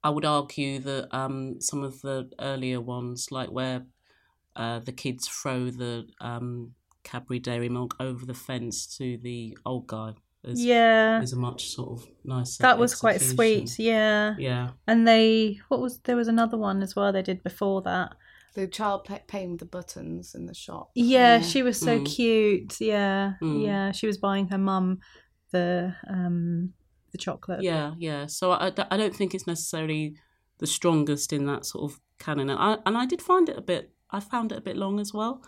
I 0.04 0.10
would 0.10 0.26
argue 0.26 0.80
that 0.80 1.16
um, 1.16 1.62
some 1.62 1.82
of 1.84 2.02
the 2.02 2.30
earlier 2.40 2.82
ones, 2.82 3.28
like 3.32 3.50
where 3.50 3.86
uh, 4.56 4.80
the 4.80 4.92
kids 4.92 5.28
throw 5.28 5.70
the 5.70 6.08
um, 6.20 6.74
Cadbury 7.04 7.40
Dairy 7.40 7.70
Milk 7.70 7.96
over 8.00 8.26
the 8.26 8.34
fence 8.34 8.86
to 8.98 9.18
the 9.18 9.58
old 9.66 9.88
guy, 9.88 10.14
is, 10.44 10.64
Yeah. 10.64 11.22
is 11.22 11.32
a 11.32 11.38
much 11.38 11.70
sort 11.70 12.02
of 12.02 12.08
nicer. 12.26 12.62
That 12.64 12.78
was 12.78 12.96
quite 12.96 13.22
sweet. 13.22 13.80
Yeah. 13.80 14.36
Yeah. 14.38 14.72
And 14.88 15.08
they, 15.08 15.60
what 15.70 15.80
was 15.80 16.00
there 16.00 16.18
was 16.18 16.28
another 16.28 16.58
one 16.58 16.84
as 16.84 16.96
well 16.98 17.14
they 17.14 17.22
did 17.22 17.42
before 17.42 17.82
that. 17.84 18.16
The 18.56 18.68
child 18.68 19.06
pay- 19.06 19.24
paying 19.28 19.52
with 19.52 19.60
the 19.62 19.66
buttons 19.66 20.36
in 20.36 20.46
the 20.46 20.54
shop. 20.54 20.92
Yeah, 20.96 21.42
she 21.42 21.64
was 21.64 21.80
so 21.80 22.00
Mm. 22.00 22.06
cute. 22.06 22.80
Yeah, 22.80 23.34
Mm. 23.42 23.64
yeah. 23.66 23.92
She 23.92 24.06
was 24.08 24.18
buying 24.18 24.48
her 24.50 24.58
mum 24.60 25.00
the 25.52 25.96
um 26.08 26.74
the 27.12 27.18
chocolate. 27.18 27.62
Yeah, 27.64 27.94
yeah. 27.98 28.26
So 28.28 28.52
I, 28.52 28.68
I- 28.68 28.88
I 28.92 28.98
don't 28.98 29.16
think 29.16 29.34
it's 29.34 29.48
necessarily 29.48 30.16
the 30.60 30.68
strongest 30.68 31.34
in 31.34 31.46
that 31.48 31.66
sort 31.66 31.92
of 31.92 32.00
canon. 32.20 32.50
I, 32.50 32.78
and 32.86 32.98
I 32.98 33.06
did 33.06 33.22
find 33.22 33.50
it 33.50 33.58
a 33.58 33.62
bit. 33.62 33.92
I 34.12 34.20
found 34.20 34.52
it 34.52 34.58
a 34.58 34.62
bit 34.62 34.78
long 34.78 35.00
as 35.00 35.14
well. 35.14 35.44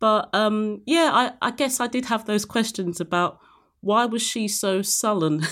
But 0.00 0.28
um, 0.34 0.82
yeah, 0.84 1.10
I, 1.12 1.32
I 1.40 1.50
guess 1.52 1.78
I 1.80 1.86
did 1.86 2.06
have 2.06 2.24
those 2.26 2.44
questions 2.44 3.00
about 3.00 3.38
why 3.80 4.04
was 4.06 4.22
she 4.22 4.48
so 4.48 4.82
sullen. 4.82 5.42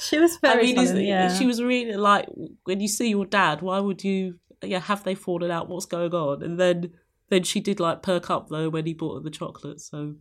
She 0.00 0.18
was 0.18 0.36
very 0.38 0.70
is- 0.72 0.88
sullen, 0.88 1.04
yeah. 1.04 1.32
She 1.36 1.46
was 1.46 1.62
really 1.62 1.96
like 1.96 2.26
when 2.64 2.80
you 2.80 2.88
see 2.88 3.08
your 3.10 3.26
dad. 3.26 3.62
Why 3.62 3.78
would 3.78 4.02
you? 4.04 4.38
Yeah, 4.62 4.80
have 4.80 5.04
they 5.04 5.14
fallen 5.14 5.50
out? 5.50 5.68
What's 5.68 5.86
going 5.86 6.14
on? 6.14 6.42
And 6.42 6.58
then 6.58 6.92
then 7.28 7.42
she 7.42 7.60
did 7.60 7.80
like 7.80 8.02
perk 8.02 8.30
up 8.30 8.48
though 8.48 8.68
when 8.68 8.86
he 8.86 8.94
bought 8.94 9.14
her 9.14 9.20
the 9.20 9.30
chocolate. 9.30 9.80
So 9.80 10.16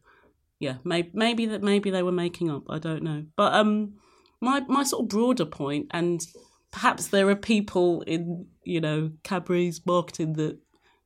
yeah, 0.59 0.75
maybe 0.83 1.11
maybe 1.13 1.45
that 1.47 1.61
maybe 1.61 1.89
they 1.89 2.03
were 2.03 2.11
making 2.11 2.49
up. 2.49 2.63
I 2.69 2.79
don't 2.79 3.03
know. 3.03 3.25
But 3.36 3.53
um, 3.53 3.95
my 4.41 4.61
my 4.67 4.83
sort 4.83 5.03
of 5.03 5.09
broader 5.09 5.45
point, 5.45 5.88
and 5.91 6.25
perhaps 6.71 7.07
there 7.07 7.29
are 7.29 7.36
people 7.36 8.01
in 8.01 8.47
you 8.63 8.81
know 8.81 9.11
Cadbury's 9.23 9.81
marketing 9.86 10.33
that 10.33 10.57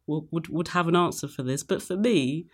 would 0.07 0.47
would 0.49 0.69
have 0.69 0.87
an 0.87 0.95
answer 0.95 1.27
for 1.27 1.43
this. 1.43 1.63
But 1.63 1.81
for 1.81 1.97
me, 1.97 2.47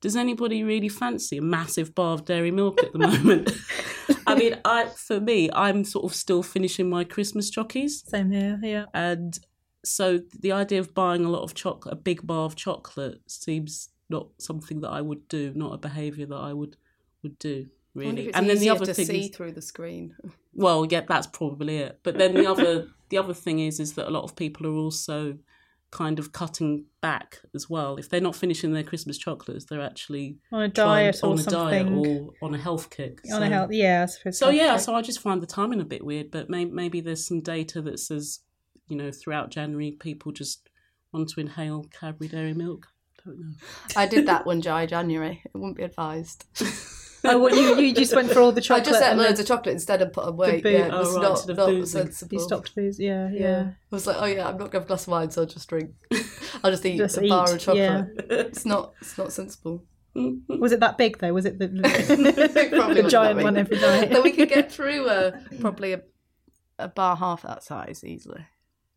does 0.00 0.16
anybody 0.16 0.62
really 0.62 0.88
fancy 0.88 1.38
a 1.38 1.42
massive 1.42 1.94
bar 1.94 2.14
of 2.14 2.24
dairy 2.24 2.50
milk 2.50 2.82
at 2.82 2.92
the 2.92 2.98
moment? 2.98 3.50
I 4.26 4.34
mean, 4.34 4.56
I 4.64 4.86
for 4.86 5.20
me, 5.20 5.50
I'm 5.52 5.84
sort 5.84 6.04
of 6.04 6.14
still 6.14 6.42
finishing 6.42 6.88
my 6.88 7.04
Christmas 7.04 7.50
chockies. 7.50 8.06
Same 8.06 8.30
here, 8.30 8.58
yeah. 8.62 8.84
And 8.94 9.38
so 9.88 10.20
the 10.38 10.52
idea 10.52 10.80
of 10.80 10.94
buying 10.94 11.24
a 11.24 11.30
lot 11.30 11.42
of 11.42 11.54
chocolate, 11.54 11.92
a 11.92 11.96
big 11.96 12.26
bar 12.26 12.44
of 12.44 12.54
chocolate, 12.56 13.20
seems 13.26 13.88
not 14.10 14.28
something 14.38 14.80
that 14.80 14.90
I 14.90 15.00
would 15.00 15.28
do, 15.28 15.52
not 15.54 15.74
a 15.74 15.78
behaviour 15.78 16.26
that 16.26 16.36
I 16.36 16.52
would 16.52 16.76
would 17.22 17.38
do 17.38 17.66
I 17.96 18.00
if 18.00 18.06
really. 18.06 18.26
it's 18.28 18.36
And 18.36 18.48
then 18.48 18.56
the 18.56 18.62
easier 18.62 18.72
other 18.72 18.86
to 18.86 18.94
thing 18.94 19.06
see 19.06 19.20
is, 19.26 19.36
through 19.36 19.52
the 19.52 19.62
screen. 19.62 20.14
well, 20.54 20.86
yeah, 20.88 21.02
that's 21.08 21.26
probably 21.26 21.78
it. 21.78 22.00
But 22.02 22.16
then 22.18 22.34
the 22.34 22.46
other 22.46 22.88
the 23.08 23.18
other 23.18 23.34
thing 23.34 23.58
is 23.60 23.80
is 23.80 23.94
that 23.94 24.06
a 24.08 24.10
lot 24.10 24.24
of 24.24 24.36
people 24.36 24.66
are 24.66 24.74
also 24.76 25.38
kind 25.90 26.18
of 26.18 26.32
cutting 26.32 26.84
back 27.00 27.38
as 27.54 27.70
well. 27.70 27.96
If 27.96 28.10
they're 28.10 28.20
not 28.20 28.36
finishing 28.36 28.72
their 28.74 28.82
Christmas 28.82 29.16
chocolates, 29.16 29.64
they're 29.64 29.80
actually 29.80 30.36
On 30.52 30.60
a 30.62 30.68
trying- 30.68 31.04
diet 31.12 31.20
or 31.22 31.30
on 31.32 31.38
a 31.38 31.42
diet 31.44 31.86
or 31.90 32.30
on 32.42 32.54
a 32.54 32.58
health 32.58 32.90
kick. 32.90 33.20
On 33.32 33.42
a 33.42 33.48
health, 33.48 33.72
yeah. 33.72 34.02
I 34.02 34.06
suppose 34.06 34.38
So 34.38 34.50
yeah, 34.50 34.72
right. 34.72 34.80
so 34.80 34.94
I 34.94 35.00
just 35.00 35.20
find 35.20 35.40
the 35.40 35.46
timing 35.46 35.80
a 35.80 35.86
bit 35.86 36.04
weird. 36.04 36.30
But 36.30 36.50
maybe 36.50 36.70
maybe 36.70 37.00
there's 37.00 37.26
some 37.26 37.40
data 37.40 37.80
that 37.82 37.98
says, 38.00 38.40
you 38.88 38.96
know, 38.96 39.10
throughout 39.10 39.50
January 39.50 39.92
people 39.92 40.32
just 40.32 40.68
want 41.12 41.28
to 41.30 41.40
inhale 41.40 41.86
Cadbury 41.98 42.28
Dairy 42.28 42.54
Milk. 42.54 42.86
Don't 43.24 43.38
know. 43.38 43.52
I 43.96 44.06
did 44.06 44.26
that 44.26 44.46
one 44.46 44.60
dry 44.60 44.86
January. 44.86 45.42
It 45.44 45.56
wouldn't 45.56 45.76
be 45.76 45.82
advised. 45.84 46.44
Oh, 47.24 47.36
what, 47.40 47.52
you, 47.52 47.76
you 47.80 47.92
just 47.92 48.14
went 48.14 48.30
for 48.30 48.38
all 48.38 48.52
the 48.52 48.60
chocolate. 48.60 48.86
I 48.86 48.90
just 48.92 49.02
ate 49.02 49.16
loads 49.16 49.38
the- 49.38 49.42
of 49.42 49.48
chocolate 49.48 49.72
instead 49.72 50.00
of 50.02 50.12
put 50.12 50.22
on 50.24 50.36
weight. 50.36 50.62
booze. 50.62 50.72
Yeah, 50.72 50.86
it 50.86 50.92
Oh, 50.92 50.98
was 51.00 51.14
right, 51.16 51.22
not, 51.22 51.30
instead 51.32 51.56
not 51.56 51.66
boozing. 51.66 52.02
sensible. 52.04 52.34
You 52.34 52.40
stopped 52.40 52.74
booze, 52.76 53.00
yeah, 53.00 53.28
yeah. 53.32 53.40
yeah. 53.40 53.60
I 53.60 53.72
was 53.90 54.06
like, 54.06 54.16
oh 54.20 54.24
yeah, 54.26 54.46
I'm 54.46 54.52
not 54.56 54.58
going 54.58 54.70
to 54.70 54.76
have 54.78 54.84
a 54.84 54.86
glass 54.86 55.02
of 55.02 55.08
wine, 55.08 55.30
so 55.32 55.40
I'll 55.42 55.48
just 55.48 55.68
drink. 55.68 55.90
I'll 56.62 56.70
just 56.70 56.86
eat 56.86 56.96
Just 56.96 57.18
a 57.18 57.28
bar 57.28 57.52
of 57.52 57.58
chocolate. 57.58 57.76
yeah. 57.76 58.04
It's 58.30 58.64
not. 58.64 58.92
It's 59.00 59.18
not 59.18 59.32
sensible. 59.32 59.82
Was 60.14 60.70
it 60.70 60.78
that 60.78 60.96
big 60.96 61.18
though? 61.18 61.32
Was 61.32 61.44
it 61.44 61.58
the, 61.58 61.64
It 61.74 62.70
probably 62.72 63.02
the 63.02 63.08
giant 63.08 63.42
one 63.42 63.54
big. 63.54 63.64
every 63.72 63.80
night? 63.80 64.10
That 64.10 64.22
we 64.22 64.30
could 64.30 64.48
get 64.48 64.70
through 64.70 65.08
a 65.08 65.32
probably 65.58 65.94
a, 65.94 66.02
a 66.78 66.86
bar 66.86 67.16
half 67.16 67.42
that 67.42 67.64
size 67.64 68.04
easily. 68.04 68.46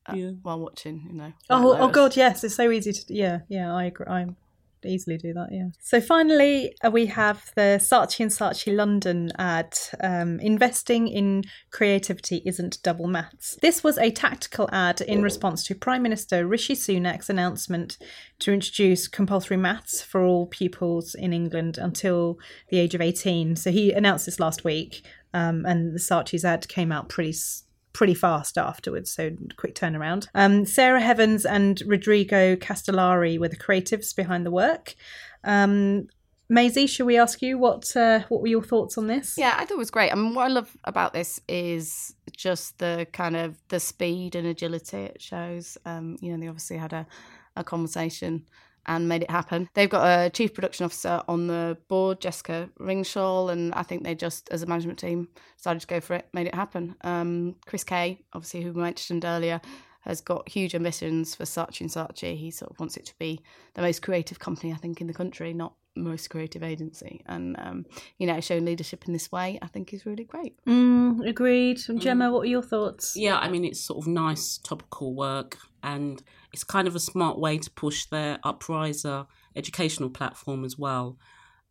Uh, 0.08 0.16
While 0.42 0.60
watching, 0.60 1.04
you 1.08 1.14
know. 1.14 1.34
Oh, 1.50 1.76
oh 1.80 1.90
god, 1.90 2.16
yes, 2.16 2.44
it's 2.44 2.56
so 2.56 2.70
easy 2.72 2.92
to. 2.94 3.14
Yeah, 3.14 3.40
yeah, 3.50 3.74
I 3.74 3.86
agree. 3.86 4.08
I'm 4.08 4.36
easily 4.84 5.16
do 5.16 5.32
that. 5.32 5.50
Yeah. 5.52 5.68
So 5.80 6.02
finally, 6.02 6.74
uh, 6.84 6.90
we 6.90 7.06
have 7.06 7.52
the 7.56 7.78
Saatchi 7.80 8.22
and 8.22 8.32
Saatchi 8.32 8.76
London 8.76 9.32
ad. 9.38 9.78
Um, 10.02 10.40
Investing 10.40 11.08
in 11.08 11.44
creativity 11.70 12.42
isn't 12.46 12.82
double 12.82 13.06
maths. 13.08 13.60
This 13.62 13.84
was 13.84 14.00
a 14.00 14.10
tactical 14.10 14.68
ad 14.72 15.02
in 15.02 15.22
response 15.22 15.64
to 15.66 15.76
Prime 15.76 16.02
Minister 16.02 16.48
Rishi 16.48 16.74
Sunak's 16.74 17.30
announcement 17.30 18.00
to 18.40 18.52
introduce 18.52 19.08
compulsory 19.08 19.58
maths 19.58 20.02
for 20.02 20.24
all 20.24 20.48
pupils 20.48 21.14
in 21.14 21.32
England 21.32 21.78
until 21.78 22.40
the 22.70 22.80
age 22.80 22.96
of 22.96 23.02
eighteen. 23.02 23.56
So 23.56 23.70
he 23.72 23.92
announced 23.92 24.26
this 24.26 24.40
last 24.40 24.64
week, 24.64 25.06
um, 25.32 25.64
and 25.66 25.94
the 25.94 26.00
Saatchi's 26.00 26.44
ad 26.44 26.68
came 26.68 26.92
out 26.92 27.08
pretty. 27.08 27.30
s- 27.30 27.66
pretty 27.94 28.14
fast 28.14 28.58
afterwards, 28.58 29.12
so 29.12 29.32
quick 29.58 29.76
turnaround. 29.76 30.28
Um, 30.34 30.66
Sarah 30.66 31.02
Heavens 31.02 31.46
and 31.46 31.82
Rodrigo 31.86 32.56
Castellari 32.56 33.38
were 33.40 33.50
the 33.50 33.58
creatives 33.58 34.16
behind 34.16 34.46
the 34.46 34.52
work. 34.52 34.96
Um, 35.44 36.08
Maisie, 36.50 36.88
shall 36.88 37.06
we 37.06 37.18
ask 37.18 37.42
you 37.42 37.58
what 37.58 37.96
uh, 37.96 38.22
what 38.28 38.42
were 38.42 38.48
your 38.48 38.64
thoughts 38.64 38.98
on 38.98 39.08
this? 39.08 39.36
Yeah, 39.38 39.56
I 39.58 39.64
thought 39.64 39.76
it 39.76 39.78
was 39.78 39.90
great. 39.90 40.12
I 40.12 40.16
mean, 40.16 40.36
what 40.36 40.44
I 40.44 40.50
love 40.50 40.76
about 40.84 41.14
this 41.14 41.40
is 41.48 42.14
just 42.36 42.78
the 42.80 43.08
kind 43.14 43.38
of 43.38 43.56
the 43.70 43.80
speed 43.80 44.36
and 44.36 44.46
agility 44.46 44.98
it 44.98 45.22
shows. 45.22 45.78
Um, 45.86 46.18
you 46.22 46.32
know, 46.32 46.40
they 46.40 46.50
obviously 46.50 46.78
had 46.78 46.92
a, 46.92 47.08
a 47.56 47.64
conversation 47.64 48.46
and 48.86 49.08
made 49.08 49.24
it 49.24 49.32
happen. 49.32 49.70
They've 49.74 49.90
got 49.90 50.06
a 50.06 50.30
chief 50.30 50.54
production 50.54 50.86
officer 50.86 51.22
on 51.28 51.48
the 51.48 51.78
board, 51.88 52.20
Jessica 52.20 52.70
Ringshall, 52.80 53.52
and 53.52 53.74
I 53.74 53.84
think 53.84 54.04
they 54.04 54.16
just, 54.16 54.50
as 54.50 54.64
a 54.64 54.66
management 54.66 55.00
team, 55.00 55.28
decided 55.58 55.82
to 55.82 55.88
go 55.88 56.00
for 56.00 56.16
it, 56.16 56.28
made 56.34 56.48
it 56.48 56.56
happen. 56.56 56.96
Um, 57.02 57.56
Chris 57.66 57.84
Kay, 57.84 58.22
obviously, 58.34 58.62
who 58.62 58.72
we 58.72 58.82
mentioned 58.82 59.26
earlier, 59.26 59.62
has 60.02 60.22
got 60.22 60.50
huge 60.50 60.76
ambitions 60.76 61.36
for 61.36 61.44
Saatchi 61.44 61.82
and 61.82 61.90
Saatchi. 61.90 62.38
He 62.38 62.52
sort 62.52 62.72
of 62.72 62.80
wants 62.80 62.98
it 62.98 63.06
to 63.06 63.14
be 63.20 63.42
the 63.76 63.82
most 63.82 64.02
creative 64.02 64.40
company, 64.40 64.74
I 64.74 64.78
think, 64.78 65.02
in 65.02 65.08
the 65.08 65.14
country, 65.14 65.54
not 65.54 65.74
most 65.96 66.30
creative 66.30 66.64
agency. 66.64 67.22
And, 67.26 67.56
um, 67.60 67.86
you 68.18 68.28
know, 68.28 68.40
showing 68.40 68.66
leadership 68.66 69.06
in 69.08 69.14
this 69.14 69.32
way, 69.32 69.60
I 69.62 69.68
think 69.68 69.94
is 69.94 70.06
really 70.06 70.24
great. 70.24 70.56
Mm, 70.66 71.28
agreed. 71.28 71.80
Gemma, 71.98 72.32
what 72.32 72.42
are 72.42 72.50
your 72.50 72.64
thoughts? 72.64 73.16
Yeah, 73.16 73.38
I 73.38 73.50
mean, 73.50 73.66
it's 73.66 73.80
sort 73.80 74.00
of 74.00 74.08
nice, 74.08 74.58
topical 74.58 75.14
work, 75.14 75.58
and 75.84 76.22
it's 76.54 76.64
kind 76.64 76.88
of 76.88 76.96
a 76.96 77.00
smart 77.00 77.40
way 77.40 77.58
to 77.58 77.70
push 77.72 78.06
their 78.06 78.40
Upriser 78.44 79.28
educational 79.56 80.10
platform 80.10 80.64
as 80.64 80.78
well. 80.78 81.18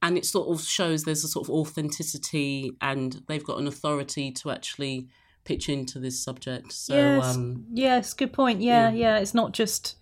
And 0.02 0.16
it 0.16 0.24
sort 0.24 0.48
of 0.48 0.64
shows 0.64 1.04
there's 1.04 1.24
a 1.24 1.28
sort 1.28 1.46
of 1.46 1.54
authenticity, 1.54 2.72
and 2.80 3.22
they've 3.26 3.44
got 3.44 3.58
an 3.58 3.66
authority 3.66 4.30
to 4.32 4.50
actually 4.50 5.08
pitch 5.44 5.68
into 5.68 5.98
this 5.98 6.22
subject. 6.22 6.72
So, 6.72 6.94
yes, 6.94 7.36
um, 7.36 7.66
yes, 7.72 8.12
good 8.14 8.32
point. 8.32 8.60
Yeah, 8.60 8.90
yeah, 8.90 9.18
it's 9.18 9.34
not 9.34 9.52
just 9.52 9.96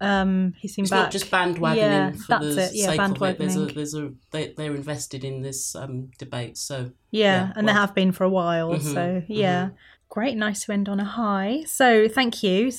um 0.00 0.54
hissing 0.60 0.84
it's 0.84 0.90
back. 0.92 0.98
not 1.04 1.10
just 1.10 1.28
bandwagoning 1.28 1.76
Yeah, 1.76 2.10
for 2.12 2.26
that's 2.28 2.54
the 2.54 2.62
it. 2.64 2.70
Yeah, 2.74 2.86
sake 2.86 3.00
of 3.00 3.22
it. 3.22 3.38
There's 3.38 3.56
a, 3.56 3.66
there's 3.66 3.94
a, 3.94 4.12
they, 4.30 4.52
they're 4.56 4.74
invested 4.76 5.24
in 5.24 5.42
this 5.42 5.74
um, 5.74 6.10
debate. 6.18 6.56
So, 6.56 6.92
Yeah, 7.10 7.52
and 7.56 7.66
they 7.66 7.72
have 7.72 7.94
been 7.96 8.12
for 8.12 8.22
a 8.24 8.28
while. 8.30 8.74
Mhm, 8.74 8.94
So 8.94 9.22
yeah, 9.26 9.70
great, 10.08 10.36
nice 10.36 10.64
to 10.66 10.72
end 10.72 10.88
on 10.88 11.00
a 11.00 11.04
high. 11.04 11.64
So 11.66 12.06
thank 12.08 12.44
you. 12.44 12.70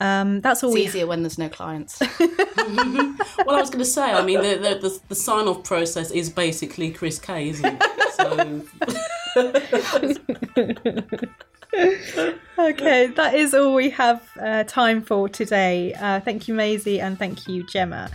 Um, 0.00 0.40
that's 0.40 0.62
all 0.64 0.70
It's 0.70 0.74
we. 0.76 0.84
easier 0.86 1.06
when 1.06 1.22
there's 1.22 1.36
no 1.38 1.50
clients. 1.50 2.00
well, 2.20 3.56
I 3.56 3.60
was 3.60 3.68
going 3.68 3.78
to 3.80 3.84
say, 3.84 4.10
I 4.10 4.24
mean, 4.24 4.40
the, 4.40 4.54
the, 4.56 4.88
the, 4.88 5.00
the 5.08 5.14
sign 5.14 5.48
off 5.48 5.64
process 5.64 6.10
is 6.10 6.30
basically 6.30 6.90
Chris 6.90 7.18
Kay, 7.18 7.50
isn't 7.50 7.66
it? 7.66 7.82
So, 8.14 8.62
okay, 12.58 13.06
that 13.06 13.34
is 13.34 13.54
all 13.54 13.74
we 13.74 13.90
have 13.90 14.28
uh, 14.40 14.64
time 14.64 15.02
for 15.02 15.28
today. 15.28 15.94
Uh, 15.94 16.20
thank 16.20 16.48
you, 16.48 16.54
Maisie, 16.54 17.00
and 17.00 17.18
thank 17.18 17.48
you, 17.48 17.66
Gemma. 17.66 18.10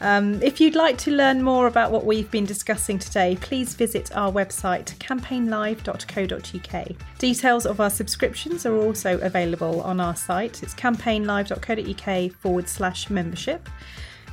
Um, 0.00 0.40
if 0.42 0.60
you'd 0.60 0.76
like 0.76 0.96
to 0.98 1.10
learn 1.10 1.42
more 1.42 1.66
about 1.66 1.90
what 1.90 2.04
we've 2.04 2.30
been 2.30 2.44
discussing 2.44 3.00
today, 3.00 3.36
please 3.40 3.74
visit 3.74 4.14
our 4.16 4.30
website 4.30 4.96
campaignlive.co.uk. 4.98 6.96
Details 7.18 7.66
of 7.66 7.80
our 7.80 7.90
subscriptions 7.90 8.64
are 8.64 8.76
also 8.76 9.18
available 9.18 9.80
on 9.82 10.00
our 10.00 10.14
site. 10.14 10.62
It's 10.62 10.74
campaignlive.co.uk 10.74 12.32
forward 12.32 12.68
slash 12.68 13.10
membership. 13.10 13.68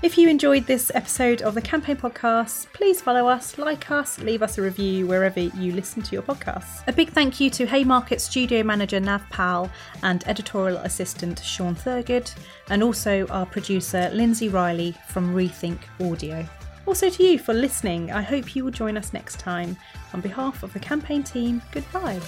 If 0.05 0.19
you 0.19 0.29
enjoyed 0.29 0.67
this 0.67 0.91
episode 0.93 1.41
of 1.41 1.55
the 1.55 1.61
Campaign 1.63 1.95
Podcast, 1.95 2.71
please 2.73 3.01
follow 3.01 3.27
us, 3.27 3.57
like 3.57 3.89
us, 3.89 4.19
leave 4.19 4.43
us 4.43 4.59
a 4.59 4.61
review 4.61 5.07
wherever 5.07 5.39
you 5.39 5.71
listen 5.71 6.03
to 6.03 6.11
your 6.11 6.21
podcasts. 6.21 6.87
A 6.87 6.93
big 6.93 7.09
thank 7.09 7.39
you 7.39 7.49
to 7.49 7.65
Haymarket 7.65 8.21
studio 8.21 8.61
manager 8.61 8.99
Nav 8.99 9.27
Powell 9.31 9.67
and 10.03 10.23
editorial 10.27 10.77
assistant 10.77 11.39
Sean 11.39 11.73
Thurgood, 11.73 12.31
and 12.69 12.83
also 12.83 13.25
our 13.29 13.47
producer 13.47 14.11
Lindsay 14.13 14.47
Riley 14.47 14.95
from 15.07 15.33
Rethink 15.33 15.79
Audio. 15.99 16.47
Also 16.85 17.09
to 17.09 17.23
you 17.23 17.39
for 17.39 17.55
listening. 17.55 18.11
I 18.11 18.21
hope 18.21 18.55
you 18.55 18.63
will 18.63 18.71
join 18.71 18.97
us 18.97 19.11
next 19.11 19.39
time. 19.39 19.75
On 20.13 20.21
behalf 20.21 20.61
of 20.61 20.71
the 20.71 20.79
campaign 20.79 21.23
team, 21.23 21.63
goodbye. 21.71 22.21